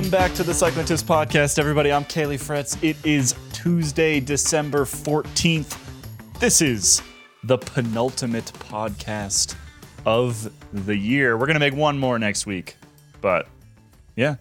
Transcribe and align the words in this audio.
Welcome 0.00 0.18
back 0.18 0.32
to 0.36 0.42
the 0.42 0.54
Cycling 0.54 0.86
Tips 0.86 1.02
Podcast, 1.02 1.58
everybody. 1.58 1.92
I'm 1.92 2.06
Caley 2.06 2.38
Fretz. 2.38 2.82
It 2.82 2.96
is 3.04 3.34
Tuesday, 3.52 4.18
December 4.18 4.86
14th. 4.86 5.78
This 6.38 6.62
is 6.62 7.02
the 7.44 7.58
penultimate 7.58 8.46
podcast 8.46 9.56
of 10.06 10.50
the 10.72 10.96
year. 10.96 11.36
We're 11.36 11.44
going 11.44 11.52
to 11.52 11.60
make 11.60 11.74
one 11.74 11.98
more 11.98 12.18
next 12.18 12.46
week, 12.46 12.76
but 13.20 13.46
yeah, 14.16 14.36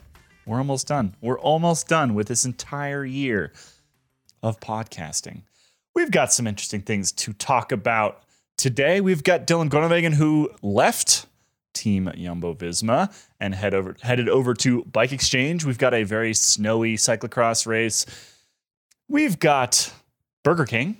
we're 0.45 0.59
almost 0.59 0.87
done. 0.87 1.13
We're 1.19 1.37
almost 1.37 1.89
done 1.89 2.13
with 2.13 2.29
this 2.29 2.45
entire 2.45 3.03
year 3.03 3.51
of 4.41 4.61
podcasting. 4.61 5.41
We've 5.93 6.09
got 6.09 6.31
some 6.31 6.47
interesting 6.47 6.83
things 6.83 7.11
to 7.11 7.33
talk 7.33 7.73
about 7.73 8.23
today. 8.55 9.01
We've 9.01 9.25
got 9.25 9.45
Dylan 9.45 9.67
Groenewegen 9.67 10.13
who 10.13 10.51
left 10.61 11.25
Team 11.73 12.11
Jumbo 12.17 12.53
Visma 12.53 13.13
and 13.39 13.55
head 13.55 13.73
over 13.73 13.95
headed 14.01 14.29
over 14.29 14.53
to 14.55 14.83
Bike 14.85 15.11
Exchange. 15.11 15.65
We've 15.65 15.77
got 15.77 15.93
a 15.93 16.03
very 16.03 16.33
snowy 16.33 16.95
cyclocross 16.95 17.65
race. 17.65 18.05
We've 19.07 19.39
got 19.39 19.93
Burger 20.43 20.65
King. 20.65 20.97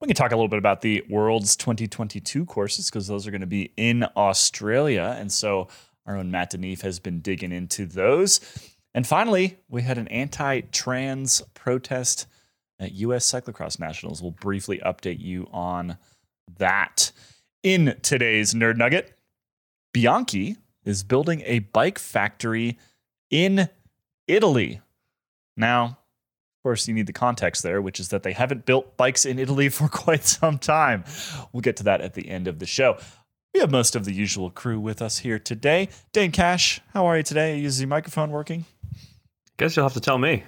We 0.00 0.08
can 0.08 0.16
talk 0.16 0.32
a 0.32 0.36
little 0.36 0.48
bit 0.48 0.58
about 0.58 0.82
the 0.82 1.04
World's 1.08 1.56
2022 1.56 2.44
courses 2.44 2.90
because 2.90 3.06
those 3.06 3.26
are 3.26 3.30
going 3.30 3.40
to 3.40 3.46
be 3.46 3.72
in 3.76 4.04
Australia. 4.16 5.16
And 5.18 5.32
so 5.32 5.68
our 6.04 6.16
own 6.16 6.30
Matt 6.30 6.50
de 6.50 6.58
Neef 6.58 6.82
has 6.82 6.98
been 6.98 7.20
digging 7.20 7.50
into 7.50 7.86
those. 7.86 8.40
And 8.94 9.06
finally, 9.06 9.58
we 9.68 9.82
had 9.82 9.98
an 9.98 10.08
anti 10.08 10.60
trans 10.60 11.40
protest 11.54 12.26
at 12.78 12.92
US 12.92 13.30
Cyclocross 13.30 13.78
Nationals. 13.78 14.22
We'll 14.22 14.32
briefly 14.32 14.80
update 14.84 15.20
you 15.20 15.48
on 15.52 15.98
that. 16.58 17.12
In 17.62 17.96
today's 18.02 18.54
Nerd 18.54 18.76
Nugget, 18.76 19.15
Bianchi 19.96 20.58
is 20.84 21.02
building 21.02 21.42
a 21.46 21.60
bike 21.60 21.98
factory 21.98 22.76
in 23.30 23.70
Italy. 24.28 24.82
Now, 25.56 25.84
of 25.84 26.62
course, 26.62 26.86
you 26.86 26.92
need 26.92 27.06
the 27.06 27.14
context 27.14 27.62
there, 27.62 27.80
which 27.80 27.98
is 27.98 28.10
that 28.10 28.22
they 28.22 28.34
haven't 28.34 28.66
built 28.66 28.98
bikes 28.98 29.24
in 29.24 29.38
Italy 29.38 29.68
for 29.70 29.88
quite 29.88 30.24
some 30.24 30.58
time. 30.58 31.04
We'll 31.50 31.62
get 31.62 31.78
to 31.78 31.84
that 31.84 32.02
at 32.02 32.12
the 32.12 32.28
end 32.28 32.46
of 32.46 32.58
the 32.58 32.66
show. 32.66 32.98
We 33.54 33.60
have 33.60 33.70
most 33.70 33.96
of 33.96 34.04
the 34.04 34.12
usual 34.12 34.50
crew 34.50 34.78
with 34.78 35.00
us 35.00 35.20
here 35.20 35.38
today. 35.38 35.88
Dane 36.12 36.30
Cash, 36.30 36.82
how 36.92 37.06
are 37.06 37.16
you 37.16 37.22
today? 37.22 37.64
Is 37.64 37.80
your 37.80 37.88
microphone 37.88 38.30
working? 38.30 38.66
Guess 39.56 39.76
you'll 39.76 39.86
have 39.86 39.94
to 39.94 40.00
tell 40.00 40.18
me. 40.18 40.44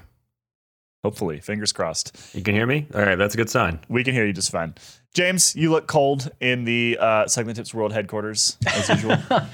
Hopefully, 1.04 1.40
fingers 1.40 1.72
crossed. 1.72 2.16
You 2.34 2.42
can 2.42 2.54
hear 2.54 2.66
me? 2.66 2.86
All 2.94 3.00
right, 3.02 3.14
that's 3.16 3.34
a 3.34 3.36
good 3.36 3.48
sign. 3.50 3.78
We 3.88 4.02
can 4.02 4.14
hear 4.14 4.26
you 4.26 4.32
just 4.32 4.50
fine. 4.50 4.74
James, 5.14 5.54
you 5.56 5.70
look 5.70 5.86
cold 5.86 6.30
in 6.40 6.64
the 6.64 6.98
uh, 7.00 7.26
Cycling 7.28 7.54
Tips 7.54 7.72
World 7.72 7.92
headquarters, 7.92 8.56
as 8.66 8.88
usual. 8.88 9.16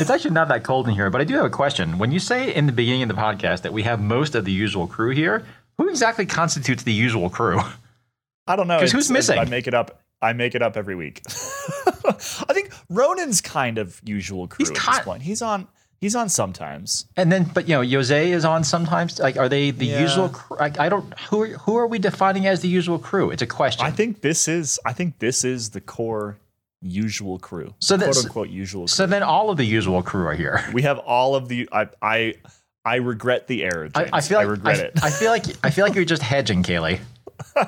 It's 0.00 0.10
actually 0.10 0.30
not 0.32 0.46
that 0.48 0.62
cold 0.64 0.86
in 0.86 0.94
here, 0.94 1.10
but 1.10 1.20
I 1.20 1.24
do 1.24 1.34
have 1.34 1.44
a 1.46 1.50
question. 1.50 1.98
When 1.98 2.12
you 2.12 2.20
say 2.20 2.54
in 2.54 2.66
the 2.66 2.72
beginning 2.72 3.02
of 3.02 3.08
the 3.08 3.14
podcast 3.14 3.62
that 3.62 3.72
we 3.72 3.82
have 3.84 4.00
most 4.00 4.34
of 4.36 4.44
the 4.44 4.52
usual 4.52 4.86
crew 4.86 5.10
here, 5.10 5.44
who 5.76 5.88
exactly 5.88 6.24
constitutes 6.26 6.82
the 6.84 6.92
usual 6.92 7.28
crew? 7.30 7.58
I 8.46 8.54
don't 8.54 8.68
know. 8.68 8.78
'Cause 8.78 8.92
who's 8.92 9.10
missing? 9.10 9.38
I 9.38 9.44
make 9.46 9.66
it 9.66 9.74
up. 9.74 10.00
I 10.22 10.34
make 10.34 10.54
it 10.54 10.62
up 10.62 10.76
every 10.76 10.94
week. 10.94 11.22
I 12.06 12.52
think 12.52 12.70
Ronan's 12.88 13.40
kind 13.40 13.78
of 13.78 14.00
usual 14.04 14.46
crew 14.46 14.58
He's 14.64 14.70
at 14.70 14.74
this 14.76 14.84
kind- 14.84 15.04
point. 15.04 15.22
He's 15.22 15.42
on. 15.42 15.66
He's 16.00 16.14
on 16.14 16.28
sometimes. 16.28 17.06
And 17.16 17.30
then, 17.32 17.50
but 17.52 17.68
you 17.68 17.74
know, 17.74 17.82
Jose 17.82 18.30
is 18.30 18.44
on 18.44 18.62
sometimes. 18.62 19.18
Like, 19.18 19.36
are 19.36 19.48
they 19.48 19.72
the 19.72 19.86
Yeah. 19.86 20.00
usual? 20.00 20.28
Crew? 20.28 20.56
I, 20.58 20.72
I 20.78 20.88
don't. 20.88 21.18
Who 21.30 21.42
are, 21.42 21.46
who 21.48 21.76
are 21.76 21.86
we 21.88 21.98
defining 21.98 22.46
as 22.46 22.60
the 22.60 22.68
usual 22.68 22.98
crew? 23.00 23.30
It's 23.30 23.42
a 23.42 23.46
question. 23.46 23.84
I 23.84 23.90
think 23.90 24.20
this 24.20 24.46
is. 24.46 24.78
I 24.86 24.92
think 24.92 25.18
this 25.18 25.44
is 25.44 25.70
the 25.70 25.80
core 25.80 26.38
usual 26.80 27.40
crew. 27.40 27.74
So 27.80 27.98
quote 27.98 28.16
unquote 28.16 28.48
usual. 28.48 28.82
Crew. 28.82 28.88
so 28.88 29.06
then, 29.06 29.24
all 29.24 29.50
of 29.50 29.56
the 29.56 29.64
usual 29.64 30.02
crew 30.02 30.26
are 30.26 30.34
here. 30.34 30.64
we 30.72 30.82
have 30.82 30.98
all 30.98 31.34
of 31.34 31.48
the. 31.48 31.68
I. 31.72 31.88
I. 32.00 32.34
I 32.84 32.96
regret 32.96 33.48
the 33.48 33.64
error. 33.64 33.90
I. 33.94 34.08
I 34.12 34.20
feel 34.20 34.38
like 34.38 34.46
I 34.46 34.50
regret 34.50 34.78
I, 34.78 34.82
it. 34.82 34.92
I 35.02 35.10
feel 35.10 35.30
like 35.30 35.44
I 35.64 35.70
feel 35.70 35.84
like 35.84 35.96
you're 35.96 36.04
just 36.04 36.22
hedging, 36.22 36.62
Caley. 36.62 37.00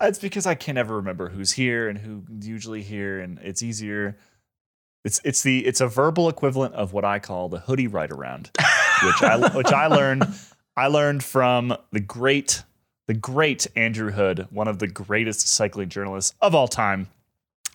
it's 0.00 0.18
because 0.18 0.46
I 0.46 0.54
can 0.54 0.76
never 0.76 0.96
remember 0.96 1.28
who's 1.28 1.52
here 1.52 1.88
and 1.88 1.98
who 1.98 2.22
usually 2.40 2.82
here, 2.82 3.20
and 3.20 3.38
it's 3.40 3.62
easier. 3.62 4.16
It's 5.04 5.20
it's 5.24 5.42
the 5.42 5.66
it's 5.66 5.80
a 5.80 5.86
verbal 5.86 6.28
equivalent 6.28 6.74
of 6.74 6.92
what 6.92 7.04
I 7.04 7.18
call 7.18 7.48
the 7.48 7.60
hoodie 7.60 7.88
ride 7.88 8.10
around, 8.10 8.50
which 9.04 9.22
I 9.22 9.48
which 9.54 9.72
I 9.72 9.86
learned 9.86 10.26
I 10.76 10.86
learned 10.86 11.22
from 11.22 11.76
the 11.92 12.00
great 12.00 12.62
the 13.06 13.14
great 13.14 13.66
Andrew 13.76 14.10
Hood, 14.10 14.48
one 14.50 14.66
of 14.66 14.78
the 14.78 14.86
greatest 14.86 15.46
cycling 15.46 15.90
journalists 15.90 16.34
of 16.40 16.54
all 16.54 16.68
time, 16.68 17.08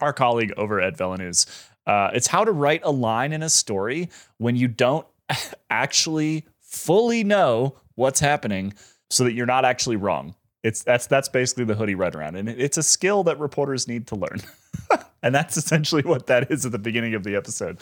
our 0.02 0.12
colleague 0.12 0.54
over 0.58 0.82
at 0.82 0.98
Velo 0.98 1.16
News. 1.16 1.46
Uh, 1.86 2.10
it's 2.14 2.28
how 2.28 2.44
to 2.44 2.52
write 2.52 2.82
a 2.84 2.92
line 2.92 3.32
in 3.32 3.44
a 3.44 3.50
story 3.50 4.10
when 4.38 4.56
you 4.56 4.68
don't 4.68 5.06
actually 5.70 6.46
fully 6.60 7.24
know 7.24 7.76
what's 7.96 8.20
happening, 8.20 8.74
so 9.10 9.24
that 9.24 9.34
you're 9.34 9.46
not 9.46 9.66
actually 9.66 9.96
wrong. 9.96 10.36
It's 10.64 10.84
that's 10.84 11.08
that's 11.08 11.30
basically 11.30 11.66
the 11.66 11.76
hoodie 11.76 11.96
right 11.96 12.14
around, 12.14 12.36
and 12.36 12.50
it's 12.50 12.78
a 12.78 12.84
skill 12.84 13.24
that 13.24 13.40
reporters 13.40 13.88
need 13.88 14.08
to 14.08 14.16
learn, 14.16 14.42
and 15.22 15.34
that's 15.34 15.58
essentially 15.58 16.04
what 16.04 16.28
that 16.28 16.52
is 16.52 16.66
at 16.66 16.72
the 16.72 16.80
beginning 16.80 17.16
of 17.16 17.24
the 17.24 17.36
episode. 17.36 17.80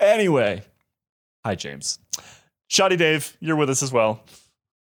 Anyway, 0.00 0.62
hi 1.44 1.54
James, 1.54 1.98
Shoddy 2.68 2.96
Dave, 2.96 3.36
you're 3.40 3.56
with 3.56 3.70
us 3.70 3.82
as 3.82 3.92
well. 3.92 4.22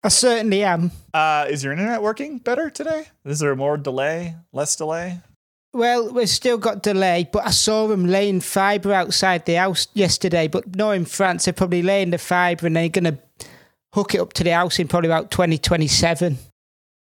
I 0.03 0.09
certainly 0.09 0.63
am. 0.63 0.93
Uh, 1.13 1.47
is 1.49 1.65
your 1.65 1.73
internet 1.73 2.03
working 2.03 2.39
better 2.39 2.71
today? 2.71 3.09
Is 3.25 3.41
there 3.41 3.55
more 3.57 3.77
delay, 3.77 4.37
less 4.53 4.77
delay? 4.77 5.21
Well, 5.73 6.13
we've 6.13 6.29
still 6.29 6.57
got 6.57 6.83
delay, 6.83 7.29
but 7.31 7.47
I 7.47 7.51
saw 7.51 7.89
them 7.89 8.07
laying 8.07 8.41
fibre 8.41 8.93
outside 8.93 9.45
the 9.45 9.55
house 9.55 9.89
yesterday. 9.95 10.49
But 10.49 10.75
no, 10.75 10.93
in 10.93 11.05
France, 11.05 11.45
they're 11.45 11.53
probably 11.53 11.83
laying 11.83 12.11
the 12.11 12.19
fibre 12.19 12.67
and 12.67 12.77
they're 12.77 12.89
going 12.89 13.05
to 13.05 13.19
hook 13.93 14.15
it 14.15 14.21
up 14.21 14.33
to 14.35 14.45
the 14.45 14.55
house 14.55 14.79
in 14.79 14.89
probably 14.89 15.09
about 15.09 15.31
2027. 15.31 16.39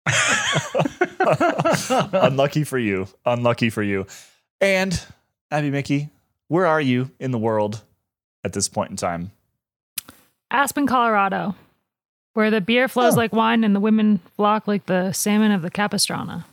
Unlucky 2.12 2.64
for 2.64 2.78
you. 2.78 3.06
Unlucky 3.26 3.70
for 3.70 3.82
you. 3.82 4.06
And 4.60 5.00
Abby 5.50 5.70
Mickey, 5.70 6.08
where 6.48 6.66
are 6.66 6.80
you 6.80 7.10
in 7.18 7.30
the 7.30 7.38
world 7.38 7.82
at 8.44 8.52
this 8.52 8.68
point 8.68 8.90
in 8.90 8.96
time? 8.96 9.30
Aspen, 10.50 10.86
Colorado, 10.86 11.54
where 12.34 12.50
the 12.50 12.60
beer 12.60 12.88
flows 12.88 13.14
Oh. 13.14 13.18
like 13.18 13.32
wine 13.32 13.64
and 13.64 13.74
the 13.74 13.80
women 13.80 14.18
flock 14.36 14.66
like 14.68 14.86
the 14.86 15.12
salmon 15.12 15.50
of 15.52 15.62
the 15.62 15.70
Capistrano. 15.70 16.44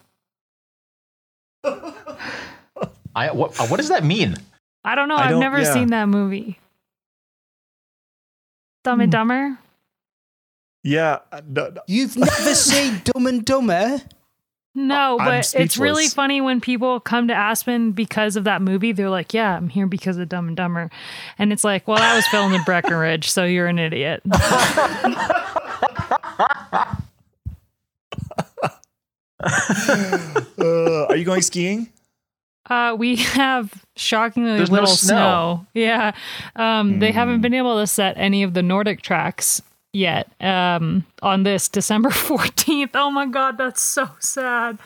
I 3.14 3.32
what, 3.32 3.58
what 3.70 3.78
does 3.78 3.90
that 3.90 4.04
mean? 4.04 4.36
I 4.84 4.96
don't 4.96 5.08
know. 5.10 5.16
I 5.16 5.26
I've 5.26 5.30
don't- 5.32 5.40
never 5.42 5.60
yeah. 5.62 5.74
seen 5.74 5.88
that 5.90 6.08
movie. 6.08 6.60
Dumb 8.84 9.02
and 9.02 9.10
Hmm. 9.10 9.18
Dumber. 9.18 9.58
Yeah, 10.84 11.20
uh, 11.32 11.42
no, 11.48 11.70
no. 11.70 11.82
You've 11.88 12.18
never 12.18 12.56
seen 12.56 13.02
Dumb 13.04 13.28
and 13.28 13.46
Dumber? 13.46 14.02
No, 14.74 15.20
I'm 15.20 15.26
but 15.28 15.54
it's 15.56 15.78
really 15.78 16.08
funny 16.08 16.40
when 16.40 16.62
people 16.62 17.00
come 17.02 17.28
to 17.28 17.34
Aspen 17.34 17.92
because 17.92 18.38
of 18.38 18.46
that 18.46 18.62
movie. 18.62 18.94
They're 18.94 19.10
like, 19.10 19.34
"Yeah, 19.34 19.58
I'm 19.58 19.68
here 19.68 19.86
because 19.86 20.18
of 20.18 20.30
Dumb 20.30 20.48
and 20.48 20.56
Dumber," 20.56 20.90
and 21.38 21.52
it's 21.52 21.64
like, 21.66 21.88
"Well, 21.90 21.98
that 21.98 22.16
was 22.16 22.26
filmed 22.28 22.56
in 22.56 22.64
Breckenridge, 22.64 23.30
so 23.30 23.44
you're 23.44 23.68
an 23.68 23.80
idiot." 23.80 24.22
Uh, 30.60 31.06
are 31.10 31.16
you 31.16 31.26
going 31.26 31.42
skiing? 31.42 31.90
Uh, 32.70 32.96
we 32.98 33.16
have 33.16 33.74
shockingly 33.96 34.58
There's 34.58 34.70
no 34.70 34.74
little 34.82 34.96
snow. 34.96 35.66
snow. 35.66 35.68
Yeah. 35.74 36.12
Um, 36.56 37.00
They 37.00 37.12
Hmm. 37.12 37.18
haven't 37.18 37.42
been 37.42 37.54
able 37.56 37.80
to 37.80 37.88
set 37.88 38.16
any 38.18 38.44
of 38.44 38.54
the 38.54 38.62
Nordic 38.62 39.02
tracks 39.02 39.62
yet 39.94 40.32
um, 40.42 41.06
on 41.22 41.44
this 41.44 41.70
December 41.70 42.10
14th. 42.12 42.92
Oh 42.94 43.12
my 43.12 43.26
God, 43.26 43.58
that's 43.58 43.82
so 43.82 44.10
sad. 44.20 44.78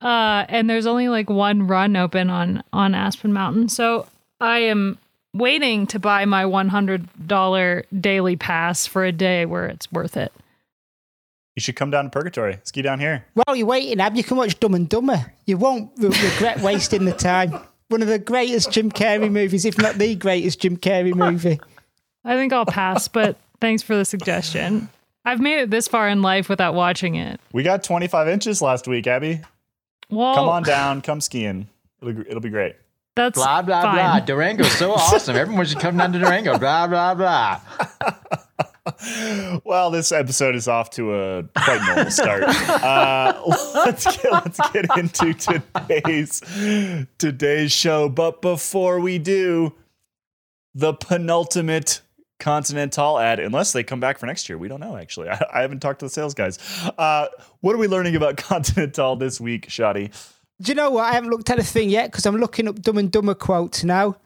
Uh, 0.00 0.44
and 0.48 0.68
there's 0.68 0.86
only 0.86 1.08
like 1.08 1.30
one 1.30 1.66
run 1.66 1.96
open 1.96 2.28
on, 2.30 2.62
on 2.72 2.94
Aspen 2.94 3.32
Mountain. 3.32 3.68
So 3.68 4.06
I 4.40 4.58
am 4.58 4.98
waiting 5.32 5.86
to 5.88 5.98
buy 5.98 6.24
my 6.24 6.44
$100 6.44 7.84
daily 8.00 8.36
pass 8.36 8.86
for 8.86 9.04
a 9.04 9.12
day 9.12 9.46
where 9.46 9.66
it's 9.66 9.90
worth 9.92 10.16
it. 10.16 10.32
You 11.54 11.60
should 11.60 11.76
come 11.76 11.90
down 11.90 12.04
to 12.04 12.10
Purgatory. 12.10 12.58
Ski 12.64 12.82
down 12.82 12.98
here. 12.98 13.26
While 13.34 13.54
you're 13.54 13.66
waiting, 13.66 14.00
Ab, 14.00 14.16
you 14.16 14.24
can 14.24 14.38
watch 14.38 14.58
Dumb 14.58 14.74
and 14.74 14.88
Dumber. 14.88 15.32
You 15.46 15.58
won't 15.58 15.90
re- 15.98 16.08
regret 16.08 16.60
wasting 16.60 17.04
the 17.04 17.12
time. 17.12 17.52
One 17.88 18.00
of 18.00 18.08
the 18.08 18.18
greatest 18.18 18.72
Jim 18.72 18.90
Carrey 18.90 19.30
movies, 19.30 19.66
if 19.66 19.76
not 19.76 19.96
the 19.96 20.14
greatest 20.14 20.60
Jim 20.60 20.78
Carrey 20.78 21.14
movie. 21.30 21.60
I 22.24 22.36
think 22.36 22.52
I'll 22.54 22.64
pass, 22.64 23.06
but 23.06 23.36
thanks 23.62 23.82
for 23.82 23.96
the 23.96 24.04
suggestion. 24.04 24.88
I've 25.24 25.40
made 25.40 25.60
it 25.60 25.70
this 25.70 25.86
far 25.88 26.08
in 26.08 26.20
life 26.20 26.48
without 26.48 26.74
watching 26.74 27.14
it. 27.14 27.40
We 27.52 27.62
got 27.62 27.84
25 27.84 28.26
inches 28.28 28.60
last 28.60 28.88
week, 28.88 29.06
Abby. 29.06 29.40
Well, 30.10 30.34
Come 30.34 30.48
on 30.48 30.62
down. 30.64 31.00
Come 31.00 31.20
skiing. 31.20 31.68
It'll, 32.02 32.20
it'll 32.22 32.40
be 32.40 32.50
great. 32.50 32.74
That's 33.14 33.38
Blah 33.38 33.62
blah 33.62 33.82
fine. 33.82 33.94
blah. 33.94 34.20
Durango's 34.20 34.72
so 34.72 34.92
awesome. 34.94 35.36
Everyone 35.36 35.64
should 35.66 35.78
come 35.80 35.96
down 35.96 36.12
to 36.12 36.18
Durango. 36.18 36.58
Blah 36.58 36.86
blah 36.88 37.14
blah. 37.14 37.60
Well, 39.64 39.92
this 39.92 40.10
episode 40.10 40.56
is 40.56 40.66
off 40.66 40.90
to 40.90 41.14
a 41.14 41.42
quite 41.56 41.80
normal 41.86 42.10
start. 42.10 42.42
Uh, 42.44 43.40
let's 43.74 44.04
get 44.16 44.32
let's 44.32 44.58
get 44.72 44.86
into 44.96 45.34
today's 45.34 46.40
today's 47.18 47.70
show. 47.70 48.08
But 48.08 48.42
before 48.42 48.98
we 48.98 49.18
do, 49.18 49.72
the 50.74 50.94
penultimate 50.94 52.00
Continental 52.42 53.20
ad, 53.20 53.38
unless 53.38 53.72
they 53.72 53.84
come 53.84 54.00
back 54.00 54.18
for 54.18 54.26
next 54.26 54.48
year. 54.48 54.58
We 54.58 54.66
don't 54.66 54.80
know, 54.80 54.96
actually. 54.96 55.28
I, 55.30 55.40
I 55.54 55.60
haven't 55.60 55.78
talked 55.78 56.00
to 56.00 56.06
the 56.06 56.10
sales 56.10 56.34
guys. 56.34 56.58
Uh, 56.98 57.28
what 57.60 57.72
are 57.72 57.78
we 57.78 57.86
learning 57.86 58.16
about 58.16 58.36
Continental 58.48 59.14
this 59.14 59.40
week, 59.40 59.70
Shoddy? 59.70 60.10
Do 60.60 60.72
you 60.72 60.74
know 60.74 60.90
what? 60.90 61.04
I 61.04 61.12
haven't 61.12 61.30
looked 61.30 61.50
at 61.50 61.60
a 61.60 61.62
thing 61.62 61.88
yet 61.88 62.10
because 62.10 62.26
I'm 62.26 62.36
looking 62.36 62.66
up 62.66 62.82
Dumb 62.82 62.98
and 62.98 63.12
Dumber 63.12 63.36
quotes 63.36 63.84
now. 63.84 64.16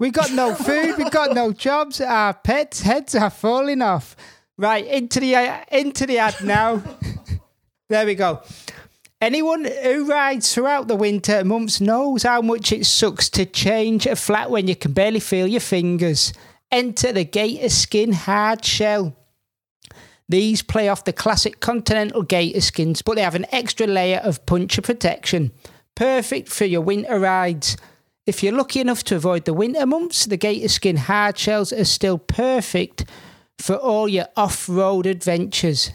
We 0.00 0.10
got 0.10 0.32
no 0.32 0.52
food, 0.66 0.98
we 0.98 1.08
got 1.10 1.32
no 1.32 1.52
jobs, 1.52 2.00
our 2.00 2.34
pets' 2.34 2.80
heads 2.80 3.14
are 3.14 3.30
falling 3.30 3.82
off. 3.82 4.16
Right, 4.58 4.84
into 4.84 5.20
the 5.20 5.36
uh, 5.36 5.64
into 5.70 6.06
the 6.06 6.18
ad 6.18 6.42
now. 6.42 6.82
there 7.88 8.04
we 8.04 8.16
go. 8.16 8.42
Anyone 9.20 9.64
who 9.64 10.06
rides 10.06 10.52
throughout 10.52 10.88
the 10.88 10.96
winter 10.96 11.44
months 11.44 11.80
knows 11.80 12.24
how 12.24 12.42
much 12.42 12.72
it 12.72 12.84
sucks 12.84 13.28
to 13.30 13.46
change 13.46 14.06
a 14.06 14.16
flat 14.16 14.50
when 14.50 14.66
you 14.66 14.74
can 14.74 14.92
barely 14.92 15.20
feel 15.20 15.46
your 15.46 15.60
fingers. 15.60 16.32
Enter 16.72 17.12
the 17.12 17.24
Gator 17.24 17.68
Skin 17.68 18.12
Hard 18.12 18.64
Shell. 18.64 19.16
These 20.28 20.62
play 20.62 20.88
off 20.88 21.04
the 21.04 21.12
classic 21.12 21.58
Continental 21.58 22.22
Gator 22.22 22.60
skins, 22.60 23.02
but 23.02 23.16
they 23.16 23.22
have 23.22 23.34
an 23.34 23.46
extra 23.50 23.88
layer 23.88 24.18
of 24.18 24.46
puncture 24.46 24.80
protection. 24.80 25.50
Perfect 25.96 26.48
for 26.48 26.66
your 26.66 26.82
winter 26.82 27.18
rides. 27.18 27.76
If 28.26 28.44
you're 28.44 28.52
lucky 28.52 28.80
enough 28.80 29.02
to 29.04 29.16
avoid 29.16 29.44
the 29.44 29.52
winter 29.54 29.84
months, 29.84 30.26
the 30.26 30.36
Gator 30.36 30.68
Skin 30.68 30.96
hard 30.96 31.36
shells 31.36 31.72
are 31.72 31.84
still 31.84 32.18
perfect 32.18 33.04
for 33.58 33.74
all 33.74 34.08
your 34.08 34.28
off 34.36 34.68
road 34.68 35.06
adventures. 35.06 35.90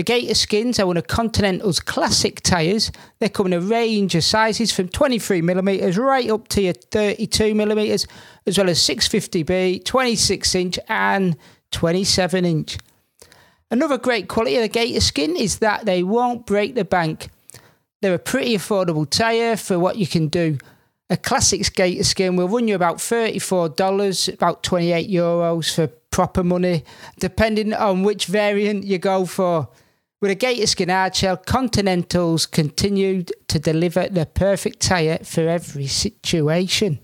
The 0.00 0.04
Gator 0.04 0.34
Skins 0.34 0.80
are 0.80 0.86
one 0.86 0.96
of 0.96 1.08
Continental's 1.08 1.78
classic 1.78 2.40
tyres. 2.40 2.90
They 3.18 3.28
come 3.28 3.48
in 3.48 3.52
a 3.52 3.60
range 3.60 4.14
of 4.14 4.24
sizes 4.24 4.72
from 4.72 4.88
23mm 4.88 5.98
right 5.98 6.30
up 6.30 6.48
to 6.48 6.62
your 6.62 6.72
32mm, 6.72 8.06
as 8.46 8.56
well 8.56 8.70
as 8.70 8.78
650B, 8.78 9.84
26 9.84 10.54
inch, 10.54 10.78
and 10.88 11.36
27 11.72 12.46
inch. 12.46 12.78
Another 13.70 13.98
great 13.98 14.26
quality 14.26 14.56
of 14.56 14.62
the 14.62 14.68
Gator 14.68 15.00
Skin 15.00 15.36
is 15.36 15.58
that 15.58 15.84
they 15.84 16.02
won't 16.02 16.46
break 16.46 16.76
the 16.76 16.86
bank. 16.86 17.28
They're 18.00 18.14
a 18.14 18.18
pretty 18.18 18.56
affordable 18.56 19.06
tyre 19.06 19.58
for 19.58 19.78
what 19.78 19.98
you 19.98 20.06
can 20.06 20.28
do. 20.28 20.56
A 21.10 21.18
classic 21.18 21.74
Gator 21.74 22.04
Skin 22.04 22.36
will 22.36 22.48
run 22.48 22.68
you 22.68 22.74
about 22.74 22.96
$34, 22.96 24.32
about 24.32 24.62
28 24.62 25.10
euros 25.10 25.74
for 25.74 25.88
proper 26.10 26.42
money, 26.42 26.84
depending 27.18 27.74
on 27.74 28.02
which 28.02 28.24
variant 28.24 28.84
you 28.84 28.96
go 28.96 29.26
for. 29.26 29.68
With 30.20 30.30
a 30.30 30.34
Gator 30.34 30.66
Skin 30.66 30.90
hard 30.90 31.16
shell, 31.16 31.38
Continentals 31.38 32.44
continued 32.44 33.32
to 33.48 33.58
deliver 33.58 34.06
the 34.06 34.26
perfect 34.26 34.80
tyre 34.80 35.20
for 35.24 35.48
every 35.48 35.86
situation. 35.86 36.98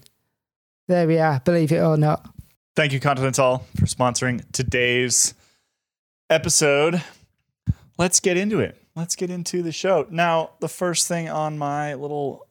There 0.86 1.06
we 1.06 1.18
are, 1.18 1.40
believe 1.40 1.72
it 1.72 1.80
or 1.80 1.96
not. 1.96 2.28
Thank 2.74 2.92
you, 2.92 3.00
Continental, 3.00 3.64
for 3.74 3.86
sponsoring 3.86 4.44
today's 4.52 5.32
episode. 6.28 7.02
Let's 7.96 8.20
get 8.20 8.36
into 8.36 8.60
it. 8.60 8.76
Let's 8.94 9.16
get 9.16 9.30
into 9.30 9.62
the 9.62 9.72
show. 9.72 10.06
Now, 10.10 10.50
the 10.60 10.68
first 10.68 11.08
thing 11.08 11.30
on 11.30 11.56
my 11.56 11.94
little 11.94 12.46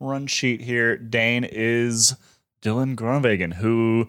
run 0.00 0.26
sheet 0.26 0.62
here, 0.62 0.96
Dane, 0.96 1.44
is 1.44 2.16
Dylan 2.62 2.96
Groenewegen, 2.96 3.52
who 3.52 4.08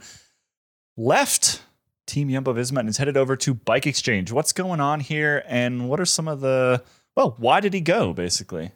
left 0.95 1.61
Team 2.09 2.29
Jumbo 2.29 2.53
Visma 2.53 2.79
and 2.79 2.89
is 2.89 2.97
headed 2.97 3.15
over 3.15 3.35
to 3.37 3.53
Bike 3.53 3.87
Exchange. 3.87 4.31
What's 4.31 4.51
going 4.51 4.79
on 4.79 4.99
here, 4.99 5.43
and 5.47 5.87
what 5.87 5.99
are 5.99 6.05
some 6.05 6.27
of 6.27 6.41
the 6.41 6.83
well? 7.15 7.35
Why 7.37 7.59
did 7.59 7.73
he 7.73 7.81
go? 7.81 8.13
Basically, 8.13 8.71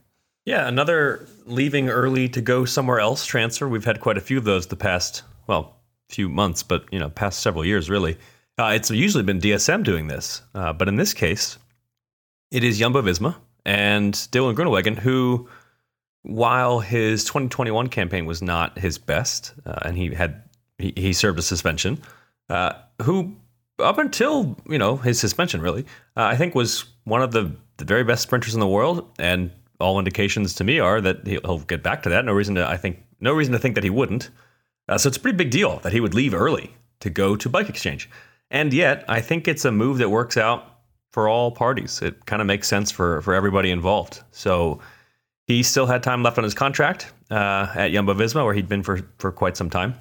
Yeah, 0.45 0.67
another 0.67 1.27
leaving 1.45 1.89
early 1.89 2.29
to 2.29 2.41
go 2.41 2.65
somewhere 2.65 2.99
else 2.99 3.25
transfer. 3.25 3.67
We've 3.67 3.85
had 3.85 3.99
quite 3.99 4.17
a 4.17 4.21
few 4.21 4.37
of 4.37 4.43
those 4.43 4.67
the 4.67 4.75
past, 4.75 5.23
well, 5.47 5.75
few 6.09 6.29
months, 6.29 6.63
but 6.63 6.85
you 6.91 6.99
know, 6.99 7.09
past 7.09 7.39
several 7.39 7.65
years 7.65 7.89
really. 7.89 8.17
Uh, 8.59 8.73
it's 8.75 8.91
usually 8.91 9.23
been 9.23 9.41
DSM 9.41 9.83
doing 9.83 10.07
this, 10.07 10.43
uh, 10.53 10.71
but 10.71 10.87
in 10.87 10.95
this 10.95 11.13
case, 11.13 11.57
it 12.51 12.63
is 12.63 12.77
Jumbo 12.77 13.01
Visma 13.01 13.35
and 13.65 14.13
Dylan 14.13 14.55
Groenewegen, 14.55 14.95
who, 14.97 15.49
while 16.21 16.79
his 16.79 17.23
2021 17.23 17.87
campaign 17.89 18.27
was 18.27 18.43
not 18.43 18.77
his 18.77 18.99
best, 18.99 19.53
uh, 19.65 19.79
and 19.83 19.97
he 19.97 20.13
had 20.13 20.43
he, 20.77 20.93
he 20.95 21.13
served 21.13 21.39
a 21.39 21.41
suspension, 21.41 21.99
uh, 22.49 22.73
who 23.01 23.35
up 23.79 23.97
until 23.97 24.55
you 24.67 24.77
know 24.77 24.97
his 24.97 25.19
suspension 25.19 25.61
really, 25.61 25.85
uh, 26.15 26.23
I 26.23 26.35
think 26.35 26.55
was 26.55 26.85
one 27.05 27.21
of 27.21 27.31
the, 27.31 27.55
the 27.77 27.85
very 27.85 28.03
best 28.03 28.23
sprinters 28.23 28.53
in 28.53 28.59
the 28.59 28.67
world, 28.67 29.09
and 29.19 29.51
all 29.79 29.99
indications 29.99 30.53
to 30.55 30.63
me 30.63 30.79
are 30.79 31.01
that 31.01 31.25
he'll, 31.27 31.59
get 31.59 31.83
back 31.83 32.03
to 32.03 32.09
that. 32.09 32.25
No 32.25 32.33
reason 32.33 32.55
to 32.55 32.67
I 32.67 32.77
think 32.77 33.03
no 33.19 33.33
reason 33.33 33.53
to 33.53 33.59
think 33.59 33.75
that 33.75 33.83
he 33.83 33.89
wouldn't. 33.89 34.29
Uh, 34.87 34.97
so 34.97 35.07
it's 35.07 35.17
a 35.17 35.19
pretty 35.19 35.37
big 35.37 35.49
deal 35.49 35.79
that 35.79 35.93
he 35.93 35.99
would 35.99 36.13
leave 36.13 36.33
early 36.33 36.75
to 36.99 37.09
go 37.09 37.35
to 37.35 37.49
Bike 37.49 37.69
Exchange. 37.69 38.09
And 38.51 38.73
yet, 38.73 39.05
I 39.07 39.21
think 39.21 39.47
it's 39.47 39.65
a 39.65 39.71
move 39.71 39.97
that 39.97 40.09
works 40.09 40.37
out 40.37 40.73
for 41.11 41.29
all 41.29 41.51
parties. 41.51 42.01
It 42.01 42.25
kind 42.25 42.41
of 42.41 42.47
makes 42.47 42.67
sense 42.67 42.91
for, 42.91 43.21
for 43.21 43.33
everybody 43.33 43.71
involved. 43.71 44.21
So 44.31 44.79
he 45.47 45.63
still 45.63 45.85
had 45.85 46.03
time 46.03 46.23
left 46.23 46.37
on 46.37 46.43
his 46.43 46.53
contract 46.53 47.11
uh, 47.31 47.67
at 47.75 47.91
Jumbo 47.91 48.13
Visma, 48.13 48.43
where 48.43 48.53
he'd 48.53 48.67
been 48.67 48.83
for, 48.83 48.99
for 49.19 49.31
quite 49.31 49.55
some 49.55 49.69
time. 49.69 49.95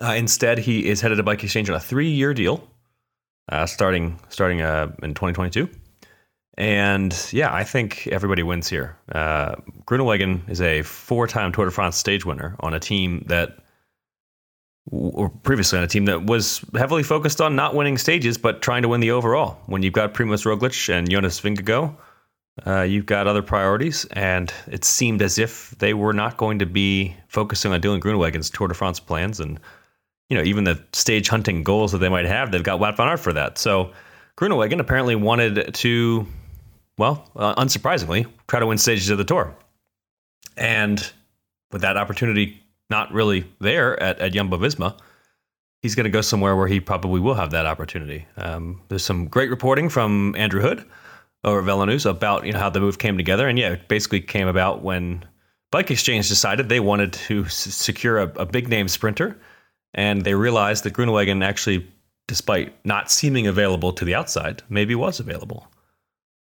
Uh, 0.00 0.14
instead, 0.14 0.58
he 0.58 0.88
is 0.88 1.00
headed 1.00 1.18
to 1.18 1.22
Bike 1.22 1.44
Exchange 1.44 1.68
on 1.68 1.76
a 1.76 1.80
three 1.80 2.10
year 2.10 2.32
deal, 2.32 2.66
uh, 3.50 3.66
starting 3.66 4.18
starting 4.28 4.62
uh, 4.62 4.92
in 5.02 5.14
2022. 5.14 5.68
And 6.56 7.16
yeah, 7.32 7.52
I 7.52 7.64
think 7.64 8.06
everybody 8.08 8.42
wins 8.42 8.68
here. 8.68 8.98
Uh, 9.10 9.56
Groenewegen 9.86 10.48
is 10.48 10.60
a 10.60 10.82
four 10.82 11.26
time 11.26 11.52
Tour 11.52 11.66
de 11.66 11.70
France 11.70 11.96
stage 11.96 12.24
winner 12.24 12.56
on 12.60 12.74
a 12.74 12.80
team 12.80 13.24
that 13.28 13.58
or 14.90 15.28
previously 15.28 15.78
on 15.78 15.84
a 15.84 15.88
team 15.88 16.06
that 16.06 16.24
was 16.24 16.64
heavily 16.74 17.02
focused 17.02 17.40
on 17.40 17.54
not 17.54 17.74
winning 17.74 17.96
stages, 17.96 18.38
but 18.38 18.60
trying 18.60 18.82
to 18.82 18.88
win 18.88 19.00
the 19.00 19.10
overall. 19.10 19.58
When 19.66 19.82
you've 19.82 19.92
got 19.92 20.14
Primoz 20.14 20.44
Roglic 20.44 20.92
and 20.92 21.08
Jonas 21.08 21.40
Vingegaard, 21.40 21.96
uh, 22.66 22.82
you've 22.82 23.06
got 23.06 23.26
other 23.26 23.42
priorities, 23.42 24.04
and 24.06 24.52
it 24.66 24.84
seemed 24.84 25.22
as 25.22 25.38
if 25.38 25.70
they 25.78 25.94
were 25.94 26.12
not 26.12 26.36
going 26.36 26.58
to 26.58 26.66
be 26.66 27.16
focusing 27.28 27.72
on 27.72 27.80
Dylan 27.80 28.00
Groenewegen's 28.00 28.50
Tour 28.50 28.68
de 28.68 28.74
France 28.74 29.00
plans, 29.00 29.38
and 29.40 29.60
you 30.30 30.36
know 30.36 30.42
even 30.42 30.64
the 30.64 30.82
stage 30.94 31.28
hunting 31.28 31.62
goals 31.62 31.92
that 31.92 31.98
they 31.98 32.08
might 32.08 32.24
have. 32.24 32.50
They've 32.50 32.62
got 32.62 32.80
Wout 32.80 32.96
van 32.96 33.08
Aert 33.08 33.20
for 33.20 33.34
that. 33.34 33.58
So 33.58 33.92
Groenewegen 34.38 34.80
apparently 34.80 35.16
wanted 35.16 35.74
to, 35.74 36.26
well, 36.96 37.30
uh, 37.36 37.54
unsurprisingly, 37.56 38.26
try 38.48 38.60
to 38.60 38.66
win 38.66 38.78
stages 38.78 39.10
of 39.10 39.18
the 39.18 39.24
Tour, 39.24 39.54
and 40.56 41.12
with 41.72 41.82
that 41.82 41.98
opportunity 41.98 42.62
not 42.88 43.12
really 43.12 43.44
there 43.60 44.02
at, 44.02 44.18
at 44.18 44.32
Jumbo 44.32 44.56
Visma, 44.56 44.98
he's 45.82 45.94
going 45.94 46.04
to 46.04 46.10
go 46.10 46.20
somewhere 46.20 46.56
where 46.56 46.66
he 46.66 46.80
probably 46.80 47.20
will 47.20 47.34
have 47.34 47.50
that 47.52 47.66
opportunity. 47.66 48.26
Um, 48.36 48.82
there's 48.88 49.04
some 49.04 49.28
great 49.28 49.50
reporting 49.50 49.88
from 49.88 50.34
Andrew 50.36 50.60
Hood 50.60 50.84
over 51.44 51.62
Velo 51.62 51.84
News 51.84 52.06
about 52.06 52.46
you 52.46 52.52
know 52.52 52.58
how 52.58 52.70
the 52.70 52.80
move 52.80 52.98
came 52.98 53.16
together, 53.16 53.48
and 53.48 53.58
yeah, 53.58 53.72
it 53.72 53.88
basically 53.88 54.20
came 54.20 54.48
about 54.48 54.82
when 54.82 55.24
Bike 55.70 55.90
Exchange 55.90 56.28
decided 56.28 56.68
they 56.68 56.80
wanted 56.80 57.12
to 57.12 57.44
s- 57.44 57.54
secure 57.54 58.18
a, 58.18 58.24
a 58.36 58.46
big 58.46 58.68
name 58.68 58.88
sprinter, 58.88 59.40
and 59.94 60.24
they 60.24 60.34
realized 60.34 60.84
that 60.84 60.94
Groenewegen 60.94 61.44
actually, 61.44 61.86
despite 62.28 62.74
not 62.84 63.10
seeming 63.10 63.46
available 63.46 63.92
to 63.92 64.04
the 64.04 64.14
outside, 64.14 64.62
maybe 64.68 64.94
was 64.94 65.20
available. 65.20 65.68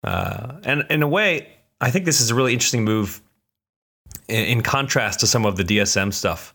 Uh, 0.04 0.60
and 0.64 0.86
in 0.90 1.04
a 1.04 1.08
way, 1.08 1.48
I 1.82 1.92
think 1.92 2.06
this 2.06 2.22
is 2.22 2.30
a 2.30 2.36
really 2.36 2.54
interesting 2.54 2.84
move 2.84 3.22
in, 4.28 4.46
in 4.46 4.62
contrast 4.62 5.20
to 5.22 5.28
some 5.28 5.46
of 5.46 5.58
the 5.58 5.64
DSM 5.64 6.14
stuff. 6.14 6.54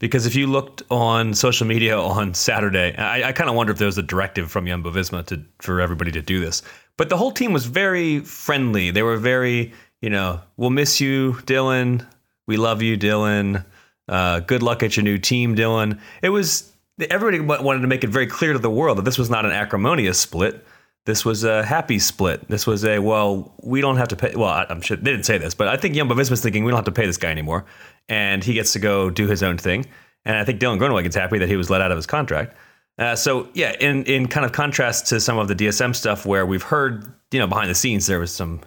Because 0.00 0.26
if 0.26 0.34
you 0.34 0.48
looked 0.48 0.82
on 0.90 1.34
social 1.34 1.66
media 1.66 1.96
on 1.96 2.34
Saturday, 2.34 2.94
I, 2.96 3.28
I 3.28 3.32
kind 3.32 3.48
of 3.48 3.56
wonder 3.56 3.72
if 3.72 3.78
there 3.78 3.86
was 3.86 3.96
a 3.96 4.02
directive 4.02 4.50
from 4.50 4.66
Jumbo 4.66 4.90
Visma 4.90 5.24
to 5.26 5.42
for 5.60 5.80
everybody 5.80 6.10
to 6.12 6.20
do 6.20 6.40
this. 6.40 6.62
But 6.96 7.08
the 7.08 7.16
whole 7.16 7.30
team 7.30 7.52
was 7.52 7.66
very 7.66 8.20
friendly. 8.20 8.90
They 8.90 9.02
were 9.02 9.16
very, 9.16 9.72
you 10.00 10.10
know, 10.10 10.40
we'll 10.56 10.70
miss 10.70 11.00
you, 11.00 11.34
Dylan. 11.44 12.06
We 12.46 12.56
love 12.56 12.82
you, 12.82 12.98
Dylan. 12.98 13.64
Uh, 14.08 14.40
good 14.40 14.62
luck 14.62 14.82
at 14.82 14.96
your 14.96 15.04
new 15.04 15.18
team, 15.18 15.56
Dylan. 15.56 15.98
It 16.22 16.28
was 16.30 16.72
everybody 17.10 17.40
wanted 17.40 17.80
to 17.80 17.88
make 17.88 18.04
it 18.04 18.10
very 18.10 18.26
clear 18.26 18.52
to 18.52 18.58
the 18.58 18.70
world 18.70 18.98
that 18.98 19.04
this 19.04 19.18
was 19.18 19.30
not 19.30 19.44
an 19.44 19.50
acrimonious 19.52 20.18
split. 20.18 20.64
This 21.06 21.24
was 21.24 21.44
a 21.44 21.64
happy 21.64 21.98
split. 21.98 22.48
This 22.48 22.66
was 22.66 22.84
a 22.84 22.98
well, 22.98 23.52
we 23.62 23.80
don't 23.80 23.96
have 23.96 24.08
to 24.08 24.16
pay. 24.16 24.34
Well, 24.34 24.48
I- 24.48 24.66
I'm 24.70 24.80
sure 24.80 24.96
they 24.96 25.10
didn't 25.10 25.26
say 25.26 25.38
this, 25.38 25.54
but 25.54 25.68
I 25.68 25.76
think 25.76 25.94
Jumbo 25.94 26.14
Visma's 26.14 26.40
thinking 26.40 26.64
we 26.64 26.70
don't 26.70 26.78
have 26.78 26.84
to 26.86 26.92
pay 26.92 27.06
this 27.06 27.18
guy 27.18 27.30
anymore, 27.30 27.64
and 28.08 28.42
he 28.42 28.54
gets 28.54 28.72
to 28.74 28.78
go 28.78 29.10
do 29.10 29.26
his 29.26 29.42
own 29.42 29.58
thing. 29.58 29.86
And 30.24 30.36
I 30.36 30.44
think 30.44 30.60
Dylan 30.60 30.78
Groenewegen's 30.78 31.14
happy 31.14 31.38
that 31.38 31.48
he 31.48 31.56
was 31.56 31.68
let 31.68 31.82
out 31.82 31.90
of 31.90 31.96
his 31.96 32.06
contract. 32.06 32.56
Uh, 32.98 33.16
so 33.16 33.48
yeah, 33.54 33.74
in 33.80 34.04
in 34.04 34.28
kind 34.28 34.46
of 34.46 34.52
contrast 34.52 35.06
to 35.08 35.20
some 35.20 35.36
of 35.36 35.48
the 35.48 35.54
DSM 35.54 35.94
stuff 35.94 36.24
where 36.24 36.46
we've 36.46 36.62
heard, 36.62 37.12
you 37.32 37.38
know, 37.38 37.46
behind 37.46 37.68
the 37.68 37.74
scenes 37.74 38.06
there 38.06 38.20
was 38.20 38.32
some 38.32 38.60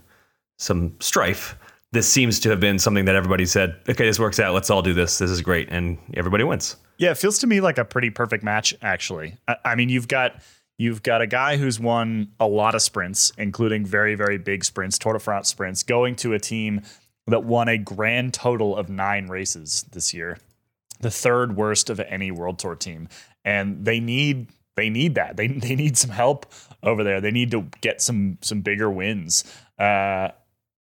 some 0.58 0.94
strife. 1.00 1.56
This 1.98 2.08
seems 2.08 2.40
to 2.42 2.52
have 2.52 2.60
been 2.60 2.78
something 2.78 3.06
that 3.06 3.16
everybody 3.16 3.48
said, 3.48 3.76
okay, 3.90 4.06
this 4.06 4.20
works 4.20 4.40
out. 4.40 4.54
Let's 4.54 4.70
all 4.70 4.84
do 4.84 4.94
this. 4.94 5.18
This 5.18 5.32
is 5.32 5.42
great, 5.42 5.70
and 5.72 5.98
everybody 6.14 6.44
wins. 6.44 6.76
Yeah, 7.00 7.10
it 7.10 7.18
feels 7.18 7.40
to 7.40 7.48
me 7.48 7.60
like 7.60 7.80
a 7.80 7.86
pretty 7.86 8.12
perfect 8.12 8.44
match, 8.44 8.76
actually. 8.84 9.36
I, 9.48 9.56
I 9.66 9.74
mean, 9.74 9.90
you've 9.90 10.08
got 10.08 10.36
you've 10.78 11.02
got 11.02 11.24
a 11.24 11.26
guy 11.26 11.58
who's 11.58 11.80
won 11.80 12.34
a 12.40 12.46
lot 12.46 12.76
of 12.76 12.84
sprints, 12.84 13.32
including 13.40 13.84
very, 13.84 14.14
very 14.14 14.38
big 14.38 14.64
sprints, 14.64 15.00
Tour 15.00 15.14
de 15.14 15.20
France 15.20 15.50
sprints, 15.50 15.82
going 15.82 16.16
to 16.18 16.34
a 16.34 16.40
team 16.40 16.84
that 17.26 17.46
won 17.46 17.68
a 17.68 17.80
grand 17.80 18.32
total 18.32 18.78
of 18.78 18.90
nine 18.90 19.26
races 19.26 19.84
this 19.92 20.14
year, 20.14 20.38
the 21.00 21.10
third 21.10 21.56
worst 21.56 21.90
of 21.90 22.00
any 22.02 22.30
World 22.30 22.60
Tour 22.60 22.76
team. 22.76 23.10
And 23.44 23.86
they 23.86 24.00
need 24.00 24.50
they 24.76 24.92
need 24.92 25.16
that. 25.16 25.36
They 25.36 25.48
they 25.48 25.74
need 25.74 25.98
some 25.98 26.12
help 26.12 26.46
over 26.84 27.04
there. 27.04 27.22
They 27.22 27.32
need 27.32 27.50
to 27.50 27.66
get 27.82 28.04
some 28.04 28.38
some 28.42 28.62
bigger 28.62 28.92
wins. 28.92 29.52
Uh, 29.80 30.28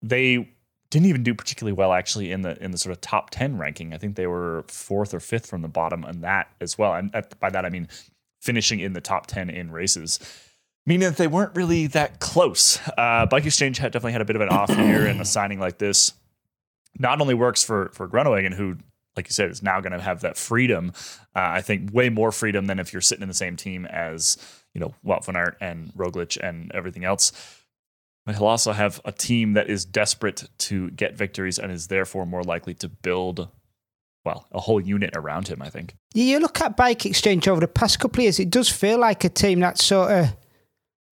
they 0.03 0.51
didn't 0.91 1.07
even 1.07 1.23
do 1.23 1.35
particularly 1.35 1.73
well 1.73 1.93
actually 1.93 2.33
in 2.33 2.43
the 2.43 2.63
in 2.63 2.71
the 2.71 2.79
sort 2.79 2.93
of 2.93 3.01
top 3.01 3.31
10 3.31 3.59
ranking. 3.59 3.93
I 3.93 3.99
think 3.99 4.17
they 4.17 4.27
were 4.27 4.65
fourth 4.69 5.13
or 5.13 5.21
fifth 5.21 5.47
from 5.47 5.63
the 5.63 5.69
bottom 5.69 6.05
on 6.05 6.21
that 6.21 6.51
as 6.61 6.79
well. 6.79 6.95
And 6.95 7.15
at, 7.15 7.39
by 7.41 7.51
that 7.51 7.65
I 7.65 7.71
mean 7.71 7.89
finishing 8.41 8.81
in 8.81 8.93
the 8.93 9.01
top 9.01 9.27
10 9.27 9.51
in 9.51 9.71
races. 9.71 10.21
Meaning 10.87 11.09
that 11.09 11.17
they 11.17 11.27
weren't 11.27 11.57
really 11.57 11.89
that 11.89 12.21
close. 12.21 12.79
Uh, 12.97 13.27
Bike 13.27 13.45
Exchange 13.45 13.79
had 13.79 13.91
definitely 13.91 14.13
had 14.13 14.21
a 14.21 14.25
bit 14.25 14.37
of 14.37 14.43
an 14.43 14.51
off 14.51 14.71
year, 14.71 15.05
and 15.05 15.21
a 15.21 15.25
signing 15.37 15.59
like 15.59 15.79
this 15.79 16.13
not 16.99 17.21
only 17.21 17.35
works 17.35 17.65
for 17.65 17.91
for 17.93 18.09
Groenewegen, 18.09 18.55
who, 18.55 18.77
like 19.17 19.27
you 19.27 19.33
said, 19.33 19.51
is 19.51 19.65
now 19.65 19.81
going 19.81 19.93
to 19.93 20.01
have 20.01 20.21
that 20.21 20.37
freedom. 20.37 20.93
Uh, 21.35 21.59
I 21.59 21.61
think 21.61 21.93
way 21.93 22.09
more 22.09 22.31
freedom 22.31 22.67
than 22.67 22.79
if 22.79 22.93
you're 22.93 23.03
sitting 23.03 23.23
in 23.23 23.29
the 23.29 23.35
same 23.35 23.57
team 23.57 23.85
as 23.87 24.37
you 24.75 24.81
know 24.81 24.95
Wout 25.05 25.25
van 25.25 25.35
Aert 25.35 25.57
and 25.61 25.93
Roglic 25.95 26.39
and 26.41 26.71
everything 26.73 27.05
else. 27.05 27.33
He'll 28.27 28.47
also 28.47 28.73
have 28.73 29.01
a 29.05 29.13
team 29.13 29.53
that 29.53 29.71
is 29.71 29.85
desperate 29.85 30.49
to 30.59 30.91
get 30.91 31.15
victories 31.15 31.59
and 31.59 31.71
is 31.71 31.87
therefore 31.87 32.27
more 32.27 32.43
likely 32.43 32.75
to 32.75 32.89
build, 32.89 33.49
well, 34.25 34.47
a 34.51 34.61
whole 34.61 34.81
unit 34.81 35.17
around 35.17 35.47
him, 35.47 35.63
I 35.63 35.71
think. 35.71 35.95
Yeah, 36.13 36.25
you 36.25 36.41
look 36.41 36.61
at 36.61 36.77
Bike 36.77 37.07
Exchange 37.07 37.47
over 37.47 37.61
the 37.61 37.69
past 37.69 38.01
couple 38.01 38.21
of 38.21 38.25
years, 38.25 38.41
it 38.41 38.51
does 38.51 38.69
feel 38.69 38.99
like 38.99 39.23
a 39.23 39.29
team 39.29 39.61
that 39.61 39.79
sort 39.79 40.11
of 40.11 40.37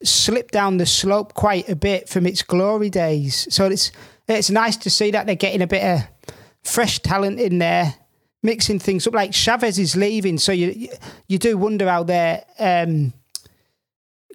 slipped 0.02 0.52
down 0.52 0.76
the 0.78 0.86
slope 0.86 1.34
quite 1.34 1.68
a 1.68 1.76
bit 1.76 2.08
from 2.08 2.26
its 2.26 2.42
glory 2.42 2.90
days. 2.90 3.46
So 3.54 3.66
it's 3.66 3.92
it's 4.26 4.50
nice 4.50 4.76
to 4.78 4.90
see 4.90 5.10
that 5.10 5.26
they're 5.26 5.34
getting 5.34 5.62
a 5.62 5.66
bit 5.66 5.84
of 5.84 6.34
fresh 6.62 6.98
talent 7.00 7.38
in 7.38 7.58
there, 7.58 7.94
mixing 8.42 8.78
things 8.78 9.06
up. 9.06 9.14
Like 9.14 9.34
Chavez 9.34 9.78
is 9.78 9.96
leaving, 9.96 10.38
so 10.38 10.52
you 10.52 10.88
you 11.28 11.38
do 11.38 11.56
wonder 11.56 11.88
how 11.88 12.02
their 12.02 12.44
um, 12.58 13.12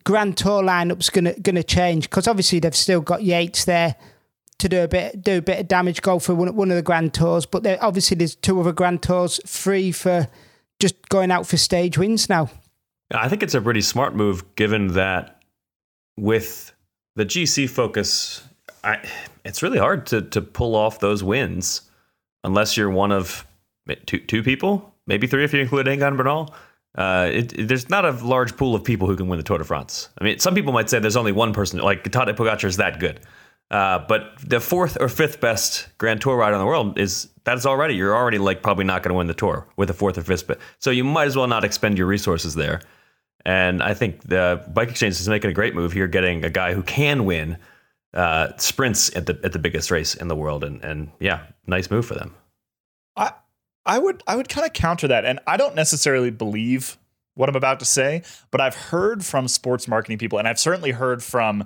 Grand 0.03 0.38
Tour 0.38 0.63
lineup's 0.63 1.10
gonna 1.10 1.34
gonna 1.39 1.63
change 1.63 2.10
because 2.10 2.27
obviously 2.27 2.60
they've 2.60 2.75
still 2.75 3.01
got 3.01 3.24
Yates 3.24 3.65
there 3.65 3.96
to 4.60 4.70
do 4.70 4.84
a 4.84 4.88
bit 4.88 5.24
do 5.24 5.38
a 5.38 5.41
bit 5.41 5.60
of 5.60 5.68
damage, 5.68 6.01
go 6.01 6.20
for 6.20 6.36
one, 6.36 6.56
one 6.56 6.70
of 6.70 6.75
the 6.75 6.84
Grand 6.84 7.13
Tours, 7.13 7.46
but 7.46 7.63
there, 7.63 7.77
obviously 7.84 8.15
there's 8.15 8.36
two 8.36 8.60
other 8.60 8.72
Grand 8.72 9.01
Tours 9.01 9.39
free 9.46 9.91
for 9.91 10.27
just 10.79 11.10
going 11.10 11.32
out 11.32 11.48
for 11.48 11.58
stage 11.58 11.98
wins 11.98 12.29
now. 12.29 12.50
I 13.12 13.27
think 13.27 13.41
it's 13.41 13.56
a 13.56 13.62
pretty 13.62 13.82
smart 13.82 14.15
move 14.15 14.56
given 14.56 14.89
that 14.94 15.41
with 16.18 16.74
the 17.15 17.25
GC 17.25 17.70
focus, 17.70 18.44
I, 18.84 19.08
it's 19.44 19.63
really 19.63 19.79
hard 19.79 20.06
to 20.08 20.22
to 20.22 20.41
pull 20.41 20.75
off 20.75 21.00
those 21.00 21.24
wins 21.24 21.82
unless 22.44 22.77
you're 22.77 22.89
one 22.89 23.12
of 23.12 23.46
two 24.06 24.20
two 24.20 24.44
people, 24.44 24.94
maybe 25.08 25.27
three 25.27 25.44
if 25.44 25.53
you 25.53 25.60
include 25.60 25.88
Egan 25.88 26.18
Bernal. 26.18 26.53
Uh, 27.00 27.29
it, 27.32 27.58
it, 27.58 27.68
there's 27.70 27.89
not 27.89 28.03
a 28.03 28.12
large 28.12 28.58
pool 28.58 28.75
of 28.75 28.84
people 28.84 29.08
who 29.08 29.15
can 29.15 29.29
win 29.29 29.38
the 29.38 29.44
Tour 29.44 29.58
de 29.58 29.63
France. 29.63 30.10
I 30.20 30.24
mean, 30.25 30.38
some 30.38 30.53
people 30.53 30.74
might 30.74 30.89
say 30.89 31.00
there's 31.00 31.15
only 31.15 31.32
one 31.32 31.53
person, 31.53 31.79
like 31.79 32.03
Tadej 32.03 32.36
Pogacar 32.36 32.65
is 32.65 32.75
that 32.75 33.00
good. 33.00 33.22
Uh, 33.72 34.00
but 34.00 34.34
the 34.44 34.60
fourth 34.60 34.98
or 35.00 35.08
fifth 35.08 35.39
best 35.39 35.88
Grand 35.98 36.20
Tour 36.20 36.36
rider 36.36 36.56
in 36.56 36.60
the 36.60 36.65
world 36.65 37.00
is 37.00 37.29
that's 37.46 37.65
already 37.65 37.96
you're 37.96 38.15
already 38.15 38.38
like 38.38 38.62
probably 38.62 38.84
not 38.84 39.01
going 39.01 39.13
to 39.13 39.18
win 39.18 39.27
the 39.27 39.34
tour 39.34 39.65
with 39.77 39.89
a 39.89 39.94
fourth 39.94 40.18
or 40.18 40.24
fifth. 40.24 40.46
But 40.46 40.60
So 40.79 40.89
you 40.89 41.06
might 41.06 41.27
as 41.27 41.38
well 41.38 41.48
not 41.48 41.63
expend 41.63 41.98
your 41.98 42.08
resources 42.08 42.56
there. 42.56 42.82
And 43.46 43.82
I 43.82 43.94
think 43.94 44.24
the 44.24 44.65
Bike 44.74 44.89
Exchange 44.89 45.13
is 45.13 45.29
making 45.29 45.51
a 45.51 45.53
great 45.53 45.75
move 45.75 45.94
here, 45.94 46.08
getting 46.08 46.44
a 46.44 46.50
guy 46.50 46.74
who 46.74 46.84
can 46.84 47.24
win 47.24 47.58
uh, 48.13 48.50
sprints 48.58 49.15
at 49.15 49.27
the 49.27 49.39
at 49.44 49.53
the 49.53 49.60
biggest 49.60 49.91
race 49.91 50.15
in 50.15 50.27
the 50.27 50.36
world, 50.36 50.63
and 50.63 50.84
and 50.84 51.12
yeah, 51.20 51.44
nice 51.65 51.89
move 51.89 52.06
for 52.06 52.15
them. 52.15 52.36
I 53.15 53.34
I 53.89 53.98
would 53.98 54.22
I 54.27 54.36
would 54.36 54.50
kind 54.50 54.67
of 54.67 54.74
counter 54.74 55.08
that, 55.08 55.25
and 55.25 55.39
I 55.48 55.58
don't 55.58 55.74
necessarily 55.74 56.29
believe 56.29 57.00
what 57.34 57.50
I'm 57.50 57.55
about 57.55 57.79
to 57.79 57.86
say, 57.86 58.22
but 58.51 58.62
I've 58.62 58.75
heard 58.75 59.25
from 59.25 59.48
sports 59.48 59.88
marketing 59.88 60.19
people, 60.19 60.38
and 60.38 60.48
I've 60.48 60.60
certainly 60.60 60.91
heard 60.91 61.24
from 61.24 61.65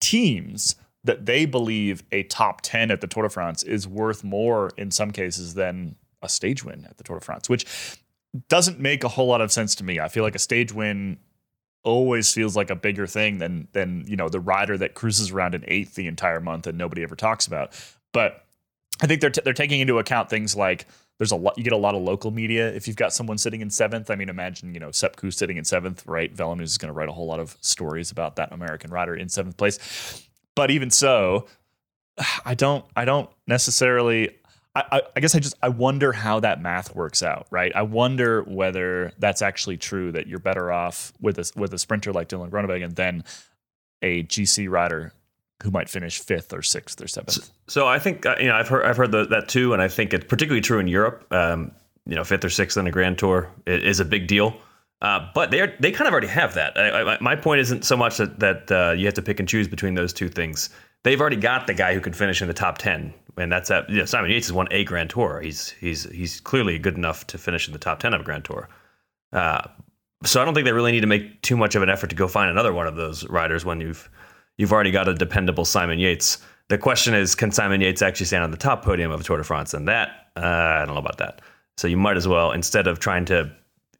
teams 0.00 0.74
that 1.04 1.26
they 1.26 1.46
believe 1.46 2.02
a 2.10 2.24
top 2.24 2.62
10 2.62 2.90
at 2.90 3.00
the 3.00 3.06
Tour 3.06 3.22
de 3.22 3.28
France 3.28 3.62
is 3.62 3.86
worth 3.86 4.24
more 4.24 4.70
in 4.76 4.90
some 4.90 5.12
cases 5.12 5.54
than 5.54 5.94
a 6.22 6.28
stage 6.28 6.64
win 6.64 6.86
at 6.90 6.96
the 6.98 7.04
Tour 7.04 7.20
de 7.20 7.24
France, 7.24 7.48
which 7.48 7.66
doesn't 8.48 8.80
make 8.80 9.04
a 9.04 9.08
whole 9.08 9.28
lot 9.28 9.40
of 9.40 9.52
sense 9.52 9.76
to 9.76 9.84
me. 9.84 10.00
I 10.00 10.08
feel 10.08 10.24
like 10.24 10.34
a 10.34 10.40
stage 10.40 10.72
win 10.72 11.18
always 11.84 12.32
feels 12.32 12.56
like 12.56 12.70
a 12.70 12.74
bigger 12.74 13.06
thing 13.06 13.38
than 13.38 13.68
than 13.70 14.04
you 14.08 14.16
know 14.16 14.28
the 14.28 14.40
rider 14.40 14.76
that 14.76 14.94
cruises 14.94 15.30
around 15.30 15.54
in 15.54 15.64
eighth 15.68 15.94
the 15.94 16.08
entire 16.08 16.40
month 16.40 16.66
and 16.66 16.76
nobody 16.76 17.04
ever 17.04 17.14
talks 17.14 17.46
about. 17.46 17.80
But 18.12 18.44
I 19.00 19.06
think 19.06 19.20
they're 19.20 19.30
t- 19.30 19.42
they're 19.44 19.52
taking 19.52 19.80
into 19.80 20.00
account 20.00 20.30
things 20.30 20.56
like 20.56 20.86
there's 21.18 21.32
a 21.32 21.36
lot 21.36 21.56
you 21.56 21.64
get 21.64 21.72
a 21.72 21.78
lot 21.78 21.94
of 21.94 22.02
local 22.02 22.30
media 22.30 22.68
if 22.74 22.88
you've 22.88 22.96
got 22.96 23.12
someone 23.12 23.38
sitting 23.38 23.60
in 23.60 23.70
seventh. 23.70 24.10
I 24.10 24.16
mean, 24.16 24.28
imagine 24.28 24.74
you 24.74 24.80
know 24.80 24.90
Sepp 24.90 25.16
Kuss 25.16 25.36
sitting 25.36 25.56
in 25.56 25.64
seventh, 25.64 26.06
right? 26.06 26.32
Velo 26.32 26.58
is 26.60 26.78
going 26.78 26.88
to 26.88 26.92
write 26.92 27.08
a 27.08 27.12
whole 27.12 27.26
lot 27.26 27.40
of 27.40 27.56
stories 27.60 28.10
about 28.10 28.36
that 28.36 28.52
American 28.52 28.90
rider 28.90 29.14
in 29.14 29.28
seventh 29.28 29.56
place. 29.56 30.26
But 30.54 30.70
even 30.70 30.90
so, 30.90 31.46
I 32.44 32.54
don't 32.54 32.84
I 32.96 33.04
don't 33.04 33.30
necessarily 33.46 34.30
I, 34.76 35.02
I, 35.14 35.20
guess 35.20 35.36
I 35.36 35.38
just 35.38 35.54
I 35.62 35.68
wonder 35.68 36.12
how 36.12 36.40
that 36.40 36.60
math 36.60 36.96
works 36.96 37.22
out, 37.22 37.46
right? 37.52 37.70
I 37.76 37.82
wonder 37.82 38.42
whether 38.42 39.12
that's 39.18 39.40
actually 39.40 39.76
true 39.76 40.10
that 40.12 40.26
you're 40.26 40.40
better 40.40 40.72
off 40.72 41.12
with 41.20 41.38
a 41.38 41.48
with 41.54 41.72
a 41.74 41.78
sprinter 41.78 42.12
like 42.12 42.28
Dylan 42.28 42.50
Groenewegen 42.50 42.96
than 42.96 43.22
a 44.02 44.24
GC 44.24 44.68
rider 44.68 45.12
who 45.62 45.70
might 45.70 45.88
finish 45.88 46.18
fifth 46.18 46.52
or 46.52 46.62
sixth 46.62 47.00
or 47.00 47.06
seventh. 47.06 47.32
So, 47.32 47.42
so 47.68 47.88
I 47.88 47.98
think 47.98 48.26
uh, 48.26 48.36
you 48.38 48.46
know 48.46 48.54
I've 48.54 48.68
heard 48.68 48.84
I've 48.84 48.96
heard 48.96 49.12
the, 49.12 49.26
that 49.26 49.48
too, 49.48 49.72
and 49.72 49.82
I 49.82 49.88
think 49.88 50.12
it's 50.12 50.26
particularly 50.26 50.60
true 50.60 50.78
in 50.78 50.88
Europe. 50.88 51.26
Um, 51.30 51.72
you 52.06 52.14
know, 52.14 52.24
fifth 52.24 52.44
or 52.44 52.50
sixth 52.50 52.76
in 52.76 52.86
a 52.86 52.90
Grand 52.90 53.18
Tour 53.18 53.50
is 53.66 53.98
a 53.98 54.04
big 54.04 54.26
deal. 54.26 54.54
Uh, 55.00 55.28
but 55.34 55.50
they 55.50 55.60
are, 55.60 55.74
they 55.80 55.90
kind 55.90 56.06
of 56.06 56.12
already 56.12 56.26
have 56.26 56.54
that. 56.54 56.78
I, 56.78 57.14
I, 57.14 57.18
my 57.20 57.34
point 57.34 57.60
isn't 57.60 57.84
so 57.84 57.96
much 57.96 58.16
that, 58.18 58.38
that 58.40 58.70
uh, 58.70 58.92
you 58.92 59.04
have 59.06 59.14
to 59.14 59.22
pick 59.22 59.40
and 59.40 59.48
choose 59.48 59.68
between 59.68 59.94
those 59.94 60.12
two 60.12 60.28
things. 60.28 60.70
They've 61.02 61.20
already 61.20 61.36
got 61.36 61.66
the 61.66 61.74
guy 61.74 61.92
who 61.92 62.00
can 62.00 62.12
finish 62.12 62.40
in 62.40 62.48
the 62.48 62.54
top 62.54 62.78
ten 62.78 63.12
and 63.36 63.50
that's 63.50 63.70
at 63.70 63.88
you 63.90 63.98
know, 63.98 64.04
Simon 64.04 64.30
Yates 64.30 64.46
has 64.46 64.52
won 64.52 64.68
a 64.70 64.84
Grand 64.84 65.10
Tour. 65.10 65.40
He's 65.40 65.70
he's 65.70 66.04
he's 66.10 66.40
clearly 66.40 66.78
good 66.78 66.96
enough 66.96 67.26
to 67.28 67.38
finish 67.38 67.66
in 67.66 67.72
the 67.72 67.78
top 67.78 68.00
ten 68.00 68.14
of 68.14 68.20
a 68.20 68.24
Grand 68.24 68.44
Tour. 68.44 68.68
Uh, 69.32 69.62
so 70.24 70.40
I 70.40 70.44
don't 70.44 70.54
think 70.54 70.64
they 70.64 70.72
really 70.72 70.92
need 70.92 71.00
to 71.00 71.06
make 71.06 71.42
too 71.42 71.56
much 71.56 71.74
of 71.74 71.82
an 71.82 71.90
effort 71.90 72.10
to 72.10 72.16
go 72.16 72.28
find 72.28 72.50
another 72.50 72.72
one 72.72 72.86
of 72.86 72.96
those 72.96 73.28
riders 73.28 73.64
when 73.64 73.80
you've 73.80 74.08
you've 74.58 74.72
already 74.72 74.90
got 74.90 75.08
a 75.08 75.14
dependable 75.14 75.64
Simon 75.64 75.98
Yates. 75.98 76.38
The 76.68 76.78
question 76.78 77.14
is, 77.14 77.34
can 77.34 77.50
Simon 77.50 77.80
Yates 77.80 78.02
actually 78.02 78.26
stand 78.26 78.44
on 78.44 78.50
the 78.50 78.56
top 78.56 78.84
podium 78.84 79.10
of 79.10 79.20
a 79.20 79.24
Tour 79.24 79.36
de 79.36 79.44
France? 79.44 79.74
And 79.74 79.86
that 79.88 80.28
uh, 80.36 80.40
I 80.40 80.84
don't 80.84 80.94
know 80.94 81.00
about 81.00 81.18
that. 81.18 81.40
So 81.76 81.88
you 81.88 81.96
might 81.96 82.16
as 82.16 82.28
well 82.28 82.52
instead 82.52 82.86
of 82.86 82.98
trying 82.98 83.24
to 83.26 83.50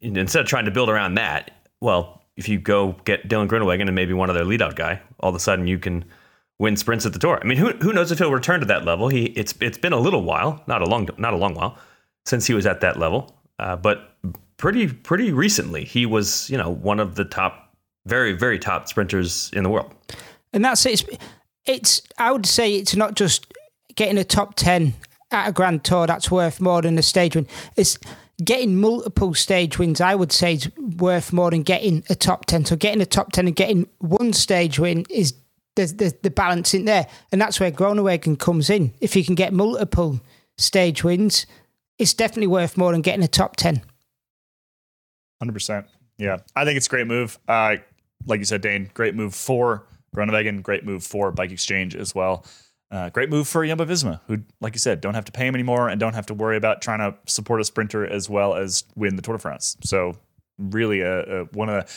instead 0.01 0.41
of 0.41 0.47
trying 0.47 0.65
to 0.65 0.71
build 0.71 0.89
around 0.89 1.15
that, 1.15 1.51
well, 1.81 2.21
if 2.37 2.49
you 2.49 2.59
go 2.59 2.95
get 3.05 3.27
Dylan 3.27 3.47
Groenewegen 3.47 3.83
and 3.83 3.95
maybe 3.95 4.13
one 4.13 4.29
other 4.29 4.43
lead 4.43 4.61
out 4.61 4.75
guy, 4.75 5.01
all 5.19 5.29
of 5.29 5.35
a 5.35 5.39
sudden 5.39 5.67
you 5.67 5.79
can 5.79 6.05
win 6.59 6.75
sprints 6.75 7.05
at 7.05 7.13
the 7.13 7.19
tour. 7.19 7.39
I 7.41 7.45
mean, 7.45 7.57
who 7.57 7.71
who 7.73 7.93
knows 7.93 8.11
if 8.11 8.19
he'll 8.19 8.31
return 8.31 8.59
to 8.59 8.65
that 8.67 8.85
level? 8.85 9.07
He 9.07 9.25
it's 9.25 9.53
it's 9.61 9.77
been 9.77 9.93
a 9.93 9.99
little 9.99 10.23
while, 10.23 10.63
not 10.67 10.81
a 10.81 10.85
long 10.85 11.09
not 11.17 11.33
a 11.33 11.37
long 11.37 11.53
while 11.53 11.77
since 12.25 12.45
he 12.47 12.53
was 12.53 12.65
at 12.65 12.81
that 12.81 12.97
level, 12.97 13.35
uh, 13.59 13.75
but 13.75 14.17
pretty 14.57 14.87
pretty 14.87 15.31
recently 15.31 15.83
he 15.83 16.05
was 16.05 16.49
you 16.49 16.57
know 16.57 16.69
one 16.69 16.99
of 16.99 17.15
the 17.15 17.25
top, 17.25 17.75
very 18.05 18.33
very 18.33 18.59
top 18.59 18.87
sprinters 18.87 19.49
in 19.53 19.63
the 19.63 19.69
world. 19.69 19.93
And 20.55 20.65
that's 20.65 20.85
it. 20.85 21.03
It's, 21.03 21.05
it's 21.65 22.01
I 22.17 22.31
would 22.31 22.47
say 22.47 22.75
it's 22.75 22.95
not 22.95 23.15
just 23.15 23.45
getting 23.95 24.17
a 24.17 24.23
top 24.23 24.55
ten 24.55 24.95
at 25.31 25.49
a 25.49 25.51
Grand 25.51 25.83
Tour 25.83 26.07
that's 26.07 26.31
worth 26.31 26.59
more 26.59 26.81
than 26.81 26.97
a 26.97 27.03
stage 27.03 27.35
win. 27.35 27.47
It's 27.75 27.99
getting 28.43 28.79
multiple 28.79 29.33
stage 29.33 29.77
wins, 29.77 30.01
I 30.01 30.15
would 30.15 30.31
say, 30.31 30.53
is 30.53 30.69
worth 30.77 31.31
more 31.31 31.51
than 31.51 31.63
getting 31.63 32.03
a 32.09 32.15
top 32.15 32.45
10. 32.45 32.65
So 32.65 32.75
getting 32.75 33.01
a 33.01 33.05
top 33.05 33.31
10 33.31 33.47
and 33.47 33.55
getting 33.55 33.87
one 33.99 34.33
stage 34.33 34.79
win 34.79 35.05
is 35.09 35.33
there's, 35.75 35.93
there's 35.93 36.13
the 36.21 36.31
balance 36.31 36.73
in 36.73 36.85
there. 36.85 37.07
And 37.31 37.39
that's 37.39 37.59
where 37.59 37.71
Groenewegen 37.71 38.37
comes 38.37 38.69
in. 38.69 38.93
If 38.99 39.15
you 39.15 39.23
can 39.23 39.35
get 39.35 39.53
multiple 39.53 40.19
stage 40.57 41.03
wins, 41.03 41.45
it's 41.97 42.13
definitely 42.13 42.47
worth 42.47 42.77
more 42.77 42.91
than 42.91 43.01
getting 43.01 43.23
a 43.23 43.27
top 43.27 43.55
10. 43.55 43.81
100%. 45.43 45.85
Yeah. 46.17 46.37
I 46.55 46.65
think 46.65 46.77
it's 46.77 46.87
a 46.87 46.89
great 46.89 47.07
move. 47.07 47.37
Uh, 47.47 47.77
like 48.25 48.39
you 48.39 48.45
said, 48.45 48.61
Dane, 48.61 48.89
great 48.93 49.15
move 49.15 49.35
for 49.35 49.85
Groenewegen, 50.15 50.63
great 50.63 50.85
move 50.85 51.03
for 51.03 51.31
Bike 51.31 51.51
Exchange 51.51 51.95
as 51.95 52.15
well. 52.15 52.45
Uh, 52.91 53.09
great 53.09 53.29
move 53.29 53.47
for 53.47 53.65
Jumbo 53.65 53.85
Visma, 53.85 54.21
who, 54.27 54.37
like 54.61 54.73
you 54.73 54.79
said, 54.79 55.01
don't 55.01 55.15
have 55.15 55.25
to 55.25 55.31
pay 55.31 55.47
him 55.47 55.55
anymore 55.55 55.89
and 55.89 55.99
don't 55.99 56.13
have 56.13 56.27
to 56.27 56.33
worry 56.33 56.55
about 56.55 56.81
trying 56.81 56.99
to 56.99 57.17
support 57.25 57.59
a 57.59 57.63
sprinter 57.63 58.05
as 58.05 58.29
well 58.29 58.55
as 58.55 58.83
win 58.95 59.15
the 59.15 59.21
Tour 59.21 59.35
de 59.35 59.41
France. 59.41 59.75
So, 59.83 60.15
really, 60.57 61.01
a, 61.01 61.41
a 61.41 61.43
one 61.45 61.69
of 61.69 61.85
the 61.85 61.93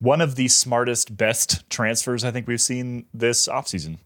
one 0.00 0.20
of 0.20 0.34
the 0.34 0.48
smartest, 0.48 1.16
best 1.16 1.68
transfers 1.70 2.24
I 2.24 2.32
think 2.32 2.48
we've 2.48 2.60
seen 2.60 3.06
this 3.14 3.46
offseason. 3.46 3.98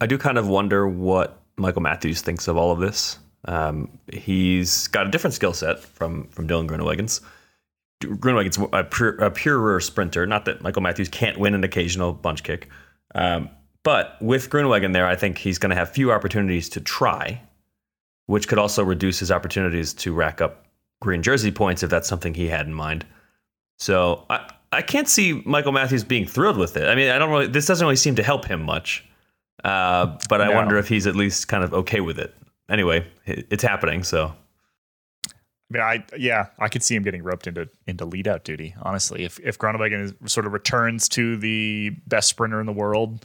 I 0.00 0.06
do 0.06 0.18
kind 0.18 0.36
of 0.36 0.48
wonder 0.48 0.88
what 0.88 1.40
Michael 1.56 1.82
Matthews 1.82 2.22
thinks 2.22 2.48
of 2.48 2.56
all 2.56 2.72
of 2.72 2.80
this. 2.80 3.18
Um, 3.44 3.98
he's 4.12 4.88
got 4.88 5.06
a 5.06 5.10
different 5.10 5.34
skill 5.34 5.52
set 5.52 5.78
from 5.78 6.26
from 6.28 6.48
Dylan 6.48 6.66
Groenewegen's. 6.66 7.20
Groenewegen's 8.02 8.58
a, 8.58 9.24
a 9.26 9.30
purer 9.30 9.80
sprinter. 9.80 10.26
Not 10.26 10.46
that 10.46 10.62
Michael 10.62 10.82
Matthews 10.82 11.08
can't 11.08 11.38
win 11.38 11.54
an 11.54 11.62
occasional 11.62 12.12
bunch 12.12 12.42
kick, 12.42 12.68
um, 13.14 13.48
but 13.82 14.16
with 14.20 14.48
Groenewegen 14.50 14.92
there, 14.92 15.06
I 15.06 15.14
think 15.16 15.38
he's 15.38 15.58
going 15.58 15.70
to 15.70 15.76
have 15.76 15.90
few 15.90 16.10
opportunities 16.12 16.68
to 16.70 16.80
try, 16.80 17.40
which 18.26 18.48
could 18.48 18.58
also 18.58 18.82
reduce 18.82 19.18
his 19.18 19.30
opportunities 19.30 19.92
to 19.94 20.12
rack 20.12 20.40
up 20.40 20.64
green 21.00 21.22
jersey 21.22 21.50
points 21.52 21.82
if 21.82 21.90
that's 21.90 22.08
something 22.08 22.32
he 22.34 22.48
had 22.48 22.66
in 22.66 22.72
mind. 22.72 23.04
So 23.78 24.24
I, 24.30 24.50
I 24.72 24.82
can't 24.82 25.08
see 25.08 25.42
Michael 25.44 25.72
Matthews 25.72 26.02
being 26.04 26.26
thrilled 26.26 26.56
with 26.56 26.76
it. 26.76 26.88
I 26.88 26.94
mean, 26.94 27.10
I 27.10 27.18
don't 27.18 27.30
really. 27.30 27.46
This 27.46 27.66
doesn't 27.66 27.84
really 27.84 27.96
seem 27.96 28.14
to 28.16 28.22
help 28.22 28.46
him 28.46 28.62
much. 28.62 29.04
Uh, 29.62 30.16
but 30.28 30.40
I 30.40 30.48
No. 30.48 30.54
wonder 30.54 30.76
if 30.78 30.88
he's 30.88 31.06
at 31.06 31.14
least 31.16 31.48
kind 31.48 31.62
of 31.64 31.72
okay 31.74 32.00
with 32.00 32.18
it. 32.18 32.34
Anyway, 32.68 33.06
it's 33.26 33.62
happening. 33.62 34.02
So 34.04 34.34
I 35.74 35.96
mean, 35.98 36.04
I 36.10 36.16
yeah, 36.16 36.46
I 36.58 36.68
could 36.68 36.82
see 36.82 36.94
him 36.94 37.02
getting 37.02 37.22
roped 37.22 37.46
into 37.46 37.68
into 37.86 38.04
lead 38.04 38.28
out 38.28 38.44
duty. 38.44 38.74
Honestly, 38.82 39.24
if 39.24 39.40
if 39.40 39.58
Groenewegen 39.58 40.04
is, 40.04 40.32
sort 40.32 40.46
of 40.46 40.52
returns 40.52 41.08
to 41.10 41.36
the 41.36 41.90
best 42.06 42.28
sprinter 42.28 42.60
in 42.60 42.66
the 42.66 42.72
world, 42.72 43.24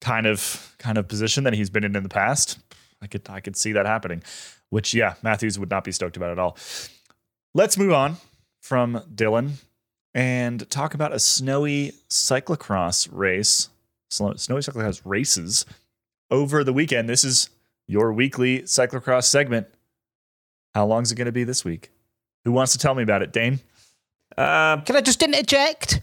kind 0.00 0.26
of 0.26 0.74
kind 0.78 0.98
of 0.98 1.08
position 1.08 1.44
that 1.44 1.54
he's 1.54 1.70
been 1.70 1.84
in 1.84 1.94
in 1.94 2.02
the 2.02 2.08
past, 2.08 2.58
I 3.00 3.06
could 3.06 3.28
I 3.28 3.40
could 3.40 3.56
see 3.56 3.72
that 3.72 3.86
happening. 3.86 4.22
Which 4.70 4.92
yeah, 4.92 5.14
Matthews 5.22 5.58
would 5.58 5.70
not 5.70 5.84
be 5.84 5.92
stoked 5.92 6.16
about 6.16 6.30
at 6.30 6.38
all. 6.38 6.56
Let's 7.54 7.78
move 7.78 7.92
on 7.92 8.16
from 8.60 9.02
Dylan 9.14 9.52
and 10.14 10.68
talk 10.70 10.94
about 10.94 11.12
a 11.12 11.18
snowy 11.18 11.92
cyclocross 12.10 13.08
race, 13.10 13.68
snowy 14.10 14.34
cyclocross 14.34 15.00
races 15.04 15.64
over 16.30 16.64
the 16.64 16.72
weekend. 16.72 17.08
This 17.08 17.24
is 17.24 17.50
your 17.86 18.12
weekly 18.12 18.62
cyclocross 18.62 19.24
segment. 19.24 19.68
How 20.78 20.86
long 20.86 21.02
is 21.02 21.10
it 21.10 21.16
going 21.16 21.26
to 21.26 21.32
be 21.32 21.42
this 21.42 21.64
week? 21.64 21.90
Who 22.44 22.52
wants 22.52 22.70
to 22.70 22.78
tell 22.78 22.94
me 22.94 23.02
about 23.02 23.20
it, 23.20 23.32
Dane? 23.32 23.58
uh, 24.36 24.76
Can 24.82 24.94
I 24.94 25.00
just 25.00 25.20
interject? 25.20 26.00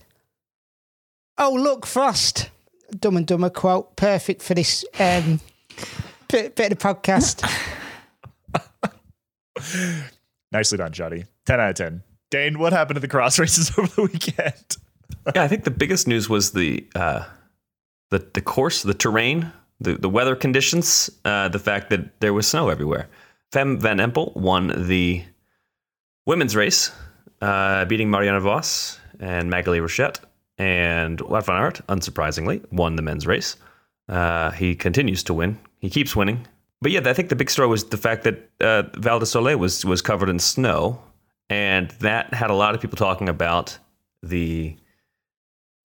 Oh, 1.38 1.54
look, 1.54 1.86
Frost. 1.86 2.50
Dumb 3.00 3.16
and 3.16 3.26
Dumber 3.26 3.50
quote. 3.50 3.96
Perfect 3.96 4.42
for 4.42 4.54
this 4.54 4.84
um, 5.00 5.40
bit, 6.30 6.58
bit 6.58 6.74
of 6.74 6.78
the 6.78 6.84
podcast. 6.94 7.42
Nicely 10.52 10.78
done, 10.78 10.92
Jody. 10.92 11.24
10 11.46 11.58
out 11.62 11.70
of 11.70 11.76
10. 11.78 12.04
Dane, 12.30 12.60
what 12.60 12.74
happened 12.74 12.96
to 12.96 13.00
the 13.00 13.08
cross 13.08 13.40
races 13.40 13.72
over 13.78 13.88
the 13.88 14.02
weekend? 14.02 14.76
yeah, 15.34 15.44
I 15.44 15.48
think 15.48 15.64
the 15.64 15.72
biggest 15.72 16.06
news 16.06 16.28
was 16.28 16.52
the 16.52 16.86
uh, 16.96 17.24
the 18.10 18.28
the 18.34 18.42
course, 18.42 18.84
the 18.84 18.94
terrain, 18.94 19.54
the 19.80 19.94
the 19.94 20.10
weather 20.10 20.36
conditions, 20.36 21.10
uh, 21.24 21.48
the 21.48 21.60
fact 21.60 21.92
that 21.92 22.20
there 22.20 22.34
was 22.34 22.46
snow 22.46 22.68
everywhere. 22.68 23.08
Fem 23.56 23.80
Van 23.80 24.00
Empel 24.00 24.36
won 24.36 24.86
the 24.86 25.24
women's 26.26 26.58
race, 26.58 26.92
uh, 27.42 27.86
beating 27.86 28.12
Marianne 28.12 28.38
Vos 28.42 29.00
and 29.22 29.50
Maghalie 29.50 29.80
Rochette, 29.80 30.20
and 30.58 31.20
Wout 31.20 31.46
van 31.46 31.62
Aert, 31.62 31.80
unsurprisingly, 31.88 32.70
won 32.74 32.98
the 32.98 33.02
men's 33.02 33.26
race. 33.26 33.56
Uh, 34.10 34.52
he 34.52 34.76
continues 34.76 35.24
to 35.24 35.34
win. 35.34 35.58
He 35.80 35.90
keeps 35.90 36.18
winning. 36.18 36.46
But 36.82 36.92
yeah, 36.92 37.00
I 37.06 37.14
think 37.14 37.30
the 37.30 37.38
big 37.38 37.50
story 37.50 37.70
was 37.70 37.86
the 37.86 37.96
fact 37.96 38.26
that 38.26 38.50
uh, 38.60 38.84
Val 38.98 39.20
di 39.20 39.26
Sole 39.26 39.56
was 39.56 39.86
was 39.86 40.02
covered 40.02 40.28
in 40.28 40.38
snow, 40.38 41.02
and 41.50 41.92
that 42.02 42.34
had 42.34 42.50
a 42.50 42.56
lot 42.56 42.76
of 42.76 42.82
people 42.82 42.98
talking 42.98 43.30
about 43.30 43.80
the 44.22 44.76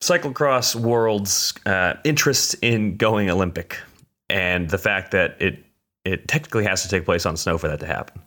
cyclocross 0.03 0.75
world's 0.75 1.55
uh, 1.67 1.95
interest 2.03 2.57
in 2.63 2.97
going 2.97 3.31
Olympic, 3.31 3.79
and 4.29 4.71
the 4.71 4.79
fact 4.79 5.13
that 5.13 5.41
it 5.41 5.65
it 6.05 6.29
technically 6.29 6.65
has 6.65 6.83
to 6.83 6.89
take 6.89 7.05
place 7.05 7.27
on 7.27 7.37
snow 7.37 7.59
for 7.59 7.69
that 7.69 7.81
to 7.81 7.87
happen. 7.87 8.23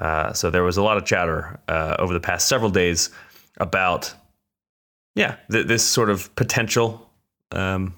Uh, 0.00 0.32
so 0.32 0.50
there 0.50 0.62
was 0.62 0.76
a 0.76 0.82
lot 0.82 0.96
of 0.96 1.04
chatter 1.04 1.58
uh, 1.68 1.96
over 1.98 2.12
the 2.12 2.20
past 2.20 2.48
several 2.48 2.70
days 2.70 3.10
about, 3.58 4.12
yeah, 5.14 5.36
th- 5.50 5.66
this 5.66 5.84
sort 5.84 6.10
of 6.10 6.34
potential 6.36 7.10
um, 7.52 7.94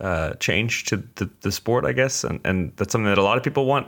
uh, 0.00 0.34
change 0.34 0.84
to 0.84 0.96
the, 1.16 1.30
the 1.42 1.52
sport, 1.52 1.84
I 1.84 1.92
guess, 1.92 2.24
and 2.24 2.40
and 2.44 2.72
that's 2.76 2.92
something 2.92 3.08
that 3.08 3.18
a 3.18 3.22
lot 3.22 3.36
of 3.36 3.44
people 3.44 3.66
want. 3.66 3.86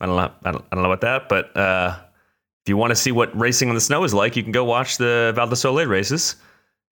I 0.00 0.06
don't 0.06 0.16
know, 0.16 0.32
I 0.44 0.52
don't, 0.52 0.64
I 0.72 0.74
don't 0.74 0.82
know 0.82 0.90
about 0.90 1.02
that, 1.02 1.28
but 1.28 1.56
uh, 1.56 1.96
if 2.64 2.68
you 2.68 2.76
want 2.76 2.90
to 2.90 2.96
see 2.96 3.12
what 3.12 3.36
racing 3.38 3.68
on 3.68 3.74
the 3.74 3.80
snow 3.80 4.02
is 4.04 4.12
like, 4.12 4.36
you 4.36 4.42
can 4.42 4.52
go 4.52 4.64
watch 4.64 4.98
the 4.98 5.32
Val 5.34 5.48
di 5.48 5.54
Sole 5.54 5.86
races, 5.86 6.36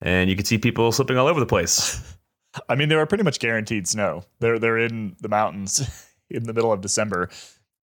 and 0.01 0.31
you 0.31 0.37
can 0.37 0.45
see 0.45 0.59
people 0.59 0.93
slipping 0.93 1.19
all 1.19 1.27
over 1.27 1.41
the 1.41 1.47
place. 1.47 2.15
I 2.69 2.75
mean, 2.75 2.89
they 2.89 2.95
are 2.95 3.07
pretty 3.07 3.25
much 3.25 3.39
guaranteed 3.39 3.89
snow. 3.89 4.25
They're 4.39 4.59
they're 4.59 4.79
in 4.79 5.17
the 5.21 5.29
mountains 5.29 6.07
in 6.31 6.45
the 6.45 6.53
middle 6.53 6.73
of 6.73 6.81
December, 6.81 7.29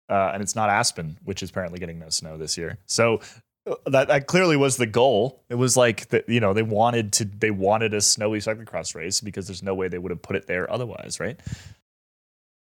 uh, 0.09 0.31
and 0.35 0.43
it's 0.43 0.55
not 0.57 0.69
Aspen, 0.71 1.19
which 1.25 1.43
is 1.43 1.51
apparently 1.51 1.79
getting 1.79 1.99
no 1.99 2.09
snow 2.09 2.37
this 2.37 2.57
year. 2.59 2.79
So 2.87 3.21
uh, 3.67 3.75
that, 3.87 4.09
that 4.09 4.27
clearly 4.27 4.57
was 4.57 4.77
the 4.77 4.87
goal. 4.87 5.43
It 5.49 5.55
was 5.55 5.77
like 5.77 6.09
that, 6.09 6.29
you 6.29 6.41
know, 6.41 6.53
they 6.53 6.63
wanted 6.63 7.13
to 7.15 7.25
they 7.25 7.51
wanted 7.51 7.95
a 7.95 8.01
snowy 8.01 8.39
cyclocross 8.41 8.95
race 8.95 9.21
because 9.21 9.47
there's 9.47 9.63
no 9.63 9.75
way 9.75 9.89
they 9.89 9.99
would 9.99 10.11
have 10.11 10.23
put 10.23 10.37
it 10.37 10.47
there 10.47 10.71
otherwise, 10.71 11.21
right? 11.21 11.39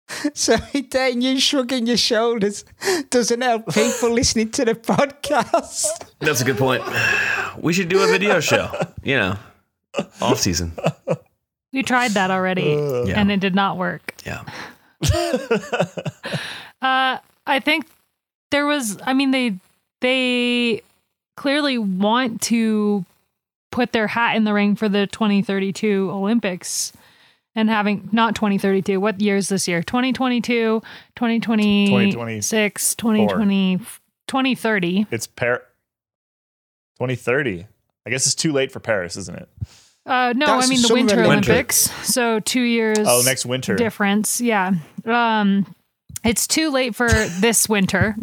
so, 0.35 0.57
Dane, 0.89 1.21
you 1.21 1.39
shrugging 1.39 1.87
your 1.87 1.97
shoulders 1.99 2.65
doesn't 3.11 3.41
help 3.43 3.67
people 3.73 4.11
listening 4.11 4.51
to 4.53 4.65
the 4.65 4.75
podcast. 4.75 6.11
That's 6.19 6.41
a 6.41 6.45
good 6.45 6.57
point. 6.57 6.83
We 7.59 7.73
should 7.75 7.89
do 7.89 8.01
a 8.03 8.07
video 8.07 8.41
show, 8.41 8.71
you 9.03 9.17
know, 9.17 9.37
off 10.21 10.39
season. 10.39 10.73
We 11.75 11.83
tried 11.83 12.13
that 12.13 12.31
already, 12.31 12.63
Yeah. 13.07 13.21
and 13.21 13.31
it 13.31 13.41
did 13.41 13.55
not 13.55 13.77
work. 13.77 14.15
Yeah. 14.25 14.45
Uh, 16.81 17.19
I 17.45 17.59
think 17.59 17.87
there 18.53 18.65
was. 18.65 18.99
I 19.05 19.13
mean, 19.13 19.33
they 19.33 19.57
they 20.01 20.83
clearly 21.37 21.77
want 21.77 22.41
to 22.43 23.05
put 23.73 23.93
their 23.93 24.07
hat 24.07 24.37
in 24.37 24.45
the 24.45 24.53
ring 24.53 24.77
for 24.77 24.89
the 24.89 25.09
2032 25.09 26.11
Olympics. 26.11 26.93
And 27.55 27.69
having 27.69 28.09
not 28.13 28.37
2032, 28.37 29.01
what 29.01 29.21
year 29.21 29.35
is 29.35 29.49
this 29.49 29.67
year? 29.67 29.83
2022, 29.83 30.81
2026, 31.17 32.95
2020, 32.95 33.79
2030. 34.29 35.07
It's 35.11 35.27
Par 35.27 35.65
2030. 36.99 37.67
I 38.07 38.11
guess 38.11 38.27
it's 38.27 38.37
too 38.37 38.53
late 38.53 38.71
for 38.71 38.79
Paris, 38.79 39.17
isn't 39.17 39.37
it? 39.37 39.49
Uh, 40.09 40.33
no, 40.35 40.47
That's 40.47 40.67
I 40.67 40.71
mean 40.71 40.81
the 40.83 40.89
Summer 40.89 41.01
Winter 41.01 41.23
Olympics. 41.23 41.89
Olympics. 41.91 42.15
So 42.15 42.41
two 42.41 42.63
years. 42.63 42.99
Oh, 43.01 43.23
next 43.25 43.45
winter. 43.45 43.77
difference. 43.77 44.41
Yeah. 44.41 44.73
Um, 45.05 45.67
it's 46.25 46.47
too 46.47 46.71
late 46.71 46.95
for 46.95 47.09
this 47.09 47.69
winter. 47.69 48.17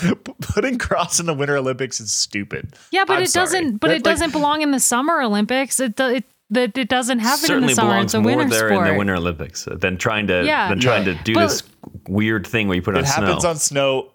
P- 0.00 0.14
Putting 0.40 0.78
cross 0.78 1.20
in 1.20 1.26
the 1.26 1.34
Winter 1.34 1.56
Olympics 1.56 2.00
is 2.00 2.12
stupid. 2.12 2.74
Yeah, 2.90 3.04
but 3.06 3.18
I'm 3.18 3.22
it 3.22 3.30
sorry. 3.30 3.46
doesn't. 3.46 3.76
But 3.78 3.88
That, 3.88 3.92
it 3.94 3.96
like- 3.98 4.14
doesn't 4.14 4.32
belong 4.32 4.62
in 4.62 4.70
the 4.72 4.80
Summer 4.80 5.20
Olympics. 5.22 5.78
It 5.80 5.96
do- 5.96 6.08
it 6.08 6.24
that 6.52 6.76
it 6.76 6.88
doesn't 6.88 7.20
have 7.20 7.38
it 7.38 7.42
in 7.44 7.46
Certainly 7.46 7.68
the 7.68 7.74
summer. 7.76 7.90
belongs 7.90 8.04
It's 8.06 8.14
a 8.14 8.20
more 8.20 8.36
winter 8.36 8.54
there 8.56 8.68
sport. 8.70 8.86
in 8.88 8.92
the 8.94 8.98
Winter 8.98 9.14
Olympics 9.14 9.68
than 9.70 9.96
trying 9.96 10.26
to 10.26 10.42
Yeah. 10.44 10.68
than 10.68 10.80
trying 10.80 11.06
Yeah. 11.06 11.14
to 11.16 11.22
do 11.22 11.34
But- 11.34 11.42
this 11.48 11.62
weird 12.08 12.44
thing 12.46 12.66
where 12.66 12.74
you 12.74 12.82
put 12.82 12.96
it 12.96 12.98
It 12.98 13.06
on 13.06 13.24
happens 13.24 13.42
snow. 13.42 13.50
on 13.50 13.56
snow 13.56 14.10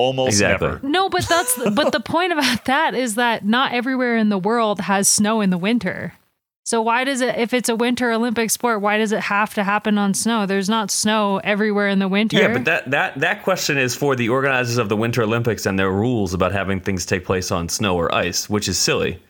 almost 0.00 0.28
Exactly. 0.32 0.68
never. 0.68 0.88
No, 0.88 1.08
but 1.08 1.28
that's 1.28 1.56
but 1.74 1.92
the 1.92 2.00
point 2.00 2.32
about 2.32 2.64
that 2.64 2.94
is 2.94 3.14
that 3.16 3.44
not 3.44 3.72
everywhere 3.72 4.16
in 4.16 4.28
the 4.30 4.38
world 4.38 4.80
has 4.80 5.06
snow 5.08 5.40
in 5.40 5.50
the 5.50 5.58
winter. 5.58 6.14
So 6.64 6.80
why 6.82 7.04
does 7.04 7.20
it 7.20 7.36
if 7.36 7.52
it's 7.52 7.68
a 7.68 7.74
winter 7.74 8.12
Olympic 8.12 8.50
sport, 8.50 8.80
why 8.80 8.98
does 8.98 9.12
it 9.12 9.20
have 9.20 9.54
to 9.54 9.64
happen 9.64 9.98
on 9.98 10.14
snow? 10.14 10.46
There's 10.46 10.68
not 10.68 10.90
snow 10.90 11.38
everywhere 11.42 11.88
in 11.88 11.98
the 11.98 12.06
winter. 12.08 12.36
Yeah, 12.38 12.52
but 12.52 12.64
that, 12.66 12.90
that 12.90 13.18
that 13.20 13.42
question 13.42 13.76
is 13.76 13.94
for 13.96 14.14
the 14.14 14.28
organizers 14.28 14.78
of 14.78 14.88
the 14.88 14.96
Winter 14.96 15.22
Olympics 15.22 15.66
and 15.66 15.78
their 15.78 15.90
rules 15.90 16.32
about 16.32 16.52
having 16.52 16.80
things 16.80 17.04
take 17.06 17.24
place 17.24 17.50
on 17.50 17.68
snow 17.68 17.96
or 17.96 18.14
ice, 18.14 18.48
which 18.48 18.68
is 18.68 18.78
silly. 18.78 19.20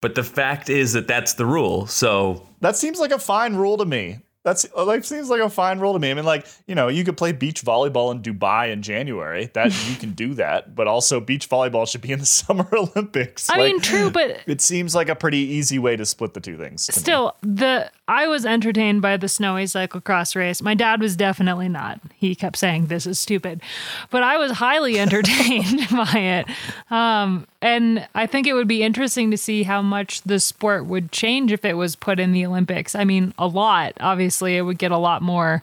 But 0.00 0.14
the 0.14 0.22
fact 0.22 0.68
is 0.68 0.92
that 0.92 1.08
that's 1.08 1.34
the 1.34 1.46
rule. 1.46 1.86
So 1.86 2.46
That 2.60 2.76
seems 2.76 2.98
like 3.00 3.10
a 3.10 3.18
fine 3.18 3.56
rule 3.56 3.76
to 3.78 3.86
me. 3.86 4.18
That's 4.44 4.66
like 4.76 5.04
seems 5.04 5.30
like 5.30 5.40
a 5.40 5.48
fine 5.48 5.78
rule 5.80 5.94
to 5.94 5.98
me. 5.98 6.10
I 6.10 6.14
mean, 6.14 6.24
like 6.26 6.46
you 6.66 6.74
know, 6.74 6.88
you 6.88 7.02
could 7.02 7.16
play 7.16 7.32
beach 7.32 7.62
volleyball 7.64 8.12
in 8.12 8.20
Dubai 8.22 8.70
in 8.70 8.82
January. 8.82 9.50
That 9.54 9.72
you 9.88 9.96
can 9.96 10.12
do 10.12 10.34
that, 10.34 10.74
but 10.74 10.86
also 10.86 11.18
beach 11.18 11.48
volleyball 11.48 11.88
should 11.88 12.02
be 12.02 12.12
in 12.12 12.18
the 12.20 12.26
Summer 12.44 12.68
Olympics. 12.72 13.48
I 13.48 13.56
Like, 13.56 13.72
mean, 13.72 13.80
true, 13.80 14.10
but 14.10 14.40
it 14.46 14.60
seems 14.60 14.94
like 14.94 15.08
a 15.08 15.14
pretty 15.16 15.38
easy 15.38 15.78
way 15.78 15.96
to 15.96 16.04
split 16.04 16.34
the 16.34 16.40
two 16.40 16.58
things. 16.58 16.86
to 16.86 16.92
me. 16.92 17.00
Still, 17.00 17.36
the 17.42 17.90
I 18.06 18.26
was 18.26 18.44
entertained 18.44 19.00
by 19.00 19.16
the 19.16 19.28
snowy 19.28 19.64
cyclocross 19.64 20.36
race. 20.36 20.60
My 20.60 20.74
dad 20.74 21.00
was 21.00 21.16
definitely 21.16 21.70
not. 21.70 22.00
He 22.14 22.34
kept 22.34 22.58
saying 22.58 22.86
this 22.88 23.06
is 23.06 23.18
stupid, 23.18 23.62
but 24.10 24.22
I 24.22 24.36
was 24.36 24.52
highly 24.52 24.98
entertained 25.00 25.88
by 25.90 26.12
it. 26.44 26.46
Um, 26.92 27.46
and 27.64 28.06
I 28.14 28.26
think 28.26 28.46
it 28.46 28.52
would 28.52 28.68
be 28.68 28.82
interesting 28.82 29.30
to 29.30 29.38
see 29.38 29.62
how 29.62 29.80
much 29.80 30.20
the 30.20 30.38
sport 30.38 30.84
would 30.84 31.10
change 31.10 31.50
if 31.50 31.64
it 31.64 31.78
was 31.78 31.96
put 31.96 32.20
in 32.20 32.32
the 32.32 32.44
Olympics. 32.44 32.94
I 32.94 33.04
mean, 33.04 33.32
a 33.38 33.46
lot. 33.46 33.94
Obviously, 34.00 34.58
it 34.58 34.60
would 34.60 34.76
get 34.76 34.90
a 34.90 34.98
lot 34.98 35.22
more 35.22 35.62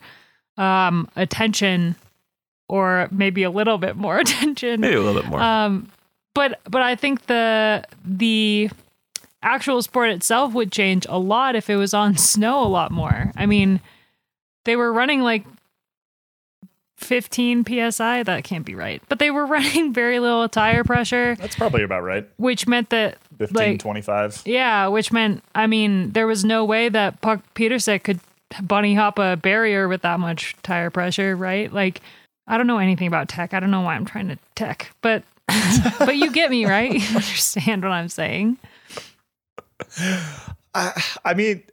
um, 0.58 1.08
attention, 1.16 1.96
or 2.68 3.08
maybe 3.12 3.44
a 3.44 3.52
little 3.52 3.78
bit 3.78 3.98
more 3.98 4.18
attention 4.20 4.82
maybe 4.82 4.96
a 4.96 5.00
little 5.00 5.22
bit 5.22 5.30
more. 5.30 5.40
Um, 5.40 5.92
but 6.34 6.60
but 6.68 6.82
I 6.82 6.96
think 6.96 7.28
the 7.28 7.84
the 8.04 8.72
actual 9.44 9.80
sport 9.84 10.10
itself 10.10 10.56
would 10.56 10.72
change 10.72 11.06
a 11.08 11.20
lot 11.20 11.56
if 11.56 11.70
it 11.70 11.76
was 11.76 11.94
on 11.94 12.18
snow 12.18 12.64
a 12.64 12.68
lot 12.68 12.90
more. 12.90 13.32
I 13.36 13.46
mean, 13.46 13.80
they 14.66 14.76
were 14.76 14.92
running 14.92 15.22
like 15.22 15.46
15 17.02 17.66
psi. 17.92 18.24
That 18.24 18.44
can't 18.44 18.66
be 18.66 18.76
right. 18.76 19.02
But 19.10 19.20
they 19.20 19.32
were 19.32 19.46
running 19.48 19.94
very 19.94 20.20
little 20.20 20.48
tire 20.48 20.84
pressure, 20.84 21.36
That's 21.36 21.56
probably 21.56 21.84
about 21.84 22.04
right. 22.04 22.28
which 22.38 22.68
meant 22.68 22.90
that 22.90 23.18
15, 23.40 23.56
like 23.56 23.80
25. 23.80 24.44
yeah, 24.46 24.88
which 24.88 25.12
meant 25.12 25.44
I 25.56 25.68
mean 25.68 26.12
there 26.12 26.28
was 26.28 26.46
no 26.46 26.64
way 26.66 26.90
that 26.90 27.22
Puck 27.22 27.42
Pieterse 27.56 28.04
could 28.04 28.20
bunny 28.62 28.96
hop 28.96 29.18
a 29.18 29.36
barrier 29.38 29.88
with 29.88 30.02
that 30.02 30.20
much 30.20 30.56
tire 30.64 30.90
pressure, 30.90 31.36
right? 31.36 31.72
Like 31.72 32.02
I 32.48 32.58
don't 32.58 32.68
know 32.68 32.80
anything 32.80 33.08
about 33.08 33.30
tech. 33.30 33.54
I 33.54 33.60
don't 33.60 33.72
know 33.72 33.82
why 33.82 33.96
I'm 33.96 34.06
trying 34.06 34.28
to 34.30 34.38
tech, 34.56 34.92
but 35.02 35.24
but 36.00 36.16
you 36.16 36.32
get 36.32 36.50
me, 36.50 36.66
right? 36.66 36.94
You 36.94 37.08
understand 37.08 37.82
what 37.84 37.92
I'm 37.92 38.10
saying? 38.10 38.58
I, 40.74 41.04
I 41.26 41.34
mean, 41.34 41.64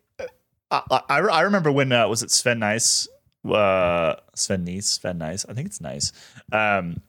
I, 0.71 0.83
I, 0.91 1.19
I 1.21 1.41
remember 1.41 1.71
when 1.71 1.93
uh, 1.93 2.09
was 2.09 2.23
it 2.23 2.31
Sven 2.31 2.61
Nys, 2.61 3.07
uh, 3.53 4.17
Sven 4.35 4.67
Nys, 4.67 4.85
Sven 4.85 5.19
Nys. 5.19 5.47
I 5.49 5.55
think 5.55 5.67
it's 5.67 5.81
nice. 5.81 6.13
Um, 6.53 7.03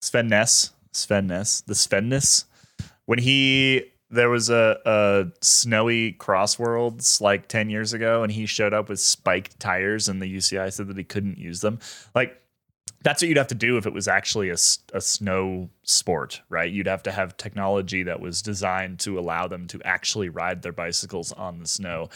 Sven 0.00 0.28
Ness, 0.28 0.72
Sven 0.92 1.26
Ness, 1.26 1.60
the 1.62 1.74
Sven 1.74 2.08
Ness. 2.08 2.44
When 3.06 3.18
he 3.18 3.92
there 4.10 4.30
was 4.30 4.48
a, 4.48 4.78
a 4.86 5.26
snowy 5.42 6.12
cross 6.12 6.58
worlds 6.58 7.20
like 7.20 7.46
10 7.48 7.68
years 7.68 7.92
ago 7.92 8.22
and 8.22 8.32
he 8.32 8.46
showed 8.46 8.72
up 8.72 8.88
with 8.88 9.00
spiked 9.00 9.60
tires 9.60 10.08
and 10.08 10.22
the 10.22 10.34
UCI 10.34 10.72
said 10.72 10.88
that 10.88 10.96
he 10.96 11.04
couldn't 11.04 11.36
use 11.36 11.60
them. 11.60 11.78
Like 12.14 12.40
that's 13.02 13.22
what 13.22 13.28
you'd 13.28 13.36
have 13.38 13.46
to 13.48 13.54
do 13.54 13.76
if 13.76 13.86
it 13.86 13.92
was 13.92 14.08
actually 14.08 14.50
a, 14.50 14.56
a 14.92 15.00
snow 15.00 15.68
sport, 15.82 16.42
right? 16.48 16.70
You'd 16.70 16.86
have 16.86 17.02
to 17.04 17.12
have 17.12 17.36
technology 17.36 18.02
that 18.04 18.20
was 18.20 18.42
designed 18.42 18.98
to 19.00 19.18
allow 19.18 19.46
them 19.48 19.66
to 19.68 19.80
actually 19.84 20.28
ride 20.28 20.62
their 20.62 20.72
bicycles 20.72 21.32
on 21.32 21.58
the 21.60 21.66
snow. 21.66 22.08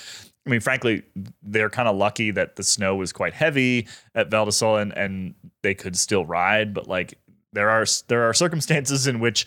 I 0.46 0.50
mean, 0.50 0.61
frankly, 0.61 1.02
they're 1.42 1.70
kind 1.70 1.88
of 1.88 1.96
lucky 1.96 2.30
that 2.32 2.56
the 2.56 2.64
snow 2.64 2.96
was 2.96 3.12
quite 3.12 3.32
heavy 3.35 3.87
at 4.14 4.30
Val 4.30 4.50
Sole 4.50 4.76
and, 4.76 4.92
and 4.96 5.35
they 5.62 5.74
could 5.74 5.96
still 5.96 6.26
ride, 6.26 6.74
but 6.74 6.88
like 6.88 7.14
there 7.52 7.70
are 7.70 7.85
there 8.08 8.24
are 8.24 8.35
circumstances 8.35 9.06
in 9.06 9.20
which 9.20 9.46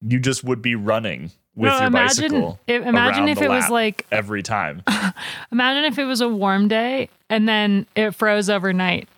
you 0.00 0.18
just 0.18 0.42
would 0.42 0.60
be 0.62 0.74
running 0.74 1.30
with 1.54 1.68
No, 1.70 1.78
your 1.78 1.86
imagine 1.86 2.22
bicycle. 2.32 2.60
if- 2.66 2.84
imagine 2.84 3.28
if 3.28 3.38
the 3.38 3.44
it 3.44 3.48
was 3.50 3.68
like- 3.70 4.04
every 4.10 4.42
time. 4.42 4.82
Imagine 5.52 5.84
if 5.84 5.98
it 5.98 6.04
was 6.06 6.20
a 6.20 6.28
warm 6.28 6.66
day 6.66 7.08
and 7.28 7.48
then 7.48 7.86
it 7.94 8.12
froze 8.14 8.48
overnight. 8.50 9.08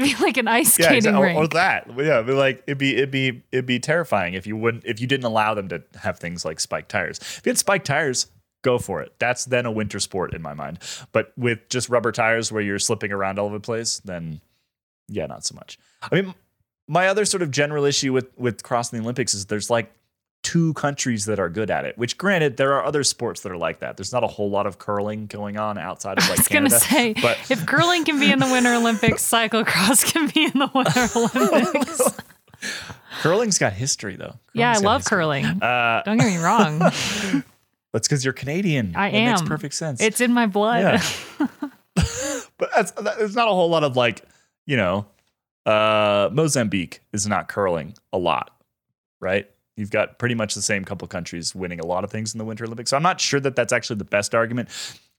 It'd 0.00 0.18
be 0.18 0.24
like 0.24 0.36
an 0.36 0.48
ice 0.48 0.78
yeah, 0.78 0.86
skating 0.86 0.98
exactly. 0.98 1.22
rink. 1.22 1.38
Or, 1.38 1.44
or 1.44 1.48
that. 1.48 1.86
Yeah, 1.96 2.22
but 2.22 2.34
like 2.34 2.62
it'd 2.66 2.78
be 2.78 2.96
it'd 2.96 3.10
be 3.10 3.42
it'd 3.52 3.66
be 3.66 3.78
terrifying 3.78 4.34
if 4.34 4.46
you 4.46 4.56
wouldn't 4.56 4.84
if 4.86 5.00
you 5.00 5.06
didn't 5.06 5.24
allow 5.24 5.54
them 5.54 5.68
to 5.68 5.82
have 6.00 6.18
things 6.18 6.44
like 6.44 6.60
spiked 6.60 6.90
tires. 6.90 7.18
If 7.18 7.42
you 7.44 7.50
had 7.50 7.58
spiked 7.58 7.86
tires, 7.86 8.26
go 8.62 8.78
for 8.78 9.02
it. 9.02 9.12
That's 9.18 9.44
then 9.44 9.66
a 9.66 9.70
winter 9.70 10.00
sport 10.00 10.34
in 10.34 10.42
my 10.42 10.54
mind. 10.54 10.78
But 11.12 11.32
with 11.36 11.68
just 11.68 11.88
rubber 11.88 12.12
tires 12.12 12.50
where 12.50 12.62
you're 12.62 12.78
slipping 12.78 13.12
around 13.12 13.38
all 13.38 13.46
over 13.46 13.56
the 13.56 13.60
place, 13.60 14.00
then 14.04 14.40
yeah, 15.08 15.26
not 15.26 15.44
so 15.44 15.54
much. 15.54 15.78
I 16.02 16.14
mean, 16.14 16.34
my 16.88 17.08
other 17.08 17.24
sort 17.24 17.42
of 17.42 17.50
general 17.50 17.84
issue 17.84 18.12
with 18.12 18.26
with 18.38 18.62
crossing 18.62 18.98
the 18.98 19.04
Olympics 19.04 19.34
is 19.34 19.46
there's 19.46 19.70
like 19.70 19.92
two 20.42 20.72
countries 20.74 21.26
that 21.26 21.38
are 21.38 21.48
good 21.50 21.70
at 21.70 21.84
it. 21.84 21.98
Which, 21.98 22.16
granted, 22.16 22.56
there 22.56 22.72
are 22.74 22.84
other 22.84 23.04
sports 23.04 23.42
that 23.42 23.52
are 23.52 23.56
like 23.58 23.80
that. 23.80 23.96
There's 23.96 24.12
not 24.12 24.24
a 24.24 24.26
whole 24.26 24.48
lot 24.50 24.66
of 24.66 24.78
curling 24.78 25.26
going 25.26 25.58
on 25.58 25.76
outside 25.78 26.18
of 26.18 26.24
like 26.28 26.38
I 26.38 26.40
was 26.40 26.48
Canada. 26.48 26.70
gonna 26.70 26.80
say, 26.80 27.12
but 27.14 27.38
if 27.50 27.66
curling 27.66 28.04
can 28.04 28.18
be 28.18 28.30
in 28.32 28.38
the 28.38 28.46
Winter 28.46 28.74
Olympics, 28.74 29.22
cyclocross 29.30 30.04
can 30.12 30.28
be 30.28 30.44
in 30.44 30.52
the 30.58 30.70
Winter 30.74 31.08
Olympics. 31.16 32.00
curling's 33.20 33.58
got 33.58 33.72
history 33.74 34.16
though. 34.16 34.36
yeah, 34.54 34.72
I 34.76 34.78
love 34.78 35.02
history. 35.02 35.16
curling. 35.18 35.44
Uh, 35.46 36.02
Don't 36.04 36.18
get 36.18 36.26
me 36.26 36.38
wrong; 36.38 36.78
that's 37.92 38.08
because 38.08 38.24
you're 38.24 38.32
Canadian. 38.34 38.94
I 38.96 39.08
it 39.08 39.24
Makes 39.26 39.40
am. 39.42 39.46
perfect 39.46 39.74
sense. 39.74 40.00
it's 40.00 40.20
in 40.20 40.32
my 40.32 40.46
blood. 40.46 40.82
Yeah. 41.38 41.46
but 42.58 42.70
that's 42.74 42.90
that, 42.92 43.18
there's 43.18 43.34
not 43.36 43.48
a 43.48 43.52
whole 43.52 43.68
lot 43.68 43.84
of 43.84 43.96
like 43.96 44.22
you 44.66 44.76
know 44.76 45.06
uh 45.66 46.28
mozambique 46.32 47.00
is 47.12 47.26
not 47.26 47.48
curling 47.48 47.94
a 48.12 48.18
lot 48.18 48.50
right 49.20 49.50
you've 49.80 49.90
got 49.90 50.18
pretty 50.18 50.34
much 50.34 50.54
the 50.54 50.62
same 50.62 50.84
couple 50.84 51.06
countries 51.08 51.54
winning 51.54 51.80
a 51.80 51.86
lot 51.86 52.04
of 52.04 52.10
things 52.10 52.34
in 52.34 52.38
the 52.38 52.44
winter 52.44 52.64
olympics. 52.64 52.90
So 52.90 52.96
i'm 52.96 53.02
not 53.02 53.20
sure 53.20 53.40
that 53.40 53.56
that's 53.56 53.72
actually 53.72 53.96
the 53.96 54.04
best 54.04 54.34
argument 54.34 54.68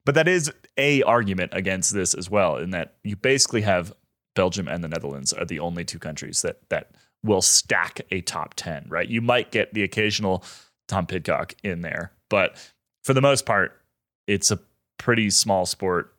but 0.06 0.16
that 0.16 0.28
is 0.28 0.52
a 0.78 1.04
argument 1.04 1.52
against 1.54 1.94
this 1.94 2.14
as 2.14 2.30
well 2.30 2.58
in 2.58 2.72
that 2.72 2.96
you 3.04 3.16
basically 3.16 3.62
have 3.62 3.94
belgium 4.36 4.68
and 4.68 4.84
the 4.84 4.88
netherlands 4.88 5.34
are 5.34 5.46
the 5.46 5.60
only 5.60 5.84
two 5.84 6.00
countries 6.00 6.42
that 6.42 6.60
that 6.70 6.92
will 7.24 7.42
stack 7.42 8.02
a 8.12 8.22
top 8.22 8.54
10 8.56 8.86
right? 8.90 9.08
You 9.08 9.22
might 9.22 9.52
get 9.52 9.74
the 9.74 9.84
occasional 9.84 10.44
tom 10.88 11.06
pidcock 11.06 11.54
in 11.64 11.82
there 11.82 12.12
but 12.30 12.56
for 13.04 13.14
the 13.14 13.22
most 13.22 13.46
part 13.46 13.82
it's 14.28 14.52
a 14.52 14.60
pretty 14.98 15.30
small 15.30 15.66
sport 15.66 16.16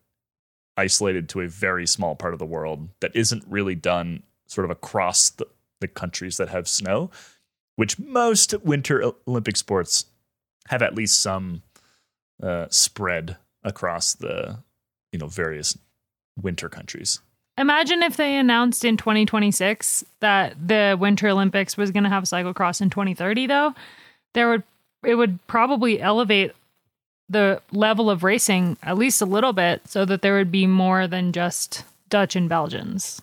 isolated 0.77 1.29
to 1.29 1.41
a 1.41 1.49
very 1.49 1.87
small 1.87 2.15
part 2.15 2.33
of 2.33 2.39
the 2.39 2.47
world 2.47 2.89
that 3.01 3.15
isn't 3.15 3.45
really 3.47 3.75
done 3.75 4.23
sort 4.47 4.65
of 4.65 4.71
across 4.71 5.31
the, 5.31 5.47
the 5.81 5.89
countries 5.89 6.37
that 6.37 6.49
have 6.49 6.69
snow, 6.69 7.11
which 7.77 7.99
most 7.99 8.55
winter 8.63 9.13
Olympic 9.27 9.57
sports 9.57 10.07
have 10.69 10.83
at 10.83 10.95
least 10.95 11.21
some 11.21 11.63
uh, 12.43 12.67
spread 12.71 13.37
across 13.65 14.15
the 14.15 14.59
you 15.13 15.19
know 15.19 15.27
various 15.27 15.79
winter 16.41 16.69
countries. 16.69 17.21
Imagine 17.59 18.03
if 18.03 18.17
they 18.17 18.37
announced 18.37 18.85
in 18.85 18.97
2026 18.97 20.05
that 20.21 20.57
the 20.67 20.97
Winter 20.99 21.29
Olympics 21.29 21.77
was 21.77 21.91
going 21.91 22.05
to 22.05 22.09
have 22.09 22.25
cyclocross 22.25 22.81
in 22.81 22.89
2030 22.91 23.47
though. 23.47 23.75
There 24.35 24.49
would 24.49 24.63
it 25.05 25.17
would 25.17 25.45
probably 25.47 26.01
elevate 26.01 26.53
the 27.29 27.61
level 27.73 28.11
of 28.11 28.23
racing 28.23 28.77
at 28.83 28.99
least 28.99 29.21
a 29.21 29.27
little 29.27 29.53
bit 29.53 29.83
so 29.89 30.05
that 30.05 30.23
there 30.23 30.37
would 30.37 30.53
be 30.53 30.67
more 30.67 31.07
than 31.07 31.33
just 31.33 31.85
Dutch 32.09 32.37
and 32.37 32.49
Belgians. 32.49 33.21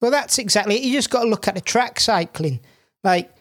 Well, 0.00 0.10
that's 0.10 0.38
exactly 0.38 0.76
it. 0.76 0.82
You 0.82 0.92
just 0.92 1.10
got 1.10 1.22
to 1.22 1.28
look 1.28 1.48
at 1.48 1.54
the 1.54 1.60
track 1.60 1.98
cycling. 1.98 2.60
Like, 3.02 3.33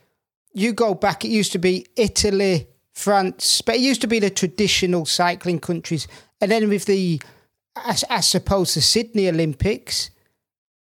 you 0.54 0.74
go 0.74 0.94
back, 0.94 1.26
it 1.26 1.30
used 1.30 1.52
to 1.54 1.60
be 1.60 1.88
Italy, 1.96 2.68
France, 2.94 3.62
but 3.62 3.76
it 3.76 3.82
used 3.82 4.02
to 4.02 4.08
be 4.08 4.20
the 4.20 4.30
traditional 4.30 5.06
cycling 5.06 5.60
countries. 5.60 6.08
And 6.40 6.52
then 6.52 6.70
with 6.70 6.86
the, 6.86 7.22
I, 7.76 7.98
I 8.10 8.20
suppose, 8.22 8.76
the 8.76 8.82
Sydney 8.82 9.30
Olympics, 9.30 10.12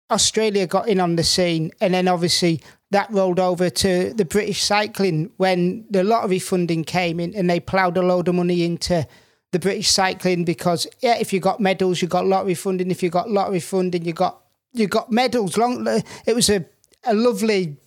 Australia 0.09 0.65
got 0.65 0.87
in 0.87 0.99
on 0.99 1.15
the 1.15 1.23
scene. 1.23 1.71
And 1.81 1.93
then 1.93 2.07
obviously 2.07 2.61
that 2.91 3.11
rolled 3.11 3.39
over 3.39 3.69
to 3.69 4.13
the 4.13 4.25
British 4.25 4.63
cycling 4.63 5.31
when 5.37 5.85
the 5.89 6.03
lottery 6.03 6.39
funding 6.39 6.83
came 6.83 7.19
in 7.19 7.35
and 7.35 7.49
they 7.49 7.59
ploughed 7.59 7.97
a 7.97 8.01
load 8.01 8.27
of 8.27 8.35
money 8.35 8.63
into 8.63 9.07
the 9.51 9.59
British 9.59 9.89
cycling 9.89 10.43
because 10.43 10.87
yeah, 11.01 11.17
if 11.17 11.33
you 11.33 11.39
got 11.39 11.59
medals, 11.59 12.01
you 12.01 12.07
got 12.07 12.25
lottery 12.25 12.55
funding. 12.55 12.91
If 12.91 13.03
you 13.03 13.09
got 13.09 13.29
lottery 13.29 13.59
funding, 13.59 14.05
you 14.05 14.13
got 14.13 14.41
you 14.73 14.87
got 14.87 15.11
medals. 15.11 15.57
Long 15.57 15.85
it 16.25 16.35
was 16.35 16.49
a 16.49 16.65
a 17.05 17.13
lovely 17.13 17.77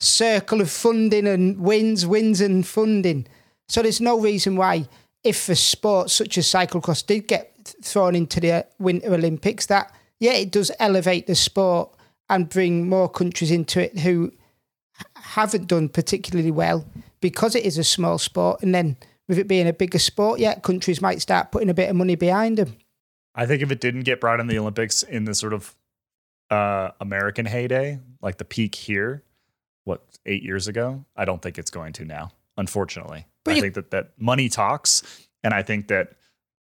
circle 0.00 0.60
of 0.60 0.70
funding 0.70 1.26
and 1.26 1.60
wins, 1.60 2.06
wins 2.06 2.40
and 2.40 2.66
funding. 2.66 3.26
So 3.68 3.82
there's 3.82 4.00
no 4.00 4.18
reason 4.18 4.56
why 4.56 4.88
if 5.22 5.48
a 5.48 5.54
sport 5.54 6.10
such 6.10 6.38
as 6.38 6.46
cyclocross 6.46 7.06
did 7.06 7.28
get 7.28 7.74
thrown 7.82 8.14
into 8.14 8.40
the 8.40 8.66
Winter 8.78 9.14
Olympics, 9.14 9.66
that 9.66 9.92
yeah, 10.18 10.32
it 10.32 10.50
does 10.50 10.70
elevate 10.78 11.26
the 11.26 11.34
sport 11.34 11.94
and 12.28 12.48
bring 12.48 12.88
more 12.88 13.08
countries 13.08 13.50
into 13.50 13.80
it 13.80 13.98
who 13.98 14.32
haven't 15.16 15.66
done 15.66 15.88
particularly 15.88 16.50
well 16.50 16.84
because 17.20 17.54
it 17.54 17.64
is 17.64 17.78
a 17.78 17.84
small 17.84 18.18
sport. 18.18 18.62
And 18.62 18.74
then 18.74 18.96
with 19.28 19.38
it 19.38 19.48
being 19.48 19.68
a 19.68 19.72
bigger 19.72 19.98
sport, 19.98 20.40
yeah, 20.40 20.58
countries 20.58 21.00
might 21.00 21.20
start 21.20 21.52
putting 21.52 21.70
a 21.70 21.74
bit 21.74 21.90
of 21.90 21.96
money 21.96 22.14
behind 22.14 22.58
them. 22.58 22.76
I 23.34 23.46
think 23.46 23.62
if 23.62 23.70
it 23.70 23.80
didn't 23.80 24.02
get 24.02 24.20
brought 24.20 24.40
in 24.40 24.46
the 24.46 24.58
Olympics 24.58 25.02
in 25.02 25.24
the 25.24 25.34
sort 25.34 25.52
of 25.52 25.74
uh, 26.50 26.90
American 27.00 27.46
heyday, 27.46 28.00
like 28.20 28.38
the 28.38 28.44
peak 28.44 28.74
here, 28.74 29.22
what 29.84 30.02
eight 30.26 30.42
years 30.42 30.68
ago, 30.68 31.04
I 31.16 31.24
don't 31.24 31.40
think 31.42 31.58
it's 31.58 31.70
going 31.70 31.92
to 31.94 32.04
now. 32.04 32.32
Unfortunately, 32.56 33.26
But 33.44 33.52
I 33.52 33.54
you- 33.56 33.62
think 33.62 33.74
that 33.74 33.90
that 33.92 34.12
money 34.18 34.48
talks, 34.48 35.02
and 35.42 35.54
I 35.54 35.62
think 35.62 35.88
that 35.88 36.12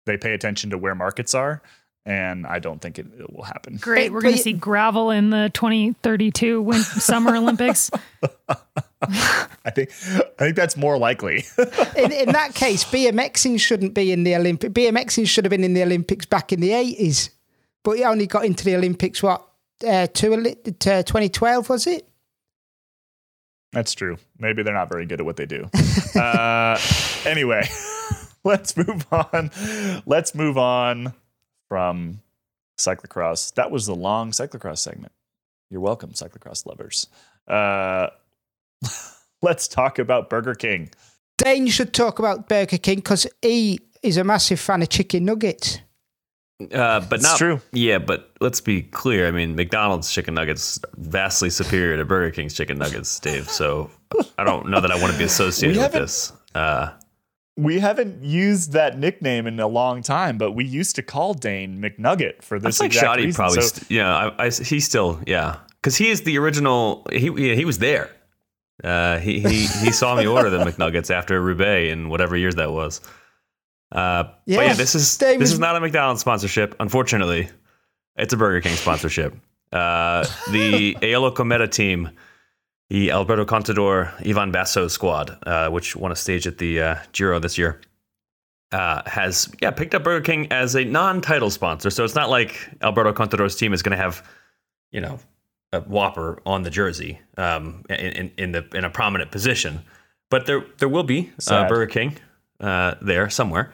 they 0.06 0.16
pay 0.16 0.32
attention 0.34 0.70
to 0.70 0.78
where 0.78 0.94
markets 0.94 1.34
are, 1.34 1.62
and 2.06 2.46
I 2.46 2.58
don't 2.58 2.80
think 2.80 2.98
it, 2.98 3.06
it 3.18 3.32
will 3.32 3.44
happen. 3.44 3.76
Great, 3.76 4.12
we're 4.12 4.20
going 4.22 4.34
to 4.34 4.40
see 4.40 4.52
gravel 4.54 5.10
in 5.10 5.30
the 5.30 5.50
2032 5.54 6.60
win- 6.62 6.80
Summer 6.82 7.36
Olympics. 7.36 7.90
I 9.02 9.70
think 9.74 9.90
I 10.38 10.44
think 10.44 10.56
that's 10.56 10.76
more 10.76 10.96
likely. 10.96 11.44
in, 11.96 12.12
in 12.12 12.32
that 12.32 12.52
case, 12.54 12.84
BMXing 12.84 13.58
shouldn't 13.60 13.94
be 13.94 14.12
in 14.12 14.22
the 14.24 14.36
Olympic. 14.36 14.72
BMXing 14.72 15.26
should 15.26 15.44
have 15.44 15.50
been 15.50 15.64
in 15.64 15.74
the 15.74 15.82
Olympics 15.82 16.24
back 16.26 16.52
in 16.52 16.60
the 16.60 16.72
eighties, 16.72 17.30
but 17.82 17.98
it 17.98 18.04
only 18.04 18.26
got 18.26 18.44
into 18.44 18.64
the 18.64 18.76
Olympics 18.76 19.22
what 19.22 19.44
uh, 19.86 20.06
to, 20.06 20.32
Oli- 20.32 20.54
to 20.54 21.02
2012 21.02 21.68
was 21.68 21.86
it? 21.88 22.08
That's 23.72 23.94
true. 23.94 24.18
Maybe 24.38 24.62
they're 24.62 24.74
not 24.74 24.90
very 24.90 25.06
good 25.06 25.20
at 25.20 25.26
what 25.26 25.36
they 25.36 25.46
do. 25.46 25.68
uh, 26.14 26.78
anyway, 27.24 27.68
let's 28.44 28.76
move 28.76 29.06
on. 29.10 29.50
Let's 30.04 30.34
move 30.34 30.58
on 30.58 31.14
from 31.68 32.20
cyclocross. 32.78 33.54
That 33.54 33.70
was 33.70 33.86
the 33.86 33.94
long 33.94 34.32
cyclocross 34.32 34.78
segment. 34.78 35.12
You're 35.70 35.80
welcome, 35.80 36.10
cyclocross 36.10 36.66
lovers. 36.66 37.06
Uh, 37.48 38.08
let's 39.42 39.66
talk 39.68 39.98
about 39.98 40.28
Burger 40.28 40.54
King. 40.54 40.90
Dane 41.38 41.66
should 41.68 41.94
talk 41.94 42.18
about 42.18 42.48
Burger 42.48 42.76
King 42.76 42.96
because 42.96 43.26
he 43.40 43.80
is 44.02 44.18
a 44.18 44.24
massive 44.24 44.60
fan 44.60 44.82
of 44.82 44.90
chicken 44.90 45.24
nuggets. 45.24 45.78
Uh, 46.60 47.00
but 47.00 47.14
It's 47.14 47.22
not 47.24 47.38
true. 47.38 47.60
Yeah, 47.72 47.98
but 47.98 48.30
let's 48.40 48.60
be 48.60 48.82
clear. 48.82 49.26
I 49.26 49.30
mean, 49.32 49.56
McDonald's 49.56 50.12
chicken 50.12 50.34
nuggets 50.34 50.78
vastly 50.96 51.50
superior 51.50 51.96
to 51.96 52.04
Burger 52.04 52.30
King's 52.30 52.54
chicken 52.54 52.78
nuggets, 52.78 53.18
Dave. 53.18 53.48
So 53.50 53.90
I 54.38 54.44
don't 54.44 54.68
know 54.68 54.80
that 54.80 54.90
I 54.92 55.00
want 55.00 55.12
to 55.12 55.18
be 55.18 55.24
associated 55.24 55.78
with 55.78 55.92
this. 55.92 56.32
Uh, 56.54 56.90
We 57.56 57.80
haven't 57.80 58.22
used 58.22 58.72
that 58.72 58.96
nickname 58.98 59.46
in 59.46 59.58
a 59.58 59.66
long 59.66 60.02
time, 60.02 60.38
but 60.38 60.52
we 60.52 60.64
used 60.64 60.94
to 60.96 61.02
call 61.02 61.34
Dane 61.34 61.78
McNugget 61.82 62.42
for 62.42 62.56
I 62.56 62.60
this 62.60 62.78
think 62.78 62.92
exact 62.92 63.04
Shoddy 63.06 63.24
reason. 63.26 63.36
probably, 63.36 63.60
So- 63.62 63.68
st- 63.68 63.90
yeah, 63.90 64.14
I, 64.38 64.44
I, 64.46 64.50
he's 64.50 64.84
still, 64.84 65.20
yeah, 65.26 65.56
because 65.80 65.96
he 65.96 66.10
is 66.10 66.22
the 66.22 66.38
original. 66.38 67.04
He 67.12 67.28
yeah, 67.28 67.54
he 67.54 67.64
was 67.64 67.78
there. 67.78 68.08
Uh, 68.84 69.18
he 69.18 69.40
he 69.40 69.66
he 69.66 69.90
saw 69.92 70.14
me 70.16 70.26
order 70.26 70.48
the 70.50 70.58
McNuggets 70.64 71.10
after 71.10 71.40
Roubaix 71.42 71.90
in 71.92 72.08
whatever 72.08 72.36
years 72.36 72.54
that 72.54 72.70
was. 72.72 73.00
Uh, 73.92 74.24
but 74.24 74.36
Yeah, 74.46 74.72
this 74.74 74.94
is 74.94 75.18
this 75.18 75.52
is 75.52 75.58
not 75.58 75.76
a 75.76 75.80
McDonald's 75.80 76.22
sponsorship. 76.22 76.74
Unfortunately, 76.80 77.48
it's 78.16 78.32
a 78.32 78.36
Burger 78.36 78.60
King 78.60 78.76
sponsorship. 78.76 79.34
Uh, 79.70 80.26
the 80.50 80.94
Eolo 81.02 81.32
Kometa 81.34 81.70
team, 81.70 82.10
the 82.88 83.10
Alberto 83.10 83.44
Contador 83.44 84.12
Ivan 84.26 84.50
Basso 84.50 84.88
squad, 84.88 85.36
uh, 85.46 85.68
which 85.68 85.94
won 85.94 86.10
a 86.10 86.16
stage 86.16 86.46
at 86.46 86.58
the 86.58 86.80
uh, 86.80 86.96
Giro 87.12 87.38
this 87.38 87.58
year, 87.58 87.80
uh, 88.72 89.02
has 89.04 89.52
yeah 89.60 89.70
picked 89.70 89.94
up 89.94 90.04
Burger 90.04 90.24
King 90.24 90.50
as 90.50 90.74
a 90.74 90.84
non-title 90.84 91.50
sponsor. 91.50 91.90
So 91.90 92.02
it's 92.02 92.14
not 92.14 92.30
like 92.30 92.70
Alberto 92.80 93.12
Contador's 93.12 93.56
team 93.56 93.74
is 93.74 93.82
going 93.82 93.96
to 93.96 94.02
have, 94.02 94.26
you 94.90 95.02
know, 95.02 95.18
a 95.74 95.80
Whopper 95.80 96.40
on 96.46 96.62
the 96.62 96.70
jersey 96.70 97.20
um, 97.36 97.84
in, 97.90 97.96
in, 97.96 98.32
in 98.38 98.52
the 98.52 98.66
in 98.74 98.84
a 98.86 98.90
prominent 98.90 99.30
position, 99.30 99.82
but 100.30 100.46
there 100.46 100.64
there 100.78 100.88
will 100.88 101.02
be 101.02 101.30
uh, 101.48 101.68
Burger 101.68 101.86
King 101.86 102.16
uh, 102.60 102.94
there 103.00 103.28
somewhere, 103.30 103.72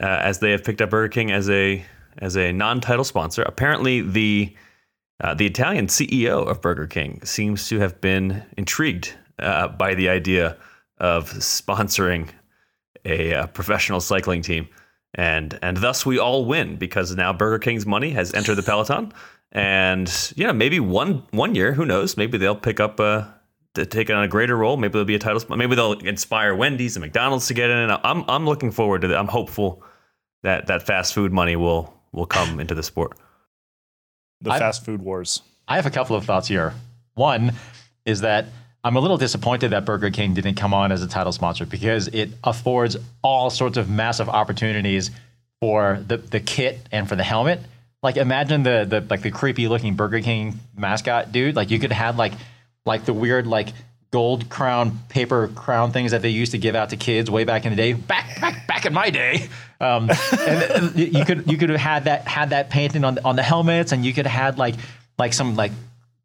uh, 0.00 0.06
as 0.06 0.40
they 0.40 0.50
have 0.50 0.64
picked 0.64 0.80
up 0.80 0.90
Burger 0.90 1.08
King 1.08 1.32
as 1.32 1.48
a 1.50 1.84
as 2.18 2.36
a 2.36 2.52
non-title 2.52 3.04
sponsor. 3.04 3.42
Apparently, 3.42 4.00
the 4.00 4.54
uh, 5.20 5.34
the 5.34 5.46
Italian 5.46 5.86
CEO 5.86 6.46
of 6.46 6.60
Burger 6.60 6.86
King 6.86 7.20
seems 7.24 7.68
to 7.68 7.78
have 7.78 8.00
been 8.00 8.42
intrigued 8.56 9.14
uh, 9.38 9.68
by 9.68 9.94
the 9.94 10.08
idea 10.08 10.56
of 10.98 11.30
sponsoring 11.30 12.28
a 13.04 13.34
uh, 13.34 13.46
professional 13.48 14.00
cycling 14.00 14.42
team, 14.42 14.68
and 15.14 15.58
and 15.62 15.78
thus 15.78 16.04
we 16.04 16.18
all 16.18 16.44
win 16.44 16.76
because 16.76 17.14
now 17.14 17.32
Burger 17.32 17.58
King's 17.58 17.86
money 17.86 18.10
has 18.10 18.34
entered 18.34 18.56
the 18.56 18.62
peloton, 18.62 19.12
and 19.52 20.32
know 20.46 20.52
maybe 20.52 20.80
one 20.80 21.22
one 21.30 21.54
year, 21.54 21.72
who 21.72 21.86
knows, 21.86 22.16
maybe 22.16 22.38
they'll 22.38 22.56
pick 22.56 22.80
up 22.80 23.00
a. 23.00 23.34
To 23.76 23.86
take 23.86 24.10
on 24.10 24.22
a 24.22 24.28
greater 24.28 24.56
role, 24.56 24.76
maybe 24.76 24.92
there'll 24.92 25.04
be 25.04 25.14
a 25.14 25.18
title. 25.18 25.40
sp- 25.40 25.56
Maybe 25.56 25.74
they'll 25.76 25.92
inspire 25.92 26.54
Wendy's 26.54 26.96
and 26.96 27.02
McDonald's 27.04 27.46
to 27.48 27.54
get 27.54 27.70
in. 27.70 27.76
And 27.76 27.92
I'm 27.92 28.24
I'm 28.28 28.44
looking 28.44 28.70
forward 28.72 29.02
to 29.02 29.08
that. 29.08 29.18
I'm 29.18 29.28
hopeful 29.28 29.82
that 30.42 30.66
that 30.66 30.82
fast 30.86 31.14
food 31.14 31.32
money 31.32 31.56
will 31.56 31.94
will 32.12 32.26
come 32.26 32.60
into 32.60 32.74
the 32.74 32.82
sport. 32.82 33.16
The 34.40 34.50
I- 34.52 34.58
fast 34.58 34.84
food 34.84 35.02
wars. 35.02 35.42
I 35.68 35.76
have 35.76 35.86
a 35.86 35.90
couple 35.90 36.14
of 36.16 36.24
thoughts 36.24 36.46
here. 36.48 36.74
One 37.14 37.52
is 38.04 38.20
that 38.20 38.46
I'm 38.84 38.94
a 38.96 39.00
little 39.00 39.16
disappointed 39.16 39.70
that 39.72 39.84
Burger 39.84 40.10
King 40.10 40.32
didn't 40.34 40.54
come 40.54 40.72
on 40.72 40.92
as 40.92 41.02
a 41.02 41.08
title 41.08 41.32
sponsor 41.32 41.66
because 41.66 42.06
it 42.08 42.30
affords 42.44 42.96
all 43.22 43.50
sorts 43.50 43.76
of 43.76 43.90
massive 43.90 44.28
opportunities 44.28 45.10
for 45.60 45.98
the, 46.06 46.18
the 46.18 46.38
kit 46.38 46.78
and 46.92 47.08
for 47.08 47.16
the 47.16 47.24
helmet. 47.24 47.60
Like 48.02 48.16
imagine 48.16 48.62
the 48.62 48.86
the 48.88 49.00
like 49.10 49.22
the 49.22 49.32
creepy 49.32 49.66
looking 49.66 49.94
Burger 49.96 50.20
King 50.20 50.60
mascot 50.76 51.32
dude. 51.32 51.56
Like 51.56 51.70
you 51.70 51.80
could 51.80 51.90
have 51.90 52.16
like 52.16 52.32
like 52.86 53.04
the 53.04 53.12
weird 53.12 53.46
like 53.46 53.68
gold 54.10 54.48
crown 54.48 54.98
paper 55.08 55.48
crown 55.48 55.92
things 55.92 56.12
that 56.12 56.22
they 56.22 56.30
used 56.30 56.52
to 56.52 56.58
give 56.58 56.74
out 56.74 56.90
to 56.90 56.96
kids 56.96 57.30
way 57.30 57.44
back 57.44 57.66
in 57.66 57.70
the 57.70 57.76
day. 57.76 57.92
Back 57.92 58.40
back 58.40 58.66
back 58.66 58.86
in 58.86 58.94
my 58.94 59.10
day. 59.10 59.48
Um, 59.80 60.10
and 60.40 60.96
you 60.96 61.24
could 61.24 61.50
you 61.50 61.58
could 61.58 61.68
have 61.68 61.80
had 61.80 62.04
that 62.04 62.26
had 62.26 62.50
that 62.50 62.70
painting 62.70 63.04
on 63.04 63.18
on 63.24 63.36
the 63.36 63.42
helmets, 63.42 63.92
and 63.92 64.04
you 64.04 64.12
could 64.14 64.26
have 64.26 64.44
had 64.44 64.58
like 64.58 64.76
like 65.18 65.32
some 65.32 65.56
like 65.56 65.72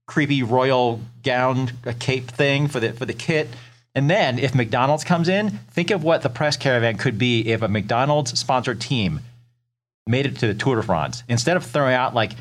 creepy 0.07 0.43
royal 0.43 1.01
gown 1.23 1.71
a 1.85 1.93
cape 1.93 2.29
thing 2.29 2.67
for 2.67 2.79
the 2.79 2.93
for 2.93 3.05
the 3.05 3.13
kit. 3.13 3.49
And 3.93 4.09
then 4.09 4.39
if 4.39 4.55
McDonald's 4.55 5.03
comes 5.03 5.27
in, 5.27 5.49
think 5.49 5.91
of 5.91 6.01
what 6.03 6.21
the 6.21 6.29
press 6.29 6.55
caravan 6.55 6.97
could 6.97 7.17
be 7.17 7.49
if 7.49 7.61
a 7.61 7.67
McDonald's 7.67 8.39
sponsored 8.39 8.79
team 8.79 9.19
made 10.07 10.25
it 10.25 10.37
to 10.37 10.47
the 10.47 10.53
Tour 10.53 10.77
de 10.77 10.83
France. 10.83 11.23
Instead 11.27 11.57
of 11.57 11.65
throwing 11.65 11.93
out 11.93 12.13
like 12.13 12.31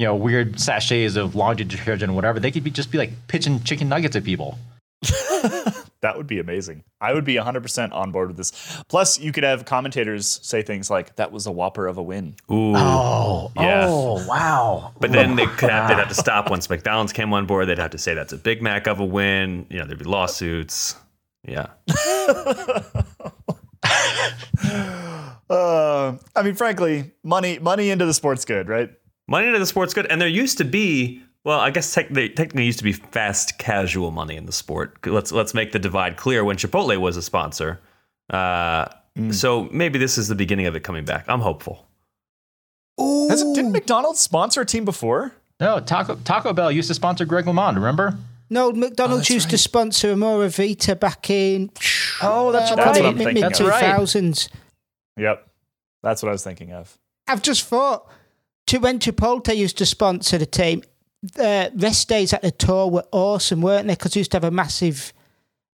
you 0.00 0.06
know 0.06 0.16
weird 0.16 0.58
sachets 0.58 1.16
of 1.16 1.34
laundry 1.34 1.66
detergent 1.66 2.10
or 2.10 2.14
whatever, 2.14 2.40
they 2.40 2.50
could 2.50 2.64
be 2.64 2.70
just 2.70 2.90
be 2.90 2.96
like 2.98 3.10
pitching 3.28 3.62
chicken 3.62 3.88
nuggets 3.88 4.16
at 4.16 4.24
people. 4.24 4.58
That 6.02 6.16
would 6.16 6.26
be 6.26 6.38
amazing. 6.38 6.82
I 6.98 7.12
would 7.12 7.26
be 7.26 7.34
100% 7.34 7.92
on 7.92 8.10
board 8.10 8.28
with 8.28 8.38
this. 8.38 8.52
Plus, 8.88 9.20
you 9.20 9.32
could 9.32 9.44
have 9.44 9.66
commentators 9.66 10.40
say 10.42 10.62
things 10.62 10.88
like, 10.88 11.14
that 11.16 11.30
was 11.30 11.46
a 11.46 11.52
whopper 11.52 11.86
of 11.86 11.98
a 11.98 12.02
win. 12.02 12.36
Ooh. 12.50 12.72
Oh, 12.74 13.52
Yeah. 13.54 13.84
oh, 13.86 14.26
wow. 14.26 14.92
But 14.98 15.12
then 15.12 15.36
they 15.36 15.44
could 15.44 15.68
have, 15.68 15.88
they'd 15.88 15.98
have 15.98 16.08
to 16.08 16.14
stop 16.14 16.48
once 16.48 16.70
McDonald's 16.70 17.12
came 17.12 17.34
on 17.34 17.44
board. 17.44 17.68
They'd 17.68 17.76
have 17.76 17.90
to 17.90 17.98
say 17.98 18.14
that's 18.14 18.32
a 18.32 18.38
Big 18.38 18.62
Mac 18.62 18.86
of 18.86 18.98
a 18.98 19.04
win. 19.04 19.66
You 19.68 19.80
know, 19.80 19.84
there'd 19.84 19.98
be 19.98 20.06
lawsuits. 20.06 20.96
Yeah. 21.46 21.66
Uh, 25.50 26.16
I 26.36 26.42
mean, 26.42 26.54
frankly, 26.54 27.10
money 27.24 27.58
money 27.58 27.90
into 27.90 28.06
the 28.06 28.14
sport's 28.14 28.44
good, 28.44 28.68
right? 28.68 28.90
Money 29.30 29.46
into 29.46 29.58
the 29.58 29.66
sport's 29.66 29.94
good. 29.94 30.06
And 30.06 30.20
there 30.20 30.28
used 30.28 30.58
to 30.58 30.64
be, 30.64 31.22
well, 31.44 31.60
I 31.60 31.70
guess 31.70 31.94
tech, 31.94 32.10
they 32.10 32.28
technically 32.28 32.66
used 32.66 32.78
to 32.78 32.84
be 32.84 32.92
fast 32.92 33.58
casual 33.58 34.10
money 34.10 34.36
in 34.36 34.44
the 34.44 34.52
sport. 34.52 35.06
Let's 35.06 35.32
let's 35.32 35.54
make 35.54 35.72
the 35.72 35.78
divide 35.78 36.18
clear 36.18 36.44
when 36.44 36.56
Chipotle 36.56 36.98
was 36.98 37.16
a 37.16 37.22
sponsor. 37.22 37.80
Uh, 38.28 38.86
So 39.30 39.68
maybe 39.72 39.98
this 39.98 40.18
is 40.18 40.28
the 40.28 40.34
beginning 40.34 40.66
of 40.66 40.76
it 40.76 40.80
coming 40.80 41.04
back. 41.04 41.24
I'm 41.28 41.40
hopeful. 41.40 41.86
Has 42.98 43.42
it, 43.42 43.54
didn't 43.54 43.72
McDonald's 43.72 44.20
sponsor 44.20 44.62
a 44.62 44.66
team 44.66 44.84
before? 44.84 45.32
No, 45.58 45.80
Taco 45.80 46.16
Taco 46.24 46.52
Bell 46.52 46.70
used 46.72 46.88
to 46.88 46.94
sponsor 46.94 47.24
Greg 47.24 47.44
LeMond. 47.44 47.74
Remember? 47.74 48.18
No, 48.50 48.72
McDonald's 48.72 49.22
that's 49.22 49.30
used 49.30 49.50
to 49.50 49.58
sponsor 49.58 50.14
Amora 50.14 50.48
Vita 50.54 50.96
back 50.96 51.30
in. 51.30 51.70
Oh, 52.22 52.50
that's 52.50 52.72
uh, 52.72 52.76
right. 52.76 52.86
What 52.86 53.04
I'm 53.04 53.16
mid 53.16 53.26
thinking 53.26 53.44
of. 53.44 53.52
two 53.52 53.68
thousands. 53.68 54.48
Yep. 55.16 55.46
That's 56.02 56.22
what 56.22 56.30
I 56.30 56.32
was 56.32 56.42
thinking 56.42 56.72
of. 56.72 56.98
I've 57.28 57.42
just 57.42 57.64
thought 57.64 58.08
to 58.08 58.14
when 58.78 58.98
Chipotle 58.98 59.56
used 59.56 59.78
to 59.78 59.86
sponsor 59.86 60.38
the 60.38 60.46
team, 60.46 60.82
uh, 61.38 61.70
rest 61.74 62.08
days 62.08 62.32
at 62.32 62.42
the 62.42 62.50
tour 62.50 62.88
were 62.88 63.04
awesome, 63.12 63.62
weren't 63.62 63.86
they? 63.86 63.94
Because 63.94 64.12
they 64.12 64.20
used 64.20 64.30
to 64.32 64.36
have 64.36 64.44
a 64.44 64.50
massive 64.50 65.12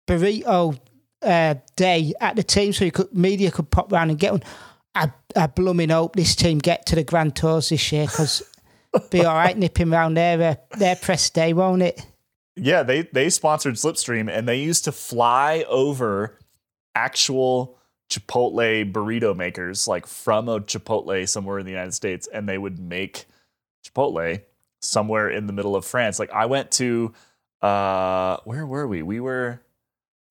burrito 0.07 0.79
uh, 1.21 1.55
day 1.75 2.13
at 2.21 2.35
the 2.35 2.43
team, 2.43 2.73
so 2.73 2.85
you 2.85 2.91
could 2.91 3.13
media 3.13 3.51
could 3.51 3.69
pop 3.69 3.91
round 3.91 4.11
and 4.11 4.19
get 4.19 4.31
one. 4.31 4.43
I, 4.93 5.11
I 5.35 5.47
blooming 5.47 5.89
hope 5.89 6.15
this 6.15 6.35
team 6.35 6.59
get 6.59 6.85
to 6.87 6.95
the 6.95 7.03
Grand 7.03 7.35
Tours 7.35 7.69
this 7.69 7.91
year 7.91 8.05
because 8.05 8.43
be 9.09 9.25
all 9.25 9.35
right 9.35 9.57
nipping 9.57 9.89
round 9.89 10.15
their 10.15 10.41
uh, 10.41 10.77
their 10.77 10.95
press 10.95 11.29
day, 11.29 11.53
won't 11.53 11.81
it? 11.81 12.05
Yeah, 12.55 12.83
they 12.83 13.03
they 13.03 13.29
sponsored 13.29 13.75
Slipstream 13.75 14.29
and 14.29 14.47
they 14.47 14.57
used 14.57 14.85
to 14.85 14.91
fly 14.91 15.65
over 15.67 16.39
actual 16.95 17.77
Chipotle 18.09 18.91
burrito 18.91 19.35
makers, 19.35 19.87
like 19.87 20.05
from 20.07 20.47
a 20.49 20.59
Chipotle 20.59 21.27
somewhere 21.27 21.59
in 21.59 21.65
the 21.65 21.71
United 21.71 21.93
States, 21.93 22.27
and 22.31 22.47
they 22.47 22.57
would 22.57 22.79
make 22.79 23.25
Chipotle 23.85 24.41
somewhere 24.81 25.29
in 25.29 25.47
the 25.47 25.53
middle 25.53 25.75
of 25.75 25.85
France. 25.85 26.19
Like 26.19 26.31
I 26.31 26.45
went 26.45 26.71
to 26.73 27.13
uh 27.61 28.37
where 28.43 28.65
were 28.65 28.87
we? 28.87 29.01
We 29.01 29.19
were 29.19 29.61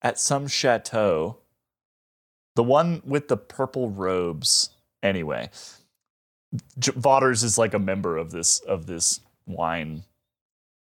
at 0.01 0.19
some 0.19 0.47
chateau. 0.47 1.37
The 2.55 2.63
one 2.63 3.01
with 3.05 3.27
the 3.27 3.37
purple 3.37 3.89
robes. 3.89 4.69
Anyway, 5.03 5.49
J- 6.79 6.93
is 6.93 7.57
like 7.57 7.73
a 7.73 7.79
member 7.79 8.17
of 8.17 8.31
this 8.31 8.59
of 8.59 8.85
this 8.85 9.19
wine 9.45 10.03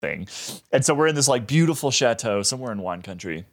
thing. 0.01 0.29
And 0.73 0.85
so 0.85 0.95
we're 0.95 1.09
in 1.09 1.15
this 1.15 1.29
like 1.29 1.47
beautiful 1.47 1.91
chateau 1.91 2.43
somewhere 2.43 2.73
in 2.73 2.81
wine 2.81 3.03
country, 3.03 3.45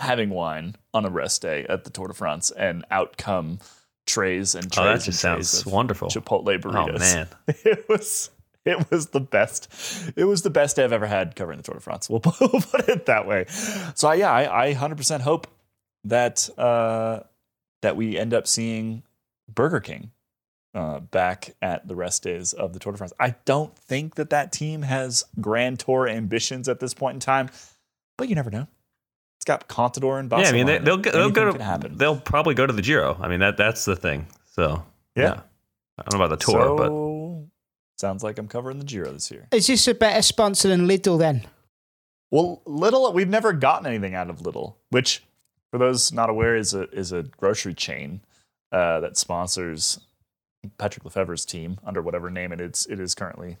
having 0.00 0.30
wine 0.30 0.76
on 0.94 1.04
a 1.04 1.10
rest 1.10 1.42
day 1.42 1.66
at 1.68 1.84
the 1.84 1.90
Tour 1.90 2.08
de 2.08 2.14
France, 2.14 2.50
and 2.50 2.84
out 2.90 3.16
come 3.16 3.58
trays 4.06 4.54
and 4.54 4.70
trays 4.72 4.86
Oh, 4.86 4.92
that 4.92 5.02
just 5.02 5.20
sounds 5.20 5.66
wonderful. 5.66 6.08
Chipotle 6.08 6.58
burritos. 6.60 6.94
Oh 6.94 6.98
man. 6.98 7.28
It 7.64 7.88
was 7.88 8.30
it 8.64 8.90
was 8.90 9.08
the 9.08 9.20
best. 9.20 9.68
It 10.16 10.24
was 10.24 10.42
the 10.42 10.50
best 10.50 10.76
day 10.76 10.84
I've 10.84 10.92
ever 10.92 11.06
had 11.06 11.36
covering 11.36 11.58
the 11.58 11.62
Tour 11.62 11.74
de 11.74 11.80
France. 11.80 12.08
We'll 12.10 12.20
put, 12.20 12.40
we'll 12.40 12.60
put 12.60 12.88
it 12.88 13.06
that 13.06 13.26
way. 13.26 13.46
So 13.94 14.12
yeah, 14.12 14.30
I, 14.30 14.68
I 14.68 14.74
100% 14.74 15.20
hope 15.20 15.46
that 16.04 16.48
uh, 16.58 17.20
that 17.82 17.96
we 17.96 18.18
end 18.18 18.34
up 18.34 18.46
seeing 18.46 19.02
Burger 19.52 19.80
King 19.80 20.10
uh, 20.74 21.00
back 21.00 21.54
at 21.62 21.88
the 21.88 21.94
rest 21.94 22.22
days 22.22 22.52
of 22.52 22.72
the 22.72 22.78
Tour 22.78 22.92
de 22.92 22.98
France. 22.98 23.12
I 23.18 23.36
don't 23.44 23.76
think 23.76 24.16
that 24.16 24.30
that 24.30 24.52
team 24.52 24.82
has 24.82 25.24
Grand 25.40 25.78
Tour 25.80 26.08
ambitions 26.08 26.68
at 26.68 26.80
this 26.80 26.94
point 26.94 27.14
in 27.14 27.20
time, 27.20 27.48
but 28.16 28.28
you 28.28 28.34
never 28.34 28.50
know. 28.50 28.68
It's 29.48 29.66
got 29.66 29.68
Contador 29.68 30.20
and 30.20 30.28
Basso. 30.28 30.42
yeah, 30.42 30.48
I 30.50 30.52
mean 30.52 30.66
they, 30.66 30.78
they'll, 30.78 30.96
go, 30.98 31.10
they'll 31.10 31.22
Anything 31.22 31.44
go 31.44 31.52
to 31.52 31.64
happen. 31.64 31.96
they'll 31.96 32.20
probably 32.20 32.54
go 32.54 32.66
to 32.66 32.72
the 32.72 32.82
Giro. 32.82 33.16
I 33.20 33.28
mean 33.28 33.40
that 33.40 33.56
that's 33.56 33.84
the 33.84 33.96
thing. 33.96 34.26
So 34.52 34.84
Yeah. 35.16 35.40
I 35.98 36.02
don't 36.02 36.18
know 36.18 36.24
about 36.24 36.38
the 36.38 36.44
tour, 36.44 36.76
but 36.76 38.00
sounds 38.00 38.22
like 38.22 38.38
I'm 38.38 38.46
covering 38.46 38.78
the 38.78 38.84
Giro 38.84 39.10
this 39.12 39.30
year. 39.30 39.48
Is 39.52 39.66
this 39.66 39.88
a 39.88 39.94
better 39.94 40.22
sponsor 40.22 40.68
than 40.68 40.86
Lidl 40.86 41.18
then? 41.18 41.46
Well, 42.30 42.62
Lidl, 42.66 43.12
we've 43.14 43.28
never 43.28 43.52
gotten 43.52 43.86
anything 43.86 44.14
out 44.14 44.28
of 44.30 44.40
Lidl, 44.40 44.74
which, 44.90 45.24
for 45.70 45.78
those 45.78 46.12
not 46.12 46.28
aware, 46.30 46.54
is 46.54 46.74
a 46.74 46.82
is 46.90 47.10
a 47.10 47.22
grocery 47.22 47.74
chain 47.74 48.20
uh, 48.70 49.00
that 49.00 49.16
sponsors 49.16 49.98
Patrick 50.76 51.04
Lefevre's 51.04 51.44
team 51.46 51.78
under 51.84 52.02
whatever 52.02 52.30
name 52.30 52.52
it 52.52 52.60
is. 52.60 52.86
It 52.90 53.00
is 53.00 53.14
currently 53.14 53.56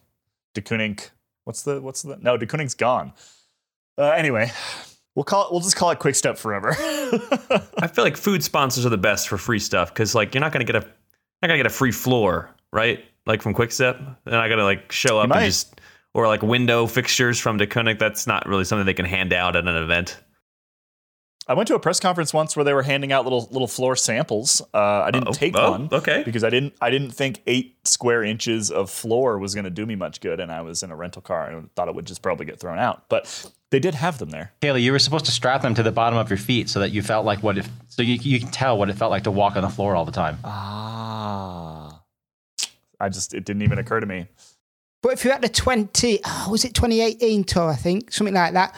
Deceuninck. 0.54 1.10
What's 1.44 1.62
the 1.62 1.80
what's 1.80 2.02
the 2.02 2.18
no? 2.20 2.36
Deceuninck's 2.36 2.74
gone. 2.74 3.14
Uh, 3.96 4.10
anyway, 4.10 4.52
we'll 5.18 5.24
call 5.24 5.46
it. 5.46 5.50
We'll 5.50 5.60
just 5.60 5.74
call 5.74 5.90
it 5.90 5.98
Quick 5.98 6.14
Step 6.14 6.38
forever. 6.38 6.68
I 6.78 7.88
feel 7.88 8.04
like 8.04 8.16
food 8.16 8.44
sponsors 8.44 8.86
are 8.86 8.90
the 8.90 8.96
best 8.96 9.28
for 9.28 9.36
free 9.36 9.58
stuff 9.58 9.92
because 9.92 10.14
like 10.14 10.32
you're 10.32 10.40
not 10.40 10.52
gonna 10.52 10.64
get 10.64 10.76
a 10.76 10.80
not 10.80 10.88
gonna 11.48 11.56
get 11.56 11.66
a 11.66 11.70
free 11.70 11.90
floor, 11.90 12.54
right? 12.72 13.04
Like 13.26 13.42
from 13.42 13.52
Quickstep, 13.52 13.98
they're 14.24 14.34
not 14.38 14.48
gonna 14.48 14.62
like 14.62 14.92
show 14.92 15.18
up 15.18 15.28
and 15.30 15.44
just 15.44 15.80
or 16.14 16.28
like 16.28 16.42
window 16.42 16.86
fixtures 16.86 17.40
from 17.40 17.58
Deceuninck. 17.58 17.98
That's 17.98 18.28
not 18.28 18.46
really 18.46 18.62
something 18.64 18.86
they 18.86 18.94
can 18.94 19.06
hand 19.06 19.32
out 19.32 19.56
at 19.56 19.66
an 19.66 19.74
event. 19.74 20.22
I 21.48 21.54
went 21.54 21.66
to 21.68 21.74
a 21.74 21.80
press 21.80 21.98
conference 21.98 22.32
once 22.34 22.54
where 22.54 22.64
they 22.64 22.74
were 22.74 22.82
handing 22.84 23.10
out 23.10 23.24
little 23.24 23.48
little 23.50 23.66
floor 23.66 23.96
samples. 23.96 24.62
Uh, 24.72 24.78
I 24.78 25.10
didn't 25.10 25.28
Oh, 25.28 25.32
take 25.32 25.56
oh, 25.56 25.70
one, 25.72 25.88
okay. 25.90 26.22
because 26.24 26.44
I 26.44 26.50
didn't 26.50 26.74
I 26.80 26.90
didn't 26.90 27.10
think 27.10 27.42
eight 27.48 27.76
square 27.84 28.22
inches 28.22 28.70
of 28.70 28.88
floor 28.88 29.38
was 29.38 29.54
going 29.54 29.64
to 29.64 29.70
do 29.70 29.84
me 29.84 29.96
much 29.96 30.20
good, 30.20 30.38
and 30.38 30.52
I 30.52 30.60
was 30.60 30.84
in 30.84 30.90
a 30.92 30.96
rental 30.96 31.22
car 31.22 31.48
and 31.48 31.74
thought 31.74 31.88
it 31.88 31.94
would 31.94 32.06
just 32.06 32.22
probably 32.22 32.46
get 32.46 32.60
thrown 32.60 32.78
out. 32.78 33.08
But 33.08 33.50
they 33.70 33.78
did 33.80 33.94
have 33.94 34.18
them 34.18 34.30
there. 34.30 34.52
Caley, 34.60 34.82
you 34.82 34.92
were 34.92 34.98
supposed 34.98 35.26
to 35.26 35.30
strap 35.30 35.62
them 35.62 35.74
to 35.74 35.82
the 35.82 35.92
bottom 35.92 36.18
of 36.18 36.30
your 36.30 36.38
feet 36.38 36.68
so 36.68 36.80
that 36.80 36.90
you 36.90 37.02
felt 37.02 37.24
like 37.26 37.42
what 37.42 37.58
if 37.58 37.68
so 37.88 38.02
you 38.02 38.14
you 38.14 38.40
can 38.40 38.50
tell 38.50 38.78
what 38.78 38.88
it 38.90 38.94
felt 38.96 39.10
like 39.10 39.24
to 39.24 39.30
walk 39.30 39.56
on 39.56 39.62
the 39.62 39.68
floor 39.68 39.94
all 39.94 40.04
the 40.04 40.12
time. 40.12 40.38
Ah, 40.44 42.00
I 43.00 43.08
just 43.08 43.34
it 43.34 43.44
didn't 43.44 43.62
even 43.62 43.78
occur 43.78 44.00
to 44.00 44.06
me. 44.06 44.26
But 45.02 45.12
if 45.12 45.24
you're 45.24 45.32
at 45.32 45.42
the 45.42 45.48
20, 45.48 46.20
oh, 46.24 46.48
was 46.50 46.64
it 46.64 46.74
2018 46.74 47.44
tour, 47.44 47.70
I 47.70 47.76
think, 47.76 48.12
something 48.12 48.34
like 48.34 48.54
that, 48.54 48.74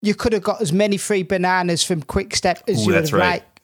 you 0.00 0.14
could 0.14 0.32
have 0.32 0.42
got 0.42 0.62
as 0.62 0.72
many 0.72 0.96
free 0.96 1.22
bananas 1.22 1.84
from 1.84 2.00
Quick 2.02 2.34
Step 2.34 2.62
as 2.66 2.78
Ooh, 2.78 2.80
you 2.80 2.86
would 2.86 2.94
that's 2.94 3.10
have 3.10 3.20
right. 3.20 3.30
liked. 3.42 3.60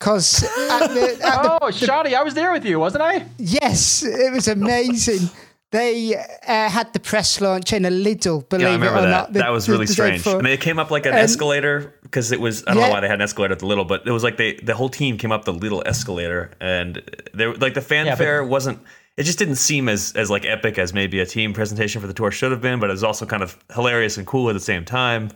Because 0.00 0.42
at 0.42 0.88
the, 0.88 1.18
at 1.22 1.42
the 1.42 1.58
Oh, 1.62 1.68
Shadi, 1.68 2.14
I 2.14 2.22
was 2.22 2.34
there 2.34 2.52
with 2.52 2.64
you, 2.64 2.78
wasn't 2.80 3.02
I? 3.02 3.26
Yes, 3.38 4.02
it 4.02 4.32
was 4.32 4.48
amazing. 4.48 5.28
They 5.74 6.14
uh, 6.16 6.68
had 6.70 6.92
the 6.92 7.00
press 7.00 7.40
launch 7.40 7.72
in 7.72 7.84
a 7.84 7.90
Lidl, 7.90 8.48
believe 8.48 8.62
Yeah, 8.62 8.68
I 8.70 8.72
remember 8.74 8.98
it 8.98 9.00
or 9.00 9.02
that. 9.02 9.10
not. 9.10 9.32
the- 9.32 9.38
that 9.40 9.50
was 9.50 9.68
really 9.68 9.86
the 9.86 9.90
day 9.92 9.94
strange. 9.94 10.22
before. 10.24 10.38
I 10.38 10.42
mean, 10.42 10.52
it 10.52 10.60
came 10.60 10.78
up 10.78 10.90
like 10.92 11.04
an 11.04 11.12
And- 11.14 11.22
escalator 11.22 11.92
because 12.02 12.30
it 12.30 12.40
was. 12.40 12.62
I 12.66 12.74
don't 12.74 12.80
Yeah. 12.82 12.86
know 12.88 12.92
why 12.94 13.00
they 13.00 13.08
had 13.08 13.16
an 13.18 13.22
escalator 13.22 13.52
at 13.54 13.58
the 13.58 13.66
Lidl, 13.66 13.86
but 13.88 14.06
it 14.06 14.10
was 14.12 14.22
like 14.22 14.36
they 14.36 14.54
the 14.62 14.74
whole 14.74 14.88
team 14.88 15.18
came 15.18 15.32
up 15.32 15.44
the 15.44 15.52
little 15.52 15.82
escalator, 15.84 16.52
and 16.60 17.02
there 17.32 17.52
like 17.54 17.74
the 17.74 17.80
fanfare 17.80 18.44
wasn't. 18.44 18.78
It 19.16 19.24
just 19.24 19.38
didn't 19.38 19.56
seem 19.56 19.88
as 19.88 20.12
as 20.16 20.30
like 20.30 20.44
epic 20.44 20.78
as 20.78 20.92
maybe 20.94 21.18
a 21.20 21.26
team 21.26 21.52
presentation 21.52 22.00
for 22.00 22.06
the 22.06 22.14
tour 22.14 22.30
should 22.30 22.52
have 22.52 22.60
been, 22.60 22.78
but 22.80 22.88
it 22.90 22.92
was 22.92 23.04
also 23.04 23.26
kind 23.26 23.42
of 23.42 23.56
hilarious 23.74 24.16
and 24.16 24.26
cool 24.26 24.48
at 24.48 24.52
the 24.54 24.60
same 24.72 24.84
time. 24.84 25.30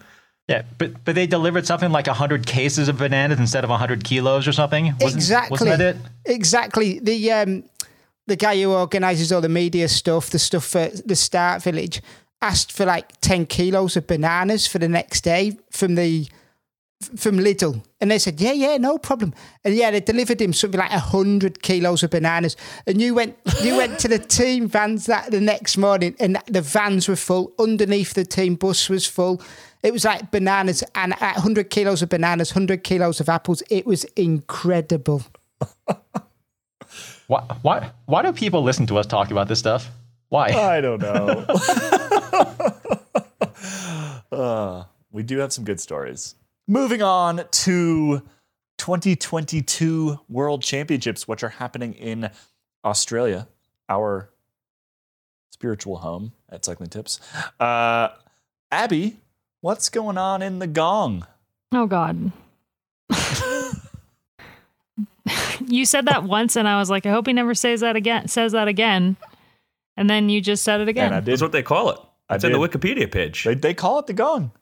Yeah, 0.48 0.62
but 0.78 1.04
but 1.04 1.14
they 1.16 1.26
delivered 1.26 1.66
something 1.66 1.90
like 1.90 2.06
hundred 2.06 2.46
cases 2.46 2.88
of 2.88 2.96
bananas 2.98 3.38
instead 3.40 3.64
of 3.64 3.70
hundred 3.70 4.02
kilos 4.04 4.48
or 4.48 4.52
something. 4.52 4.94
Wasn't, 5.00 5.14
exactly. 5.20 5.50
Wasn't 5.50 5.70
that 5.78 5.80
it? 5.80 5.96
Exactly. 6.24 7.00
The 7.00 7.32
um, 7.32 7.64
the 8.28 8.36
guy 8.36 8.60
who 8.62 8.72
organises 8.72 9.32
all 9.32 9.40
the 9.40 9.48
media 9.48 9.88
stuff, 9.88 10.30
the 10.30 10.38
stuff 10.38 10.64
for 10.64 10.88
the 10.88 11.16
Start 11.16 11.62
Village, 11.62 12.02
asked 12.40 12.70
for 12.70 12.84
like 12.84 13.20
ten 13.20 13.46
kilos 13.46 13.96
of 13.96 14.06
bananas 14.06 14.66
for 14.66 14.78
the 14.78 14.88
next 14.88 15.22
day 15.22 15.58
from 15.70 15.96
the 15.96 16.28
from 17.16 17.38
Lidl, 17.38 17.82
and 18.00 18.10
they 18.10 18.18
said, 18.18 18.40
"Yeah, 18.40 18.52
yeah, 18.52 18.76
no 18.76 18.98
problem." 18.98 19.32
And 19.64 19.74
yeah, 19.74 19.90
they 19.90 20.00
delivered 20.00 20.40
him 20.40 20.52
something 20.52 20.78
like 20.78 20.90
hundred 20.90 21.62
kilos 21.62 22.02
of 22.02 22.10
bananas. 22.10 22.56
And 22.86 23.00
you 23.00 23.14
went, 23.14 23.36
you 23.62 23.76
went 23.76 23.98
to 24.00 24.08
the 24.08 24.18
team 24.18 24.68
vans 24.68 25.06
that 25.06 25.30
the 25.30 25.40
next 25.40 25.78
morning, 25.78 26.14
and 26.20 26.38
the 26.46 26.60
vans 26.60 27.08
were 27.08 27.16
full. 27.16 27.52
Underneath 27.58 28.12
the 28.12 28.24
team 28.24 28.56
bus 28.56 28.88
was 28.88 29.06
full. 29.06 29.40
It 29.82 29.92
was 29.92 30.04
like 30.04 30.30
bananas, 30.30 30.84
and 30.94 31.14
at 31.14 31.36
hundred 31.36 31.70
kilos 31.70 32.02
of 32.02 32.10
bananas, 32.10 32.50
hundred 32.50 32.84
kilos 32.84 33.20
of 33.20 33.28
apples. 33.28 33.62
It 33.70 33.86
was 33.86 34.04
incredible. 34.16 35.22
Why, 37.28 37.44
why 37.60 37.90
why 38.06 38.22
do 38.22 38.32
people 38.32 38.62
listen 38.62 38.86
to 38.86 38.96
us 38.96 39.04
talk 39.06 39.30
about 39.30 39.48
this 39.48 39.58
stuff? 39.58 39.90
Why? 40.30 40.46
I 40.46 40.80
don't 40.80 41.00
know. 41.00 41.44
uh, 44.32 44.84
we 45.12 45.22
do 45.22 45.36
have 45.38 45.52
some 45.52 45.64
good 45.64 45.78
stories. 45.78 46.34
Moving 46.66 47.02
on 47.02 47.42
to 47.50 48.22
2022 48.78 50.20
World 50.30 50.62
Championships, 50.62 51.28
which 51.28 51.42
are 51.42 51.50
happening 51.50 51.92
in 51.92 52.30
Australia, 52.82 53.46
our 53.90 54.30
spiritual 55.50 55.98
home 55.98 56.32
at 56.48 56.64
Cycling 56.64 56.88
Tips. 56.88 57.20
Uh, 57.60 58.08
Abby, 58.72 59.18
what's 59.60 59.90
going 59.90 60.16
on 60.16 60.40
in 60.40 60.60
the 60.60 60.66
gong? 60.66 61.26
Oh 61.72 61.86
God. 61.86 62.32
you 65.66 65.84
said 65.84 66.06
that 66.06 66.24
once, 66.24 66.56
and 66.56 66.68
I 66.68 66.78
was 66.78 66.90
like, 66.90 67.06
I 67.06 67.10
hope 67.10 67.26
he 67.26 67.32
never 67.32 67.54
says 67.54 67.80
that 67.80 67.96
again. 67.96 68.28
Says 68.28 68.52
that 68.52 68.68
again, 68.68 69.16
and 69.96 70.08
then 70.08 70.28
you 70.28 70.40
just 70.40 70.62
said 70.64 70.80
it 70.80 70.88
again. 70.88 71.06
And 71.06 71.14
I 71.16 71.20
That's 71.20 71.42
what 71.42 71.52
they 71.52 71.62
call 71.62 71.90
it. 71.90 71.98
I 72.28 72.36
It's 72.36 72.44
in 72.44 72.52
the. 72.52 72.58
Wikipedia 72.58 73.10
page. 73.10 73.44
They, 73.44 73.54
they 73.54 73.74
call 73.74 73.98
it 73.98 74.06
the 74.06 74.12
gong. 74.12 74.52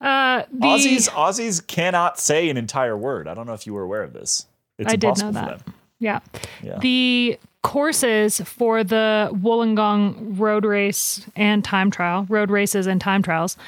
uh, 0.00 0.44
the, 0.52 0.66
Aussies 0.66 1.08
Aussies 1.10 1.66
cannot 1.66 2.18
say 2.18 2.48
an 2.48 2.56
entire 2.56 2.96
word. 2.96 3.28
I 3.28 3.34
don't 3.34 3.46
know 3.46 3.52
if 3.54 3.66
you 3.66 3.74
were 3.74 3.82
aware 3.82 4.02
of 4.02 4.12
this. 4.12 4.46
It's 4.78 4.92
I 4.92 4.96
did 4.96 5.02
know 5.02 5.28
impossible 5.28 5.32
for 5.32 5.46
that. 5.46 5.64
them. 5.64 5.74
Yeah. 5.98 6.20
Yeah. 6.62 6.78
The 6.78 7.38
courses 7.62 8.40
for 8.40 8.82
the 8.82 9.28
Wollongong 9.34 10.38
road 10.38 10.64
race 10.64 11.26
and 11.36 11.62
time 11.62 11.90
trial, 11.90 12.24
road 12.30 12.50
races 12.50 12.86
and 12.86 12.98
time 13.00 13.22
trials, 13.22 13.58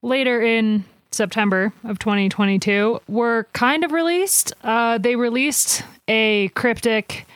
later 0.00 0.40
in 0.40 0.84
September 1.14 1.72
of 1.84 1.98
2022 1.98 3.00
were 3.08 3.46
kind 3.52 3.84
of 3.84 3.92
released. 3.92 4.52
Uh, 4.62 4.98
they 4.98 5.16
released 5.16 5.82
a 6.08 6.48
cryptic 6.48 7.26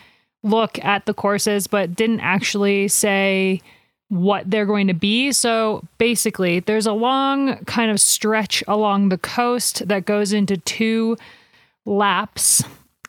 look 0.42 0.82
at 0.84 1.06
the 1.06 1.14
courses, 1.14 1.66
but 1.66 1.94
didn't 1.94 2.20
actually 2.20 2.88
say 2.88 3.60
what 4.08 4.48
they're 4.48 4.66
going 4.66 4.86
to 4.86 4.94
be. 4.94 5.32
So 5.32 5.82
basically, 5.98 6.60
there's 6.60 6.86
a 6.86 6.92
long 6.92 7.56
kind 7.64 7.90
of 7.90 8.00
stretch 8.00 8.62
along 8.68 9.08
the 9.08 9.18
coast 9.18 9.88
that 9.88 10.04
goes 10.04 10.32
into 10.32 10.56
two 10.56 11.16
laps 11.84 12.62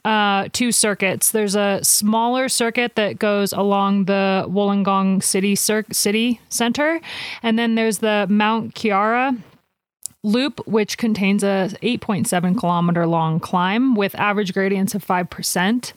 uh, 0.08 0.48
two 0.54 0.72
circuits. 0.72 1.32
There's 1.32 1.56
a 1.56 1.82
smaller 1.84 2.48
circuit 2.48 2.96
that 2.96 3.20
goes 3.20 3.52
along 3.52 4.06
the 4.06 4.46
Wollongong 4.48 5.22
City 5.22 5.54
cir- 5.54 5.84
City 5.92 6.40
Center, 6.48 7.02
and 7.44 7.60
then 7.60 7.76
there's 7.76 7.98
the 7.98 8.26
Mount 8.30 8.74
Keira 8.74 9.38
loop, 10.24 10.66
which 10.68 10.98
contains 10.98 11.44
a 11.44 11.70
8.7 11.82 12.58
kilometer 12.60 13.06
long 13.06 13.40
climb 13.40 13.96
with 13.96 14.16
average 14.16 14.54
gradients 14.54 14.96
of 14.96 15.04
five 15.04 15.30
percent. 15.30 15.94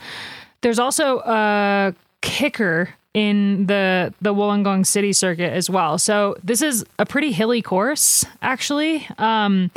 There's 0.63 0.79
also 0.79 1.21
a 1.21 1.95
kicker 2.21 2.91
in 3.15 3.67
the 3.67 4.15
the 4.21 4.35
Wollongong 4.35 4.87
City 4.87 5.13
circuit 5.13 5.53
as 5.53 5.69
well. 5.69 5.99
So 5.99 6.37
this 6.45 6.63
is 6.63 6.85
a 6.99 7.07
pretty 7.07 7.33
hilly 7.33 7.63
course, 7.63 8.25
actually. 8.43 9.07
Um, 9.19 9.71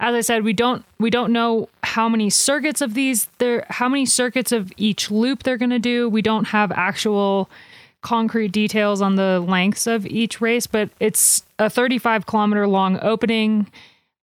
as 0.00 0.14
I 0.14 0.20
said, 0.20 0.44
we 0.44 0.52
don't 0.52 0.84
we 0.98 1.10
don't 1.10 1.32
know 1.32 1.68
how 1.82 2.08
many 2.08 2.30
circuits 2.30 2.80
of 2.80 2.94
these 2.94 3.28
there 3.38 3.66
how 3.68 3.88
many 3.88 4.06
circuits 4.06 4.52
of 4.52 4.72
each 4.76 5.10
loop 5.10 5.42
they're 5.42 5.56
going 5.56 5.70
to 5.70 5.78
do. 5.78 6.08
We 6.08 6.22
don't 6.22 6.46
have 6.48 6.70
actual 6.72 7.50
concrete 8.02 8.52
details 8.52 9.02
on 9.02 9.16
the 9.16 9.40
lengths 9.40 9.86
of 9.86 10.06
each 10.06 10.40
race, 10.40 10.66
but 10.66 10.90
it's 11.00 11.42
a 11.58 11.68
35 11.68 12.26
kilometer 12.26 12.66
long 12.66 12.98
opening 13.02 13.66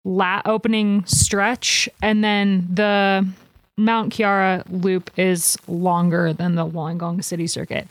la 0.05 0.43
opening 0.45 1.05
stretch 1.07 1.89
and 2.03 2.25
then 2.25 2.67
the 2.73 3.25
Mount 3.79 4.13
Keira 4.13 4.65
loop 4.69 5.11
is 5.17 5.57
longer 5.67 6.33
than 6.33 6.57
the 6.57 6.67
Wollongong 6.67 7.25
City 7.25 7.47
circuit. 7.47 7.89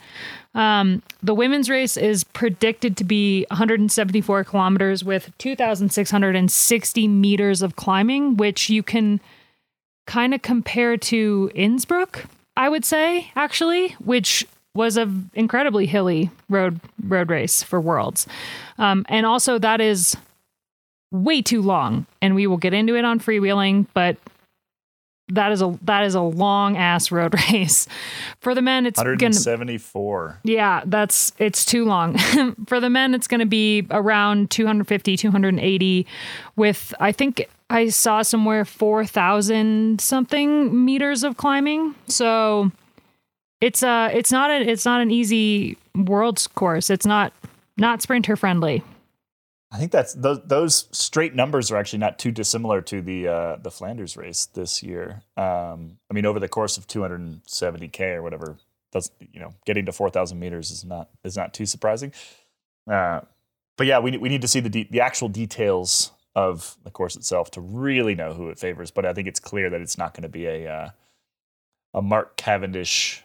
Um, 0.54 1.02
the 1.22 1.34
women's 1.34 1.68
race 1.68 1.96
is 1.96 2.22
predicted 2.22 2.96
to 2.98 3.04
be 3.04 3.46
174 3.50 4.44
kilometers 4.44 5.02
with 5.02 5.36
2,660 5.38 7.08
meters 7.08 7.62
of 7.62 7.74
climbing, 7.74 8.36
which 8.36 8.70
you 8.70 8.82
can 8.82 9.20
kind 10.06 10.34
of 10.34 10.42
compare 10.42 10.96
to 10.96 11.50
Innsbruck, 11.54 12.26
I 12.56 12.68
would 12.68 12.84
say, 12.84 13.30
actually, 13.34 13.90
which 14.04 14.46
was 14.74 14.96
an 14.96 15.30
incredibly 15.34 15.86
hilly 15.86 16.30
road 16.48 16.80
road 17.04 17.30
race 17.30 17.62
for 17.62 17.80
Worlds, 17.80 18.26
um, 18.78 19.04
and 19.08 19.26
also 19.26 19.58
that 19.58 19.80
is 19.80 20.16
way 21.10 21.42
too 21.42 21.62
long. 21.62 22.06
And 22.20 22.34
we 22.34 22.46
will 22.46 22.56
get 22.56 22.72
into 22.72 22.96
it 22.96 23.04
on 23.04 23.20
freewheeling, 23.20 23.86
but 23.94 24.16
that 25.28 25.52
is 25.52 25.62
a 25.62 25.78
that 25.82 26.04
is 26.04 26.14
a 26.14 26.20
long 26.20 26.76
ass 26.76 27.10
road 27.10 27.34
race. 27.52 27.86
For 28.40 28.54
the 28.54 28.62
men, 28.62 28.86
it's 28.86 28.98
gonna 29.20 29.30
yeah, 30.44 30.82
that's 30.86 31.32
it's 31.38 31.64
too 31.64 31.84
long. 31.84 32.18
For 32.66 32.80
the 32.80 32.90
men, 32.90 33.14
it's 33.14 33.26
going 33.26 33.40
to 33.40 33.46
be 33.46 33.86
around 33.90 34.50
250, 34.50 35.16
280 35.16 36.06
with 36.56 36.94
I 37.00 37.12
think 37.12 37.48
I 37.70 37.88
saw 37.88 38.20
somewhere 38.20 38.66
4,000 38.66 40.00
something 40.00 40.84
meters 40.84 41.24
of 41.24 41.38
climbing. 41.38 41.94
So 42.06 42.70
it's 43.62 43.82
uh 43.82 44.10
it's 44.12 44.32
not 44.32 44.50
a 44.50 44.60
it's 44.68 44.84
not 44.84 45.00
an 45.00 45.10
easy 45.10 45.78
world's 45.94 46.46
course. 46.48 46.90
It's 46.90 47.06
not 47.06 47.32
not 47.78 48.02
sprinter 48.02 48.36
friendly. 48.36 48.82
I 49.70 49.78
think 49.78 49.90
that's 49.90 50.12
those, 50.12 50.40
those 50.44 50.88
straight 50.92 51.34
numbers 51.34 51.70
are 51.70 51.78
actually 51.78 52.00
not 52.00 52.18
too 52.18 52.30
dissimilar 52.30 52.82
to 52.82 53.00
the 53.00 53.28
uh, 53.28 53.56
the 53.56 53.70
Flanders 53.70 54.18
race 54.18 54.46
this 54.46 54.82
year. 54.82 55.22
Um, 55.38 55.96
I 56.10 56.14
mean, 56.14 56.26
over 56.26 56.38
the 56.38 56.48
course 56.48 56.76
of 56.76 56.86
270k 56.88 58.16
or 58.16 58.22
whatever, 58.22 58.58
that's 58.90 59.10
you 59.32 59.40
know, 59.40 59.54
getting 59.64 59.86
to 59.86 59.92
4,000 59.92 60.38
meters 60.38 60.70
is 60.70 60.84
not 60.84 61.08
is 61.24 61.36
not 61.36 61.54
too 61.54 61.64
surprising. 61.64 62.12
Uh, 62.90 63.20
but 63.78 63.86
yeah, 63.86 64.00
we 64.00 64.14
we 64.18 64.28
need 64.28 64.42
to 64.42 64.48
see 64.48 64.60
the 64.60 64.68
de- 64.68 64.88
the 64.90 65.00
actual 65.00 65.28
details 65.28 66.10
of 66.34 66.76
the 66.84 66.90
course 66.90 67.16
itself 67.16 67.50
to 67.52 67.60
really 67.60 68.14
know 68.14 68.34
who 68.34 68.48
it 68.50 68.58
favors. 68.58 68.90
But 68.90 69.06
I 69.06 69.14
think 69.14 69.26
it's 69.28 69.40
clear 69.40 69.70
that 69.70 69.80
it's 69.80 69.96
not 69.96 70.12
going 70.12 70.24
to 70.24 70.28
be 70.28 70.46
a 70.46 70.70
uh, 70.70 70.90
a 71.94 72.02
Mark 72.02 72.36
Cavendish 72.36 73.22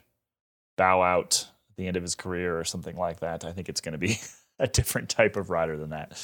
bow 0.78 1.01
out 1.01 1.47
at 1.69 1.75
the 1.75 1.88
end 1.88 1.97
of 1.97 2.03
his 2.03 2.15
career 2.15 2.57
or 2.57 2.63
something 2.63 2.95
like 2.95 3.19
that. 3.19 3.43
I 3.43 3.51
think 3.51 3.67
it's 3.67 3.82
going 3.82 3.93
to 3.93 3.97
be 3.97 4.19
a 4.59 4.67
different 4.67 5.09
type 5.09 5.36
of 5.36 5.49
rider 5.49 5.78
than 5.78 5.89
that. 5.89 6.21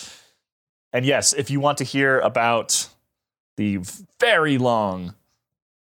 And 0.93 1.06
yes, 1.06 1.34
if 1.34 1.51
you 1.51 1.60
want 1.60 1.80
to 1.80 1.84
hear 1.84 2.20
about 2.20 2.88
the 3.58 3.80
very 4.20 4.58
long 4.58 5.16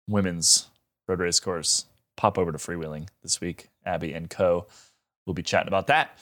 women's 0.07 0.67
road 1.07 1.19
race 1.19 1.39
course. 1.39 1.85
Pop 2.15 2.37
over 2.37 2.51
to 2.51 2.57
freewheeling 2.57 3.07
this 3.21 3.41
week. 3.41 3.69
Abby 3.85 4.13
and 4.13 4.29
Co. 4.29 4.67
We'll 5.25 5.33
be 5.33 5.43
chatting 5.43 5.67
about 5.67 5.87
that. 5.87 6.17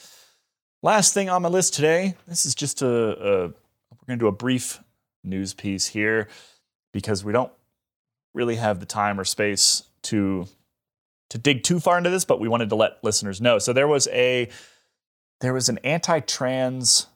Last 0.82 1.14
thing 1.14 1.28
on 1.28 1.42
my 1.42 1.48
list 1.48 1.74
today. 1.74 2.14
This 2.26 2.46
is 2.46 2.54
just 2.54 2.82
a, 2.82 2.86
a 2.86 3.48
we're 3.48 4.06
going 4.06 4.18
to 4.18 4.24
do 4.24 4.28
a 4.28 4.32
brief 4.32 4.80
news 5.22 5.54
piece 5.54 5.86
here 5.86 6.28
because 6.92 7.24
we 7.24 7.32
don't 7.32 7.52
really 8.34 8.56
have 8.56 8.80
the 8.80 8.86
time 8.86 9.20
or 9.20 9.24
space 9.24 9.84
to 10.02 10.46
to 11.32 11.38
dig 11.38 11.62
too 11.62 11.80
far 11.80 11.96
into 11.96 12.10
this, 12.10 12.26
but 12.26 12.40
we 12.40 12.46
wanted 12.46 12.68
to 12.68 12.76
let 12.76 13.02
listeners 13.02 13.40
know. 13.40 13.58
So 13.58 13.72
there 13.72 13.88
was 13.88 14.06
a 14.08 14.50
there 15.40 15.54
was 15.54 15.70
an 15.70 15.78
anti-trans 15.78 17.06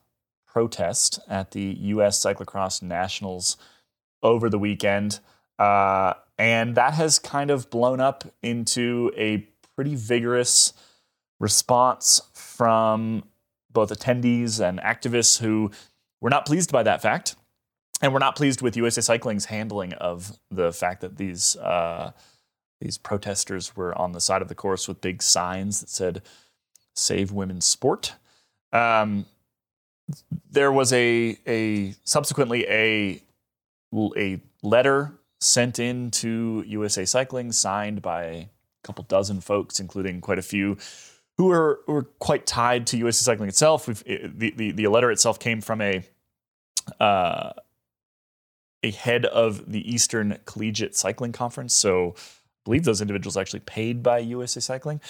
protest 0.47 1.21
at 1.29 1.51
the 1.51 1.77
U.S. 1.81 2.25
Cyclocross 2.25 2.83
Nationals 2.83 3.59
over 4.23 4.49
the 4.49 4.59
weekend, 4.59 5.21
uh, 5.59 6.15
and 6.39 6.77
that 6.77 6.95
has 6.95 7.19
kind 7.19 7.51
of 7.51 7.69
blown 7.69 8.01
up 8.01 8.25
into 8.43 9.13
a 9.19 9.47
pretty 9.75 9.95
vigorous 9.95 10.73
response 11.39 12.23
from 12.33 13.23
both 13.71 13.91
attendees 13.91 14.67
and 14.67 14.81
activists 14.81 15.41
who 15.41 15.71
were 16.23 16.31
not 16.31 16.47
pleased 16.47 16.73
by 16.73 16.83
that 16.83 17.03
fact, 17.03 17.37
and 18.01 18.15
were 18.15 18.19
not 18.19 18.35
pleased 18.35 18.63
with 18.63 18.79
USA 18.79 19.03
Cycling's 19.03 19.45
handling 19.45 19.93
of 19.93 20.39
the 20.51 20.73
fact 20.73 21.03
that 21.03 21.19
these 21.19 21.55
uh, 21.57 22.13
these 22.81 22.99
protesters 22.99 23.77
were 23.77 23.97
on 23.99 24.13
the 24.13 24.21
side 24.21 24.43
of 24.43 24.49
the 24.49 24.55
course 24.55 24.87
with 24.87 25.01
big 25.01 25.23
signs 25.23 25.81
that 25.81 25.89
said 25.89 26.23
"Save 26.95 27.33
Women's 27.33 27.65
Sport." 27.65 28.15
Um, 28.73 29.27
there 30.51 30.73
was 30.73 30.93
a 30.93 31.39
a 31.47 31.95
subsequently 32.05 32.67
a 32.69 33.23
a 34.17 34.41
letter 34.63 35.13
sent 35.41 35.79
in 35.79 36.11
to 36.11 36.65
USA 36.67 37.05
Cycling, 37.05 37.53
signed 37.53 38.03
by 38.03 38.23
a 38.25 38.49
couple 38.83 39.05
dozen 39.05 39.41
folks, 39.41 39.81
including 39.81 40.21
quite 40.21 40.39
a 40.39 40.43
few 40.43 40.77
who 41.39 41.47
were, 41.47 41.81
were 41.87 42.05
quite 42.05 42.47
tied 42.47 42.87
to 42.89 42.97
USA 42.97 43.33
Cycling 43.33 43.49
itself. 43.49 43.89
It, 44.07 44.39
the, 44.39 44.53
the 44.57 44.73
the 44.73 44.87
letter 44.89 45.11
itself 45.11 45.39
came 45.39 45.61
from 45.61 45.81
a 45.81 46.03
uh, 47.01 47.53
a 48.83 48.91
head 48.91 49.27
of 49.27 49.71
the 49.71 49.93
Eastern 49.93 50.39
Collegiate 50.45 50.95
Cycling 50.95 51.33
Conference, 51.33 51.75
so 51.75 52.15
believe 52.67 52.85
those 52.85 53.01
individuals 53.01 53.39
actually 53.39 53.61
paid 53.61 54.03
by 54.03 54.19
USA 54.19 54.61
Cycling 54.61 55.01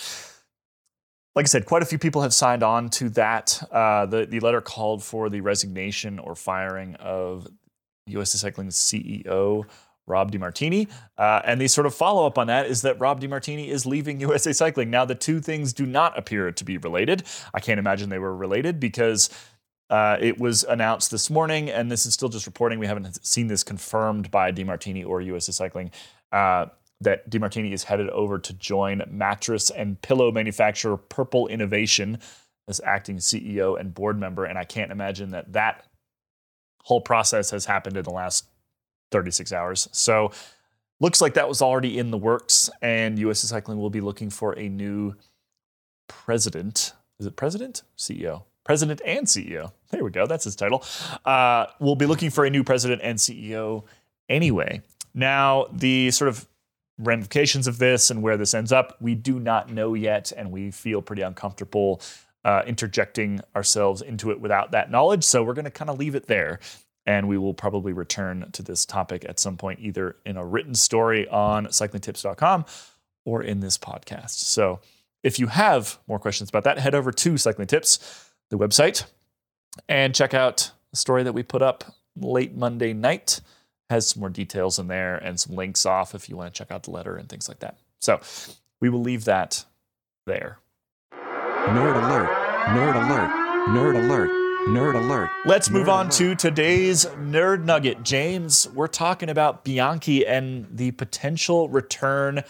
like 1.37 1.45
I 1.45 1.49
said, 1.49 1.67
quite 1.67 1.83
a 1.83 1.87
few 1.87 1.99
people 1.99 2.23
have 2.23 2.33
signed 2.33 2.63
on 2.63 2.89
to 2.91 3.11
that. 3.11 3.63
Uh, 3.71 4.07
the, 4.07 4.25
the 4.25 4.41
letter 4.41 4.63
called 4.63 5.05
for 5.05 5.29
the 5.29 5.43
resignation 5.43 6.19
or 6.19 6.35
firing 6.35 6.95
of 6.95 7.47
USA 8.07 8.39
Cycling's 8.39 8.77
CEO, 8.77 9.67
Rob 10.07 10.33
DeMartini. 10.33 10.89
Uh, 11.19 11.43
and 11.45 11.61
the 11.61 11.69
sort 11.69 11.87
of 11.87 11.95
follow 11.95 12.27
up 12.27 12.39
on 12.39 12.47
that 12.47 12.67
is 12.67 12.83
that 12.83 12.99
Rob 12.99 13.21
DeMartini 13.21 13.69
is 13.69 13.85
leaving 13.85 14.19
USA 14.21 14.55
Cycling. 14.55 14.89
Now, 14.89 15.05
the 15.05 15.15
two 15.15 15.41
things 15.41 15.75
do 15.75 15.85
not 15.85 16.19
appear 16.19 16.51
to 16.51 16.65
be 16.65 16.79
related. 16.79 17.25
I 17.53 17.61
can't 17.61 17.79
imagine 17.79 18.09
they 18.09 18.19
were 18.19 18.35
related 18.35 18.81
because 18.81 19.29
uh, 19.91 20.17
it 20.19 20.39
was 20.39 20.65
announced 20.65 21.11
this 21.11 21.29
morning, 21.29 21.69
and 21.69 21.93
this 21.93 22.07
is 22.07 22.15
still 22.15 22.31
just 22.31 22.47
reporting. 22.47 22.79
We 22.79 22.87
haven't 22.87 23.25
seen 23.27 23.49
this 23.49 23.63
confirmed 23.63 24.31
by 24.31 24.53
DeMartini 24.53 25.07
or 25.07 25.21
USA 25.21 25.53
Cycling. 25.53 25.91
Uh, 26.33 26.67
that 27.01 27.29
DeMartini 27.31 27.73
is 27.73 27.85
headed 27.85 28.09
over 28.11 28.39
to 28.39 28.53
join 28.55 29.03
mattress 29.11 29.71
and 29.71 30.01
pillow 30.01 30.31
manufacturer 30.33 30.97
Purple 30.97 31.47
Innovation 31.47 32.19
as 32.69 32.81
acting 32.85 33.19
CEO 33.19 33.79
and 33.79 33.95
board 33.95 34.19
member. 34.19 34.45
And 34.45 34.59
I 34.59 34.65
can't 34.65 34.91
imagine 34.91 35.31
that 35.31 35.53
that 35.53 35.85
whole 36.83 37.01
process 37.01 37.51
has 37.51 37.65
happened 37.67 37.97
in 37.97 38.05
the 38.05 38.11
last 38.11 38.49
36 39.11 39.53
hours. 39.53 39.89
So 39.93 40.33
looks 41.01 41.21
like 41.21 41.35
that 41.35 41.49
was 41.49 41.63
already 41.63 41.99
in 41.99 42.11
the 42.11 42.19
works, 42.19 42.71
and 42.81 43.19
USA 43.19 43.47
Cycling 43.47 43.79
will 43.79 43.91
be 43.91 44.01
looking 44.01 44.31
for 44.31 44.59
a 44.59 44.69
new 44.69 45.15
president. 46.09 46.93
Is 47.19 47.27
it 47.27 47.37
president? 47.37 47.83
CEO. 47.97 48.45
President 48.65 49.01
and 49.05 49.27
CEO. 49.27 49.73
There 49.91 50.03
we 50.03 50.11
go. 50.11 50.27
That's 50.27 50.45
his 50.45 50.57
title. 50.57 50.85
Uh, 51.25 51.67
we'll 51.79 51.95
be 51.95 52.07
looking 52.07 52.31
for 52.31 52.45
a 52.45 52.51
new 52.51 52.65
president 52.65 53.01
and 53.05 53.19
CEO 53.19 53.85
anyway. 54.29 54.83
Now, 55.15 55.67
the 55.73 56.11
sort 56.11 56.29
of 56.29 56.47
ramifications 56.99 57.67
of 57.67 57.79
this 57.79 58.11
and 58.11 58.23
where 58.23 58.37
this 58.37 58.55
ends 58.55 58.73
up, 58.73 58.97
we 59.01 59.15
do 59.15 59.39
not 59.39 59.71
know 59.71 59.95
yet, 59.95 60.33
and 60.37 60.51
we 60.51 60.71
feel 60.71 61.03
pretty 61.03 61.23
uncomfortable 61.23 62.01
uh, 62.45 62.63
interjecting 62.67 63.41
ourselves 63.55 64.03
into 64.03 64.31
it 64.31 64.41
without 64.41 64.71
that 64.71 64.91
knowledge. 64.91 65.25
So 65.25 65.43
we're 65.43 65.55
going 65.55 65.65
to 65.65 65.71
kind 65.71 65.91
of 65.91 65.99
leave 65.99 66.15
it 66.15 66.27
there. 66.27 66.61
And 67.05 67.29
we 67.29 67.39
will 67.39 67.55
probably 67.55 67.93
return 67.93 68.51
to 68.53 68.63
this 68.63 68.85
topic 68.85 69.25
at 69.29 69.39
some 69.39 69.57
point, 69.57 69.79
either 69.81 70.17
in 70.25 70.37
a 70.37 70.45
written 70.45 70.75
story 70.75 71.29
on 71.29 71.67
cyclingtips.com 71.67 72.65
or 73.25 73.43
in 73.43 73.61
this 73.61 73.79
podcast. 73.79 74.31
So 74.31 74.81
if 75.23 75.39
you 75.39 75.49
have 75.49 75.99
more 76.09 76.19
questions 76.19 76.49
about 76.49 76.65
that, 76.65 76.79
head 76.79 76.95
over 76.95 77.13
to 77.13 77.37
Cycling 77.37 77.69
Tips, 77.69 78.31
the 78.51 78.59
website, 78.59 79.05
and 79.89 80.15
check 80.15 80.35
out 80.35 80.71
the 80.91 80.97
story 80.97 81.23
that 81.23 81.33
we 81.33 81.43
put 81.43 81.63
up 81.63 81.85
late 82.17 82.57
Monday 82.57 82.93
night 82.93 83.41
has 83.91 84.09
some 84.09 84.21
more 84.21 84.31
details 84.31 84.79
in 84.79 84.89
there 84.89 85.17
and 85.17 85.39
some 85.39 85.55
links 85.55 85.87
off 85.87 86.15
if 86.15 86.29
you 86.29 86.37
want 86.37 86.53
to 86.53 86.59
check 86.59 86.71
out 86.71 86.83
the 86.85 86.91
letter 86.91 87.17
and 87.17 87.29
things 87.29 87.49
like 87.49 87.61
that. 87.61 87.79
So 88.01 88.21
we 88.81 88.89
will 88.89 89.01
leave 89.03 89.25
that 89.25 89.65
there. 90.27 90.59
Nerd 91.13 91.97
alert, 91.97 92.29
nerd 92.69 92.95
alert, 92.95 93.31
nerd 93.69 94.05
alert, 94.05 94.31
nerd 94.69 94.95
alert. 94.95 95.31
Let's 95.45 95.71
move 95.71 95.87
Nerd 95.87 95.93
on 95.93 96.07
alert. 96.07 96.13
to 96.15 96.35
today's 96.35 97.07
nerd 97.07 97.65
nugget. 97.65 98.03
James, 98.03 98.69
we're 98.75 98.87
talking 98.89 99.29
about 99.29 99.65
Bianchi 99.65 100.27
and 100.27 100.67
the 100.71 100.91
potential 100.93 101.69
return 101.69 102.43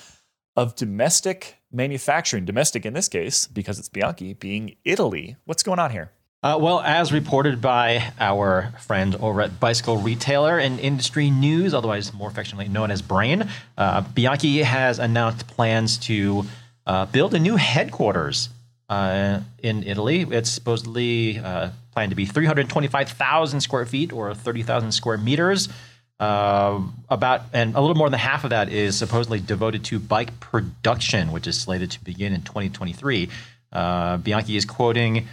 of 0.56 0.74
domestic 0.74 1.58
manufacturing. 1.70 2.44
Domestic 2.46 2.86
in 2.86 2.94
this 2.94 3.08
case, 3.08 3.46
because 3.46 3.78
it's 3.78 3.88
Bianchi, 3.90 4.32
being 4.34 4.76
Italy. 4.84 5.36
What's 5.44 5.62
going 5.62 5.78
on 5.78 5.90
here? 5.90 6.10
Uh, 6.42 6.58
well, 6.60 6.80
as 6.80 7.12
reported 7.12 7.60
by 7.60 8.12
our 8.20 8.72
friend 8.80 9.16
over 9.16 9.40
at 9.40 9.58
Bicycle 9.58 9.96
Retailer 9.96 10.58
and 10.58 10.78
Industry 10.78 11.30
News, 11.30 11.72
otherwise 11.72 12.12
more 12.12 12.28
affectionately 12.28 12.68
known 12.68 12.90
as 12.90 13.02
Brain, 13.02 13.48
uh, 13.76 14.02
Bianchi 14.02 14.58
has 14.58 14.98
announced 14.98 15.46
plans 15.48 15.96
to 15.98 16.44
uh, 16.86 17.06
build 17.06 17.34
a 17.34 17.38
new 17.38 17.56
headquarters 17.56 18.50
uh, 18.88 19.40
in 19.62 19.82
Italy. 19.82 20.26
It's 20.30 20.50
supposedly 20.50 21.38
uh, 21.38 21.70
planned 21.92 22.10
to 22.10 22.16
be 22.16 22.26
325,000 22.26 23.60
square 23.60 23.86
feet 23.86 24.12
or 24.12 24.34
30,000 24.34 24.92
square 24.92 25.18
meters. 25.18 25.68
Uh, 26.20 26.80
about 27.10 27.42
and 27.52 27.74
a 27.74 27.80
little 27.80 27.96
more 27.96 28.08
than 28.08 28.18
half 28.18 28.44
of 28.44 28.50
that 28.50 28.70
is 28.70 28.96
supposedly 28.96 29.40
devoted 29.40 29.84
to 29.84 29.98
bike 29.98 30.38
production, 30.40 31.32
which 31.32 31.46
is 31.46 31.58
slated 31.58 31.90
to 31.90 32.04
begin 32.04 32.32
in 32.32 32.42
2023. 32.42 33.28
Uh, 33.72 34.16
Bianchi 34.18 34.56
is 34.56 34.64
quoting. 34.64 35.26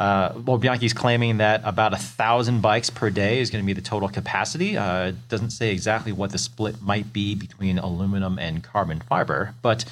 Uh, 0.00 0.32
well, 0.46 0.58
Bianchi's 0.58 0.94
claiming 0.94 1.36
that 1.36 1.60
about 1.62 1.92
a 1.92 1.98
thousand 1.98 2.62
bikes 2.62 2.88
per 2.88 3.10
day 3.10 3.38
is 3.38 3.50
going 3.50 3.62
to 3.62 3.66
be 3.66 3.74
the 3.74 3.82
total 3.82 4.08
capacity. 4.08 4.78
Uh, 4.78 5.08
it 5.08 5.28
doesn't 5.28 5.50
say 5.50 5.70
exactly 5.70 6.10
what 6.10 6.32
the 6.32 6.38
split 6.38 6.80
might 6.80 7.12
be 7.12 7.34
between 7.34 7.78
aluminum 7.78 8.38
and 8.38 8.64
carbon 8.64 9.00
fiber, 9.00 9.54
but 9.60 9.84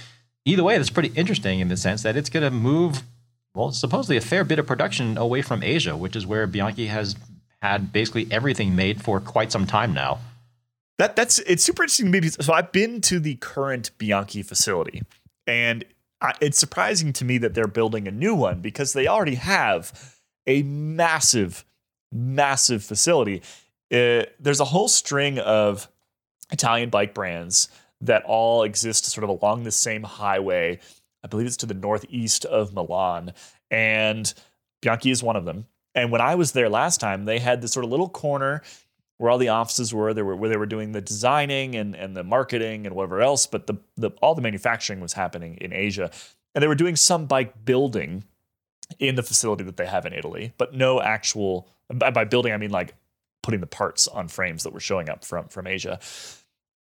either 0.47 0.65
way, 0.65 0.79
that's 0.79 0.89
pretty 0.89 1.13
interesting 1.15 1.61
in 1.61 1.69
the 1.69 1.77
sense 1.77 2.03
that 2.05 2.17
it's 2.17 2.31
going 2.31 2.43
to 2.43 2.51
move, 2.51 3.03
well, 3.55 3.71
supposedly 3.71 4.17
a 4.17 4.23
fair 4.23 4.45
bit 4.45 4.59
of 4.59 4.67
production 4.67 5.19
away 5.19 5.43
from 5.43 5.63
Asia, 5.63 5.95
which 5.95 6.17
is 6.17 6.27
where 6.27 6.47
Bianchi 6.47 6.87
has 6.87 7.15
had 7.61 7.93
basically 7.93 8.27
everything 8.31 8.75
made 8.75 9.03
for 9.03 9.21
quite 9.21 9.53
some 9.53 9.67
time 9.67 9.93
now. 9.93 10.21
That 10.97 11.17
that's 11.17 11.39
it's 11.41 11.63
super 11.63 11.83
interesting 11.83 12.07
to 12.07 12.13
me. 12.13 12.21
Because, 12.21 12.47
so 12.47 12.55
I've 12.55 12.73
been 12.73 13.03
to 13.03 13.21
the 13.21 13.35
current 13.35 13.91
Bianchi 13.99 14.43
facility, 14.43 15.03
and 15.47 15.85
It's 16.41 16.59
surprising 16.59 17.13
to 17.15 17.25
me 17.25 17.39
that 17.39 17.55
they're 17.55 17.67
building 17.69 18.09
a 18.09 18.11
new 18.13 18.35
one 18.35 18.61
because 18.61 18.93
they 18.93 19.07
already 19.07 19.37
have 19.37 20.17
a 20.47 20.63
massive, 20.63 21.65
massive 22.11 22.83
facility. 22.83 23.43
Uh, 23.93 24.25
there's 24.41 24.61
a 24.61 24.65
whole 24.65 24.89
string 24.89 25.39
of 25.39 25.89
Italian 26.51 26.91
bike 26.91 27.15
brands 27.15 27.69
that 28.01 28.25
all 28.25 28.63
exist 28.63 29.05
sort 29.07 29.25
of 29.25 29.31
along 29.31 29.63
the 29.65 29.71
same 29.71 30.03
highway. 30.03 30.79
I 31.23 31.29
believe 31.29 31.47
it's 31.47 31.57
to 31.59 31.67
the 31.67 31.75
northeast 31.75 32.45
of 32.45 32.73
Milan, 32.73 33.33
and 33.71 34.33
Bianchi 34.83 35.11
is 35.11 35.23
one 35.23 35.37
of 35.37 35.45
them. 35.45 35.67
And 35.95 36.13
when 36.13 36.21
I 36.21 36.37
was 36.37 36.53
there 36.53 36.69
last 36.69 37.01
time, 37.01 37.25
they 37.25 37.39
had 37.39 37.61
this 37.61 37.73
sort 37.73 37.85
of 37.85 37.91
little 37.91 38.09
corner 38.09 38.63
where 39.19 39.31
all 39.31 39.39
the 39.39 39.49
offices 39.49 39.93
were. 39.93 40.15
They 40.15 40.23
were 40.23 40.35
where 40.35 40.49
they 40.49 40.57
were 40.57 40.67
doing 40.67 40.93
the 40.93 41.01
designing 41.01 41.75
and, 41.75 41.95
and 41.95 42.17
the 42.17 42.25
marketing 42.25 42.87
and 42.87 42.95
whatever 42.95 43.21
else, 43.21 43.47
but 43.47 43.67
the, 43.67 43.75
the 43.97 44.11
all 44.23 44.35
the 44.35 44.43
manufacturing 44.43 45.01
was 45.01 45.13
happening 45.13 45.57
in 45.61 45.73
Asia. 45.73 46.11
And 46.55 46.63
they 46.63 46.69
were 46.69 46.75
doing 46.75 46.97
some 46.97 47.27
bike 47.27 47.65
building 47.65 48.25
in 48.99 49.17
the 49.17 49.23
facility 49.23 49.65
that 49.65 49.77
they 49.77 49.87
have 49.87 50.07
in 50.07 50.15
Italy, 50.15 50.55
but 50.57 50.73
no 50.73 51.01
actual 51.01 51.69
by, 51.93 52.11
by 52.11 52.25
building 52.25 52.53
I 52.53 52.57
mean 52.57 52.71
like 52.71 52.95
putting 53.43 53.61
the 53.61 53.67
parts 53.67 54.09
on 54.09 54.29
frames 54.29 54.63
that 54.63 54.73
were 54.73 54.81
showing 54.81 55.11
up 55.11 55.25
from 55.25 55.49
from 55.49 55.67
Asia. 55.67 55.99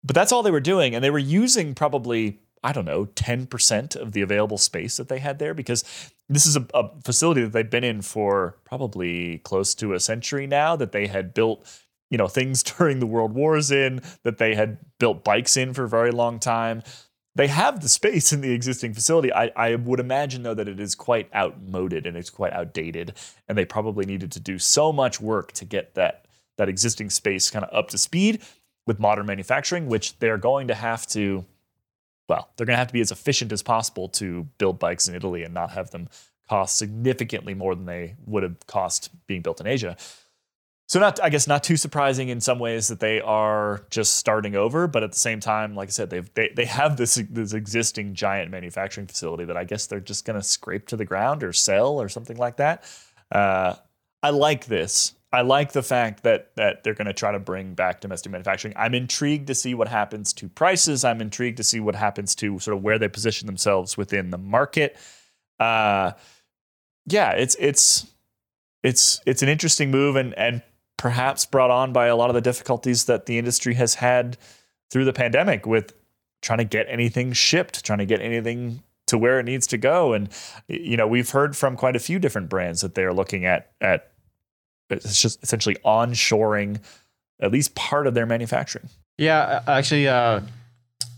But 0.06 0.14
that's 0.14 0.32
all 0.32 0.42
they 0.42 0.50
were 0.50 0.60
doing, 0.60 0.94
and 0.94 1.02
they 1.02 1.10
were 1.10 1.18
using 1.18 1.74
probably 1.74 2.40
I 2.64 2.72
don't 2.72 2.86
know, 2.86 3.04
10% 3.04 3.94
of 3.94 4.12
the 4.12 4.22
available 4.22 4.56
space 4.56 4.96
that 4.96 5.10
they 5.10 5.18
had 5.18 5.38
there 5.38 5.52
because 5.52 5.84
this 6.30 6.46
is 6.46 6.56
a, 6.56 6.66
a, 6.72 6.88
facility 7.02 7.42
that 7.42 7.52
they've 7.52 7.68
been 7.68 7.84
in 7.84 8.00
for 8.00 8.56
probably 8.64 9.36
close 9.40 9.74
to 9.74 9.92
a 9.92 10.00
century 10.00 10.46
now 10.46 10.74
that 10.74 10.92
they 10.92 11.06
had 11.06 11.34
built 11.34 11.62
you 12.10 12.18
know 12.18 12.28
things 12.28 12.62
during 12.78 13.00
the 13.00 13.06
world 13.06 13.32
wars 13.32 13.70
in 13.70 14.00
that 14.22 14.38
they 14.38 14.54
had 14.54 14.78
built 14.98 15.24
bikes 15.24 15.56
in 15.56 15.74
for 15.74 15.84
a 15.84 15.88
very 15.88 16.10
long 16.10 16.38
time. 16.38 16.82
They 17.36 17.48
have 17.48 17.80
the 17.80 17.88
space 17.88 18.32
in 18.32 18.42
the 18.42 18.52
existing 18.52 18.94
facility. 18.94 19.32
I, 19.32 19.50
I 19.56 19.74
would 19.74 19.98
imagine 19.98 20.44
though 20.44 20.54
that 20.54 20.68
it 20.68 20.78
is 20.78 20.94
quite 20.94 21.28
outmoded 21.34 22.06
and 22.06 22.16
it's 22.16 22.30
quite 22.30 22.52
outdated 22.52 23.14
and 23.48 23.58
they 23.58 23.64
probably 23.64 24.06
needed 24.06 24.30
to 24.32 24.40
do 24.40 24.58
so 24.60 24.92
much 24.92 25.20
work 25.20 25.50
to 25.52 25.64
get 25.64 25.94
that 25.94 26.26
that 26.56 26.68
existing 26.68 27.10
space 27.10 27.50
kind 27.50 27.64
of 27.64 27.76
up 27.76 27.88
to 27.88 27.98
speed 27.98 28.42
with 28.86 29.00
modern 29.00 29.26
manufacturing 29.26 29.88
which 29.88 30.18
they're 30.18 30.38
going 30.38 30.68
to 30.68 30.74
have 30.74 31.06
to 31.08 31.44
well 32.28 32.50
they're 32.56 32.66
going 32.66 32.74
to 32.74 32.78
have 32.78 32.88
to 32.88 32.92
be 32.92 33.00
as 33.00 33.10
efficient 33.10 33.52
as 33.52 33.62
possible 33.62 34.08
to 34.08 34.44
build 34.58 34.78
bikes 34.78 35.08
in 35.08 35.14
italy 35.14 35.42
and 35.42 35.54
not 35.54 35.70
have 35.70 35.90
them 35.90 36.08
cost 36.48 36.78
significantly 36.78 37.54
more 37.54 37.74
than 37.74 37.86
they 37.86 38.14
would 38.26 38.42
have 38.42 38.66
cost 38.66 39.10
being 39.26 39.42
built 39.42 39.60
in 39.60 39.66
asia 39.66 39.96
so 40.86 41.00
not 41.00 41.18
I 41.22 41.30
guess 41.30 41.46
not 41.46 41.64
too 41.64 41.76
surprising 41.76 42.28
in 42.28 42.40
some 42.40 42.58
ways 42.58 42.88
that 42.88 43.00
they 43.00 43.20
are 43.20 43.86
just 43.90 44.16
starting 44.16 44.54
over, 44.54 44.86
but 44.86 45.02
at 45.02 45.12
the 45.12 45.18
same 45.18 45.40
time, 45.40 45.74
like 45.74 45.88
I 45.88 45.90
said, 45.90 46.10
they've 46.10 46.32
they, 46.34 46.50
they 46.54 46.66
have 46.66 46.96
this 46.96 47.14
this 47.30 47.52
existing 47.52 48.14
giant 48.14 48.50
manufacturing 48.50 49.06
facility 49.06 49.44
that 49.44 49.56
I 49.56 49.64
guess 49.64 49.86
they're 49.86 50.00
just 50.00 50.24
gonna 50.24 50.42
scrape 50.42 50.86
to 50.88 50.96
the 50.96 51.04
ground 51.04 51.42
or 51.42 51.52
sell 51.52 52.00
or 52.00 52.08
something 52.08 52.36
like 52.36 52.56
that. 52.56 52.84
Uh, 53.32 53.74
I 54.22 54.30
like 54.30 54.66
this. 54.66 55.14
I 55.34 55.42
like 55.42 55.72
the 55.72 55.82
fact 55.82 56.22
that 56.22 56.54
that 56.54 56.84
they're 56.84 56.94
going 56.94 57.08
to 57.08 57.12
try 57.12 57.32
to 57.32 57.40
bring 57.40 57.74
back 57.74 58.00
domestic 58.00 58.30
manufacturing. 58.30 58.72
I'm 58.76 58.94
intrigued 58.94 59.48
to 59.48 59.54
see 59.54 59.74
what 59.74 59.88
happens 59.88 60.32
to 60.34 60.48
prices. 60.48 61.04
I'm 61.04 61.20
intrigued 61.20 61.56
to 61.56 61.64
see 61.64 61.80
what 61.80 61.96
happens 61.96 62.36
to 62.36 62.60
sort 62.60 62.76
of 62.76 62.84
where 62.84 63.00
they 63.00 63.08
position 63.08 63.46
themselves 63.46 63.96
within 63.96 64.30
the 64.30 64.38
market. 64.38 64.96
Uh, 65.58 66.12
yeah, 67.06 67.32
it's 67.32 67.56
it's 67.58 68.06
it's 68.84 69.20
it's 69.26 69.42
an 69.42 69.48
interesting 69.48 69.90
move 69.90 70.14
and 70.14 70.34
and 70.34 70.62
perhaps 70.96 71.46
brought 71.46 71.70
on 71.70 71.92
by 71.92 72.06
a 72.06 72.16
lot 72.16 72.30
of 72.30 72.34
the 72.34 72.40
difficulties 72.40 73.04
that 73.04 73.26
the 73.26 73.38
industry 73.38 73.74
has 73.74 73.96
had 73.96 74.36
through 74.90 75.04
the 75.04 75.12
pandemic 75.12 75.66
with 75.66 75.94
trying 76.42 76.58
to 76.58 76.64
get 76.64 76.86
anything 76.88 77.32
shipped, 77.32 77.84
trying 77.84 77.98
to 77.98 78.06
get 78.06 78.20
anything 78.20 78.82
to 79.06 79.18
where 79.18 79.38
it 79.38 79.44
needs 79.44 79.66
to 79.66 79.78
go. 79.78 80.12
And 80.12 80.28
you 80.68 80.96
know, 80.96 81.06
we've 81.06 81.30
heard 81.30 81.56
from 81.56 81.76
quite 81.76 81.96
a 81.96 82.00
few 82.00 82.18
different 82.18 82.48
brands 82.48 82.80
that 82.80 82.94
they're 82.94 83.12
looking 83.12 83.44
at 83.44 83.72
at 83.80 84.10
it's 84.90 85.20
just 85.20 85.42
essentially 85.42 85.76
onshoring 85.84 86.80
at 87.40 87.50
least 87.50 87.74
part 87.74 88.06
of 88.06 88.14
their 88.14 88.26
manufacturing. 88.26 88.88
Yeah, 89.18 89.62
actually, 89.66 90.08
uh, 90.08 90.40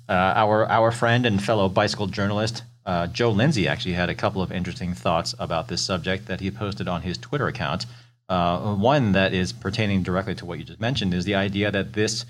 uh, 0.08 0.12
our 0.12 0.66
our 0.66 0.92
friend 0.92 1.26
and 1.26 1.42
fellow 1.42 1.68
bicycle 1.68 2.06
journalist 2.06 2.62
uh, 2.86 3.08
Joe 3.08 3.30
Lindsay 3.30 3.66
actually 3.66 3.94
had 3.94 4.08
a 4.08 4.14
couple 4.14 4.40
of 4.40 4.52
interesting 4.52 4.94
thoughts 4.94 5.34
about 5.40 5.66
this 5.66 5.82
subject 5.82 6.26
that 6.26 6.40
he 6.40 6.50
posted 6.52 6.86
on 6.86 7.02
his 7.02 7.18
Twitter 7.18 7.48
account. 7.48 7.84
Uh, 8.28 8.74
one 8.74 9.12
that 9.12 9.32
is 9.32 9.52
pertaining 9.52 10.02
directly 10.02 10.34
to 10.34 10.44
what 10.44 10.58
you 10.58 10.64
just 10.64 10.80
mentioned 10.80 11.14
is 11.14 11.24
the 11.24 11.34
idea 11.34 11.70
that 11.70 11.92
this 11.92 12.24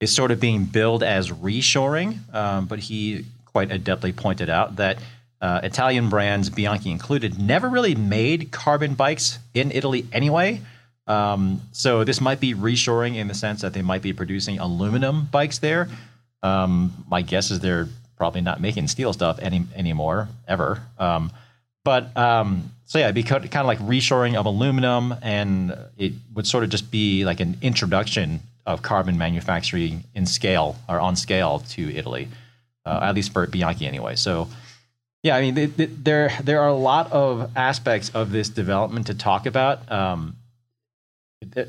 is 0.00 0.14
sort 0.14 0.30
of 0.30 0.40
being 0.40 0.64
billed 0.64 1.02
as 1.02 1.30
reshoring, 1.30 2.18
um, 2.34 2.66
but 2.66 2.78
he 2.78 3.24
quite 3.44 3.68
adeptly 3.70 4.14
pointed 4.14 4.50
out 4.50 4.76
that 4.76 4.98
uh, 5.40 5.60
Italian 5.62 6.08
brands, 6.08 6.50
Bianchi 6.50 6.90
included, 6.90 7.38
never 7.38 7.68
really 7.68 7.94
made 7.94 8.50
carbon 8.50 8.94
bikes 8.94 9.38
in 9.54 9.70
Italy 9.70 10.06
anyway. 10.12 10.60
Um, 11.06 11.60
so 11.72 12.04
this 12.04 12.20
might 12.20 12.40
be 12.40 12.54
reshoring 12.54 13.16
in 13.16 13.28
the 13.28 13.34
sense 13.34 13.62
that 13.62 13.72
they 13.72 13.82
might 13.82 14.02
be 14.02 14.12
producing 14.12 14.58
aluminum 14.58 15.26
bikes 15.30 15.58
there. 15.58 15.88
Um, 16.42 17.04
my 17.08 17.22
guess 17.22 17.50
is 17.50 17.60
they're 17.60 17.88
probably 18.16 18.40
not 18.40 18.60
making 18.60 18.88
steel 18.88 19.12
stuff 19.12 19.38
any 19.40 19.64
anymore 19.74 20.28
ever. 20.48 20.82
Um, 20.98 21.30
but 21.86 22.16
um, 22.16 22.72
so 22.84 22.98
yeah, 22.98 23.04
it'd 23.04 23.14
be 23.14 23.22
kind 23.22 23.44
of 23.44 23.66
like 23.66 23.78
reshoring 23.78 24.34
of 24.34 24.44
aluminum, 24.44 25.14
and 25.22 25.78
it 25.96 26.14
would 26.34 26.44
sort 26.48 26.64
of 26.64 26.70
just 26.70 26.90
be 26.90 27.24
like 27.24 27.38
an 27.38 27.56
introduction 27.62 28.40
of 28.66 28.82
carbon 28.82 29.16
manufacturing 29.16 30.02
in 30.12 30.26
scale 30.26 30.74
or 30.88 30.98
on 30.98 31.14
scale 31.14 31.60
to 31.60 31.94
Italy, 31.94 32.26
uh, 32.84 32.98
at 33.04 33.14
least 33.14 33.32
for 33.32 33.46
Bianchi 33.46 33.86
anyway. 33.86 34.16
So 34.16 34.48
yeah, 35.22 35.36
I 35.36 35.42
mean, 35.42 35.54
th- 35.54 35.76
th- 35.76 35.90
there 36.02 36.36
there 36.42 36.60
are 36.60 36.68
a 36.68 36.74
lot 36.74 37.12
of 37.12 37.52
aspects 37.56 38.10
of 38.10 38.32
this 38.32 38.48
development 38.48 39.06
to 39.06 39.14
talk 39.14 39.46
about. 39.46 39.88
Um, 39.90 40.34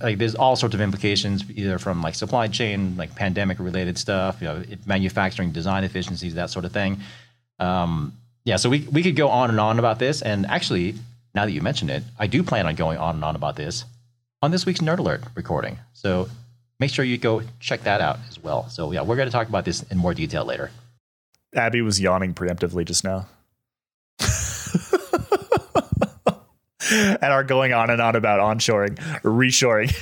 like 0.01 0.17
there's 0.17 0.33
all 0.33 0.55
sorts 0.55 0.73
of 0.73 0.81
implications 0.81 1.43
either 1.51 1.77
from 1.77 2.01
like 2.01 2.15
supply 2.15 2.47
chain 2.47 2.97
like 2.97 3.13
pandemic 3.13 3.59
related 3.59 3.97
stuff 3.97 4.37
you 4.41 4.47
know 4.47 4.63
manufacturing 4.85 5.51
design 5.51 5.83
efficiencies 5.83 6.33
that 6.35 6.49
sort 6.49 6.63
of 6.63 6.71
thing 6.71 6.97
um, 7.59 8.13
yeah 8.47 8.55
so 8.55 8.69
we, 8.69 8.79
we 8.91 9.03
could 9.03 9.15
go 9.15 9.29
on 9.29 9.49
and 9.49 9.59
on 9.59 9.77
about 9.77 9.99
this 9.99 10.21
and 10.21 10.45
actually 10.47 10.95
now 11.35 11.45
that 11.45 11.51
you 11.51 11.61
mention 11.61 11.89
it 11.89 12.03
i 12.17 12.25
do 12.25 12.41
plan 12.41 12.65
on 12.65 12.75
going 12.75 12.97
on 12.97 13.15
and 13.15 13.23
on 13.23 13.35
about 13.35 13.55
this 13.55 13.85
on 14.41 14.51
this 14.51 14.65
week's 14.65 14.79
nerd 14.79 14.99
alert 14.99 15.21
recording 15.35 15.77
so 15.93 16.27
make 16.79 16.91
sure 16.91 17.05
you 17.05 17.17
go 17.17 17.41
check 17.59 17.83
that 17.83 18.01
out 18.01 18.17
as 18.29 18.41
well 18.41 18.67
so 18.69 18.91
yeah 18.91 19.01
we're 19.01 19.15
going 19.15 19.27
to 19.27 19.31
talk 19.31 19.49
about 19.49 19.65
this 19.65 19.83
in 19.91 19.97
more 19.97 20.13
detail 20.13 20.45
later 20.45 20.71
Abby 21.55 21.81
was 21.81 21.99
yawning 21.99 22.33
preemptively 22.33 22.85
just 22.85 23.03
now. 23.03 23.25
and 26.91 27.23
are 27.23 27.43
going 27.43 27.73
on 27.73 27.89
and 27.89 28.01
on 28.01 28.15
about 28.15 28.39
onshoring, 28.39 28.95
reshoring. 29.23 29.93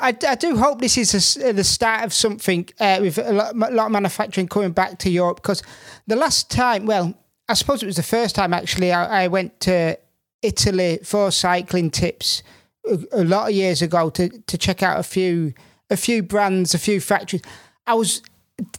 I, 0.00 0.16
I 0.28 0.34
do 0.34 0.56
hope 0.56 0.80
this 0.80 0.98
is 0.98 1.14
a 1.14 1.16
s 1.16 1.34
the 1.34 1.64
start 1.64 2.04
of 2.04 2.12
something 2.12 2.68
uh, 2.78 2.98
with 3.00 3.18
a 3.18 3.32
lot, 3.32 3.54
a 3.54 3.74
lot 3.74 3.86
of 3.86 3.92
manufacturing 3.92 4.48
coming 4.48 4.72
back 4.72 4.98
to 4.98 5.10
Europe 5.10 5.36
because 5.36 5.62
the 6.06 6.16
last 6.16 6.50
time, 6.50 6.86
well, 6.86 7.14
I 7.48 7.54
suppose 7.54 7.82
it 7.82 7.86
was 7.86 7.96
the 7.96 8.02
first 8.02 8.34
time 8.34 8.52
actually 8.52 8.92
I, 8.92 9.24
I 9.24 9.28
went 9.28 9.60
to 9.60 9.98
Italy 10.42 11.00
for 11.02 11.30
cycling 11.30 11.90
tips 11.90 12.42
a, 12.90 12.98
a 13.12 13.24
lot 13.24 13.48
of 13.48 13.54
years 13.54 13.82
ago 13.82 14.10
to, 14.10 14.28
to 14.28 14.58
check 14.58 14.82
out 14.82 14.98
a 14.98 15.02
few 15.02 15.54
a 15.90 15.96
few 15.96 16.22
brands, 16.22 16.74
a 16.74 16.78
few 16.78 17.00
factories. 17.00 17.42
I 17.86 17.94
was 17.94 18.22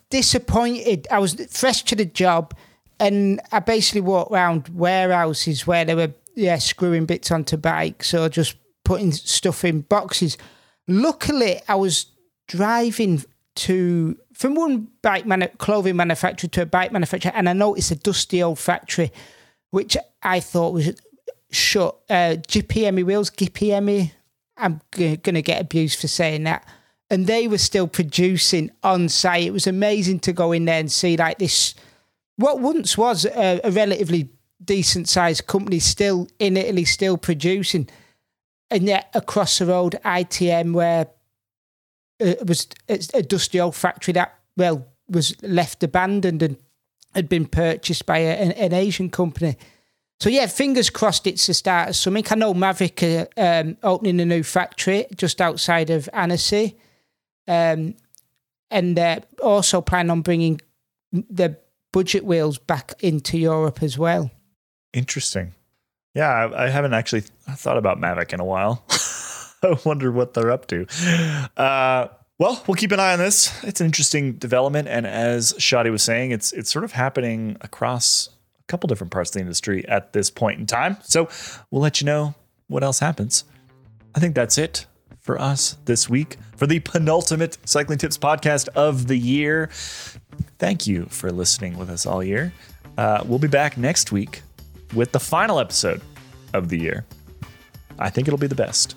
disappointed. 0.10 1.08
I 1.12 1.20
was 1.20 1.36
fresh 1.50 1.84
to 1.84 1.96
the 1.96 2.06
job, 2.06 2.56
and 3.00 3.40
I 3.52 3.60
basically 3.60 4.02
walked 4.02 4.32
around 4.32 4.70
warehouses 4.70 5.68
where 5.68 5.86
they 5.86 5.96
were 5.96 6.14
yeah 6.36 6.58
screwing 6.58 7.06
bits 7.06 7.32
onto 7.32 7.58
bikes 7.58 8.14
or 8.14 8.30
just 8.30 8.56
putting 8.84 9.12
stuff 9.12 9.64
in 9.64 9.82
boxes. 9.82 10.38
Luckily, 10.88 11.62
I 11.68 11.76
was 11.76 12.08
driving 12.48 13.24
to 13.56 14.18
from 14.36 14.54
one 14.56 14.90
bike 15.02 15.26
manu- 15.26 15.48
clothing 15.58 15.96
manufacturer 15.96 16.50
to 16.50 16.62
a 16.64 16.66
bike 16.66 16.92
manufacturer, 16.92 17.32
and 17.34 17.48
I 17.48 17.54
noticed 17.54 17.92
a 17.92 17.96
dusty 17.96 18.44
old 18.44 18.60
factory, 18.60 19.12
which 19.72 19.96
I 20.22 20.42
thought 20.42 20.74
was 20.74 20.94
shut. 21.52 21.96
Uh, 22.10 22.36
GPME 22.48 23.06
wheels, 23.06 23.32
GPME. 23.32 24.12
I'm 24.58 24.82
g- 24.94 25.18
gonna 25.18 25.42
get 25.42 25.62
abused 25.62 26.00
for 26.00 26.08
saying 26.08 26.44
that. 26.44 26.68
And 27.10 27.28
they 27.28 27.48
were 27.48 27.58
still 27.60 27.88
producing 27.88 28.72
on 28.84 29.10
site. 29.10 29.44
It 29.44 29.54
was 29.54 29.68
amazing 29.68 30.20
to 30.22 30.34
go 30.34 30.52
in 30.52 30.66
there 30.66 30.80
and 30.80 30.92
see 30.92 31.16
like 31.16 31.40
this, 31.40 31.76
what 32.36 32.60
once 32.60 32.98
was 32.98 33.26
a, 33.26 33.62
a 33.64 33.72
relatively 33.72 34.30
decent 34.64 35.08
sized 35.08 35.48
company, 35.48 35.80
still 35.80 36.28
in 36.40 36.58
Italy, 36.58 36.84
still 36.84 37.18
producing. 37.18 37.88
And 38.72 38.84
yet 38.84 39.10
across 39.14 39.60
the 39.60 39.68
road, 39.68 40.00
ITM, 40.04 40.74
where 40.74 41.08
it 42.20 42.48
was 42.48 42.68
a 43.14 43.22
dusty 43.22 43.60
old 43.60 43.76
factory 43.76 44.14
that 44.14 44.40
well 44.58 44.88
was 45.08 45.42
left 45.44 45.84
abandoned 45.84 46.42
and 46.42 46.58
had 47.14 47.30
been 47.30 47.46
purchased 47.46 48.06
by 48.06 48.20
a, 48.20 48.32
an, 48.36 48.52
an 48.54 48.74
Asian 48.74 49.10
company. 49.10 49.58
So 50.20 50.30
yeah, 50.30 50.48
fingers 50.48 50.90
crossed 50.90 51.28
it's 51.28 51.48
the 51.48 51.54
start 51.54 51.90
of 51.90 51.96
something. 51.96 52.26
I 52.30 52.36
know 52.36 52.54
Mavic 52.54 53.04
are 53.04 53.62
um, 53.62 53.78
opening 53.84 54.20
a 54.22 54.26
new 54.26 54.44
factory 54.44 55.06
just 55.16 55.42
outside 55.42 55.90
of 55.90 56.10
Annecy, 56.14 56.78
um, 57.48 57.96
and 58.72 58.98
uh, 58.98 59.20
also 59.42 59.82
plan 59.82 60.10
on 60.10 60.22
bringing 60.22 60.62
the 61.12 61.58
budget 61.92 62.26
wheels 62.26 62.58
back 62.58 62.94
into 63.02 63.38
Europe 63.38 63.84
as 63.84 63.98
well. 63.98 64.32
Interesting. 64.94 65.54
Yeah, 66.14 66.30
I, 66.30 66.66
I 66.66 66.70
haven't 66.70 66.94
actually 66.94 67.22
thought 67.22 67.78
about 67.78 68.00
Mavic 68.00 68.34
in 68.34 68.40
a 68.40 68.46
while. 68.46 68.84
I 69.72 69.78
wonder 69.84 70.12
what 70.12 70.34
they're 70.34 70.52
up 70.52 70.68
to. 70.68 70.86
Uh, 71.58 72.08
well, 72.38 72.62
we'll 72.68 72.76
keep 72.76 72.92
an 72.92 73.00
eye 73.00 73.14
on 73.14 73.20
this. 73.20 73.64
It's 73.64 73.80
an 73.80 73.86
interesting 73.86 74.34
development, 74.34 74.88
and 74.88 75.08
as 75.08 75.54
Shadi 75.54 75.90
was 75.90 76.04
saying, 76.04 76.32
it's 76.32 76.52
it's 76.52 76.70
sort 76.70 76.84
of 76.84 76.92
happening 76.92 77.58
across 77.62 78.30
a 78.60 78.64
couple 78.68 78.88
different 78.88 79.12
parts 79.12 79.30
of 79.30 79.36
the 79.36 79.40
industry 79.40 79.88
at 79.88 80.14
this 80.14 80.30
point 80.30 80.60
in 80.60 80.66
time. 80.66 80.98
So 81.04 81.30
we'll 81.72 81.82
let 81.82 82.02
you 82.02 82.06
know 82.06 82.36
what 82.68 82.84
else 82.84 83.00
happens. 83.00 83.46
I 84.14 84.20
think 84.20 84.36
that's 84.36 84.58
it 84.58 84.86
for 85.22 85.40
us 85.40 85.78
this 85.86 86.10
week 86.10 86.38
for 86.56 86.68
the 86.68 86.80
penultimate 86.82 87.58
cycling 87.66 87.98
tips 87.98 88.18
podcast 88.18 88.68
of 88.70 89.08
the 89.08 89.18
year. 89.18 89.70
Thank 90.60 90.88
you 90.88 91.06
for 91.06 91.32
listening 91.32 91.78
with 91.78 91.90
us 91.90 92.06
all 92.06 92.24
year. 92.24 92.54
Uh, 92.98 93.24
we'll 93.26 93.40
be 93.40 93.48
back 93.48 93.78
next 93.78 94.12
week 94.12 94.42
with 94.94 95.12
the 95.12 95.20
final 95.20 95.60
episode 95.60 96.02
of 96.54 96.70
the 96.70 96.78
year. 96.78 97.06
I 97.98 98.10
think 98.10 98.28
it'll 98.28 98.38
be 98.38 98.48
the 98.48 98.56
best. 98.56 98.96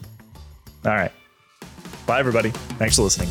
All 0.85 0.93
right. 0.95 1.12
Bye, 2.07 2.20
everybody. 2.20 2.51
Thanks 2.51 2.97
for 2.97 3.03
listening. 3.03 3.29